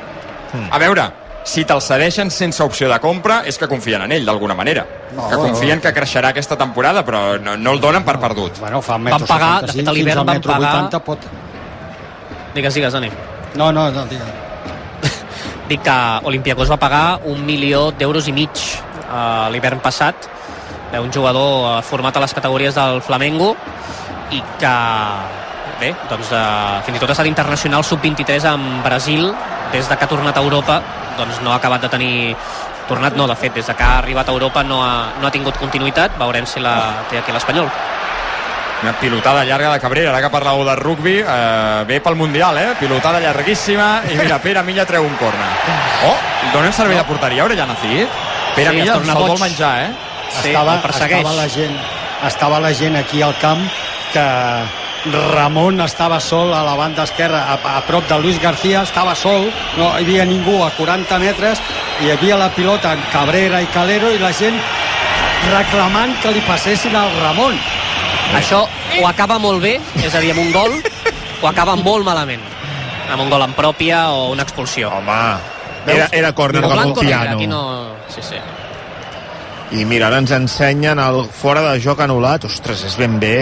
a 0.69 0.77
veure, 0.79 1.05
si 1.43 1.63
te'l 1.65 1.81
cedeixen 1.81 2.29
sense 2.31 2.61
opció 2.63 2.87
de 2.91 2.99
compra 3.03 3.41
és 3.49 3.57
que 3.57 3.67
confien 3.67 4.01
en 4.05 4.11
ell 4.15 4.25
d'alguna 4.25 4.53
manera 4.55 4.85
No, 5.15 5.27
que 5.29 5.35
no. 5.35 5.41
confien 5.49 5.81
que 5.81 5.91
creixerà 5.93 6.29
aquesta 6.29 6.55
temporada 6.57 7.03
però 7.05 7.37
no, 7.41 7.55
no 7.57 7.71
el 7.73 7.79
donen 7.81 8.03
per 8.05 8.15
perdut 8.19 8.59
Bueno, 8.59 8.81
fa 8.81 8.97
Van 8.97 9.25
pagar, 9.27 9.61
de 9.65 9.73
75, 9.73 9.75
fet, 9.75 9.87
a 9.87 9.93
l'hivern 9.93 10.25
van 10.25 10.41
pagar- 10.41 10.75
80 10.85 10.99
pot... 11.03 11.19
Digues, 12.53 12.73
digues, 12.73 12.93
Dani. 12.93 13.09
No, 13.55 13.71
no, 13.71 13.89
no, 13.91 14.05
digues. 14.05 14.27
Dic 15.69 15.83
que 15.85 15.97
Olympiacos 16.29 16.71
va 16.71 16.77
pagar 16.77 17.19
un 17.29 17.45
milió 17.45 17.91
d'euros 17.91 18.27
i 18.29 18.33
mig 18.35 18.51
eh, 18.53 19.47
l'hivern 19.53 19.81
passat 19.83 20.27
eh, 20.93 20.99
un 20.99 21.11
jugador 21.11 21.79
eh, 21.79 21.81
format 21.83 22.17
a 22.17 22.23
les 22.25 22.33
categories 22.33 22.75
del 22.75 23.01
Flamengo 23.01 23.53
i 24.33 24.41
que 24.59 24.75
bé, 25.79 25.93
doncs 26.09 26.31
eh, 26.31 26.81
fins 26.85 26.97
i 26.97 27.01
tot 27.01 27.09
ha 27.09 27.17
estat 27.17 27.29
internacional 27.29 27.85
sub-23 27.85 28.49
amb 28.53 28.83
Brasil 28.85 29.31
des 29.73 29.89
de 29.89 29.97
que 29.97 30.05
ha 30.05 30.11
tornat 30.11 30.37
a 30.37 30.45
Europa 30.45 30.81
doncs 31.17 31.41
no 31.41 31.51
ha 31.53 31.57
acabat 31.57 31.81
de 31.81 31.89
tenir 31.89 32.13
tornat 32.87 33.15
no, 33.15 33.27
de 33.27 33.35
fet, 33.35 33.53
des 33.55 33.67
de 33.67 33.75
que 33.75 33.83
ha 33.83 33.97
arribat 33.97 34.29
a 34.29 34.35
Europa 34.35 34.63
no 34.63 34.83
ha, 34.83 35.13
no 35.21 35.27
ha 35.27 35.31
tingut 35.31 35.57
continuïtat, 35.57 36.17
veurem 36.19 36.45
si 36.45 36.59
la 36.63 36.75
té 37.09 37.19
aquí 37.19 37.31
l'Espanyol. 37.31 37.69
Una 38.83 38.91
pilotada 38.99 39.45
llarga 39.45 39.71
de 39.71 39.79
Cabrera, 39.79 40.09
ara 40.11 40.19
que 40.19 40.29
parlàveu 40.31 40.65
de 40.67 40.75
rugby, 40.75 41.13
eh, 41.23 41.83
ve 41.87 42.01
pel 42.03 42.17
Mundial, 42.19 42.57
eh? 42.59 42.73
Pilotada 42.81 43.21
llarguíssima, 43.23 44.01
i 44.11 44.17
mira, 44.19 44.41
Pere 44.43 44.61
Milla 44.67 44.83
treu 44.85 45.05
un 45.07 45.15
corna. 45.15 45.47
Oh, 46.03 46.17
donem 46.51 46.73
servei 46.75 46.97
de 46.99 47.03
porteria, 47.07 47.45
ara 47.45 47.55
ja 47.55 47.63
Nacid. 47.63 48.09
Pere 48.57 48.73
Sí, 48.73 48.75
Milla 48.75 48.97
se'l 48.99 49.13
vol 49.15 49.39
menjar, 49.39 49.85
eh? 49.85 49.91
Sí, 50.33 50.49
estava, 50.49 50.73
estava, 50.83 51.31
la 51.37 51.45
gent, 51.47 51.77
estava 52.27 52.59
la 52.59 52.73
gent 52.75 52.97
aquí 52.99 53.21
al 53.23 53.37
camp 53.39 53.61
que 54.11 54.25
Ramon 55.31 55.79
estava 55.81 56.19
sol 56.19 56.51
a 56.53 56.63
la 56.63 56.73
banda 56.75 57.05
esquerra, 57.07 57.45
a, 57.53 57.77
a 57.77 57.81
prop 57.87 58.03
de 58.09 58.17
Luis 58.19 58.41
García, 58.41 58.81
estava 58.83 59.15
sol, 59.15 59.47
no 59.77 59.93
hi 59.95 60.03
havia 60.03 60.25
ningú 60.27 60.57
a 60.65 60.71
40 60.75 61.19
metres, 61.23 61.61
i 62.01 62.09
hi 62.09 62.11
havia 62.17 62.35
la 62.35 62.49
pilota 62.51 62.91
en 62.97 63.07
Cabrera 63.13 63.61
i 63.63 63.71
Calero 63.71 64.11
i 64.11 64.19
la 64.19 64.33
gent 64.35 64.59
reclamant 65.51 66.19
que 66.19 66.35
li 66.35 66.43
passessin 66.47 66.95
al 66.95 67.15
Ramon. 67.21 67.55
Això 68.37 68.63
o 69.01 69.07
acaba 69.07 69.37
molt 69.41 69.61
bé, 69.63 69.77
és 70.01 70.13
a 70.15 70.21
dir, 70.23 70.31
amb 70.33 70.41
un 70.41 70.51
gol, 70.53 70.79
o 71.41 71.47
acaba 71.49 71.75
molt 71.79 72.05
malament. 72.07 72.41
Amb 73.11 73.21
un 73.25 73.29
gol 73.29 73.43
en 73.45 73.53
pròpia 73.57 74.07
o 74.15 74.31
una 74.31 74.45
expulsió. 74.47 74.89
Home, 74.95 75.19
era, 75.85 76.07
era 76.11 76.33
córner 76.33 76.63
com 76.63 76.77
un 76.79 76.93
piano. 76.95 77.35
aquí 77.35 77.47
no... 77.47 77.63
Sí, 78.13 78.21
sí. 78.23 78.39
I 79.73 79.85
mira, 79.89 80.07
ara 80.07 80.19
ens 80.21 80.31
ensenyen 80.35 80.99
el 81.01 81.23
fora 81.33 81.63
de 81.65 81.79
joc 81.81 82.03
anul·lat. 82.05 82.45
Ostres, 82.49 82.83
és 82.89 82.97
ben 82.99 83.17
bé... 83.21 83.37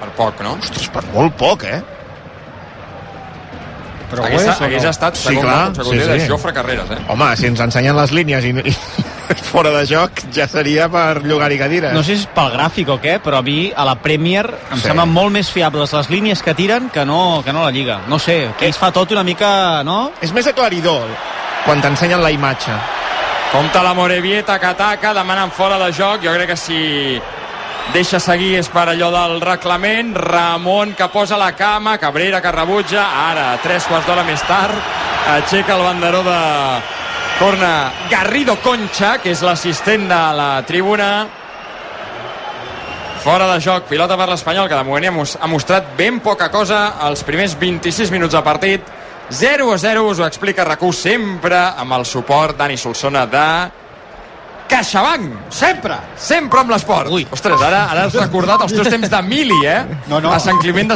Per 0.00 0.10
poc, 0.16 0.42
no? 0.46 0.54
Ostres, 0.62 0.86
per 0.94 1.02
molt 1.14 1.34
poc, 1.38 1.66
eh? 1.66 1.80
Però 4.10 4.26
hagués, 4.26 4.46
és 4.48 4.60
hagués 4.66 4.84
no? 4.86 4.90
estat 4.90 5.18
Sí, 5.18 5.28
segon, 5.28 5.44
clar, 5.46 5.60
segon 5.76 5.94
sí, 5.94 6.02
de 6.02 6.18
sí. 6.18 6.28
Jofre 6.30 6.54
Carreras, 6.54 6.90
eh? 6.96 6.98
Home, 7.12 7.30
si 7.38 7.50
ens 7.50 7.62
ensenyen 7.66 7.98
les 7.98 8.14
línies 8.16 8.46
i, 8.48 8.54
i 8.54 8.74
fora 9.52 9.70
de 9.70 9.84
joc, 9.86 10.10
ja 10.34 10.46
seria 10.48 10.88
per 10.90 11.22
llogar-hi 11.24 11.58
cadires. 11.58 11.92
No 11.94 12.02
sé 12.02 12.16
si 12.16 12.22
és 12.24 12.30
pel 12.34 12.50
gràfic 12.54 12.88
o 12.92 12.98
què, 13.00 13.18
però 13.22 13.38
a 13.40 13.42
mi 13.46 13.72
a 13.74 13.84
la 13.84 13.96
Premier 14.02 14.44
em 14.70 14.78
Sí. 14.78 14.88
semblen 14.88 15.08
molt 15.12 15.32
més 15.32 15.50
fiables 15.50 15.92
les 15.92 16.10
línies 16.10 16.42
que 16.42 16.54
tiren 16.54 16.90
que 16.90 17.04
no, 17.06 17.42
que 17.44 17.52
no 17.52 17.64
la 17.64 17.70
Lliga. 17.70 18.00
No 18.08 18.18
sé, 18.18 18.50
que 18.58 18.66
ells 18.66 18.78
fa 18.78 18.90
tot 18.92 19.12
una 19.12 19.22
mica, 19.24 19.82
no? 19.84 20.12
És 20.20 20.32
més 20.32 20.46
aclaridor 20.46 21.06
quan 21.64 21.80
t'ensenyen 21.80 22.22
la 22.22 22.30
imatge. 22.30 22.72
Compte 23.52 23.82
la 23.82 23.94
Morevieta 23.94 24.58
que 24.60 24.66
ataca, 24.66 25.12
demanen 25.14 25.50
fora 25.50 25.76
de 25.78 25.92
joc. 25.92 26.22
Jo 26.22 26.32
crec 26.34 26.50
que 26.52 26.56
si 26.56 27.20
deixa 27.92 28.20
seguir 28.20 28.54
és 28.60 28.68
per 28.70 28.88
allò 28.92 29.10
del 29.10 29.40
reglament. 29.40 30.14
Ramon 30.14 30.92
que 30.94 31.08
posa 31.08 31.36
la 31.36 31.52
cama, 31.56 31.98
Cabrera 31.98 32.40
que 32.40 32.52
rebutja. 32.52 33.08
Ara, 33.30 33.58
tres 33.62 33.84
quarts 33.90 34.06
d'hora 34.06 34.22
més 34.22 34.42
tard, 34.46 34.74
aixeca 35.34 35.74
el 35.74 35.82
banderó 35.82 36.22
de 36.22 36.38
corna 37.40 37.90
Garrido 38.10 38.54
Concha, 38.60 39.16
que 39.18 39.32
és 39.32 39.40
l'assistent 39.42 40.06
de 40.10 40.20
la 40.36 40.62
tribuna. 40.68 41.26
Fora 43.24 43.48
de 43.52 43.58
joc, 43.60 43.84
pilota 43.88 44.16
per 44.16 44.28
l'Espanyol, 44.30 44.68
que 44.68 44.76
de 44.78 44.84
moment 44.84 45.08
ha 45.08 45.12
mos- 45.12 45.36
ha 45.40 45.46
mostrat 45.48 45.90
ben 45.96 46.20
poca 46.20 46.50
cosa 46.50 46.94
els 47.08 47.24
primers 47.24 47.58
26 47.58 48.10
minuts 48.10 48.32
de 48.32 48.42
partit. 48.42 48.80
0 49.30 49.72
a 49.72 49.78
0, 49.78 50.06
us 50.08 50.18
ho 50.20 50.24
explica 50.26 50.64
RAC1 50.64 50.92
sempre 50.92 51.56
amb 51.58 51.92
el 51.92 52.04
suport 52.06 52.56
Dani 52.56 52.76
Solsona 52.76 53.26
de 53.26 53.70
CaixaBank. 54.68 55.50
Sempre. 55.50 55.96
Sempre 56.16 56.60
amb 56.60 56.70
l'esport. 56.70 57.10
Ostres, 57.30 57.60
ara, 57.60 57.90
ara 57.90 58.04
has 58.04 58.14
recordat 58.14 58.60
els 58.62 58.72
teus 58.72 58.88
temps 58.88 59.10
de 59.10 59.22
mili, 59.22 59.66
eh? 59.66 59.84
No, 60.08 60.20
no. 60.20 60.32
A 60.32 60.38
Sant 60.38 60.58
Climent 60.58 60.86
de 60.86 60.88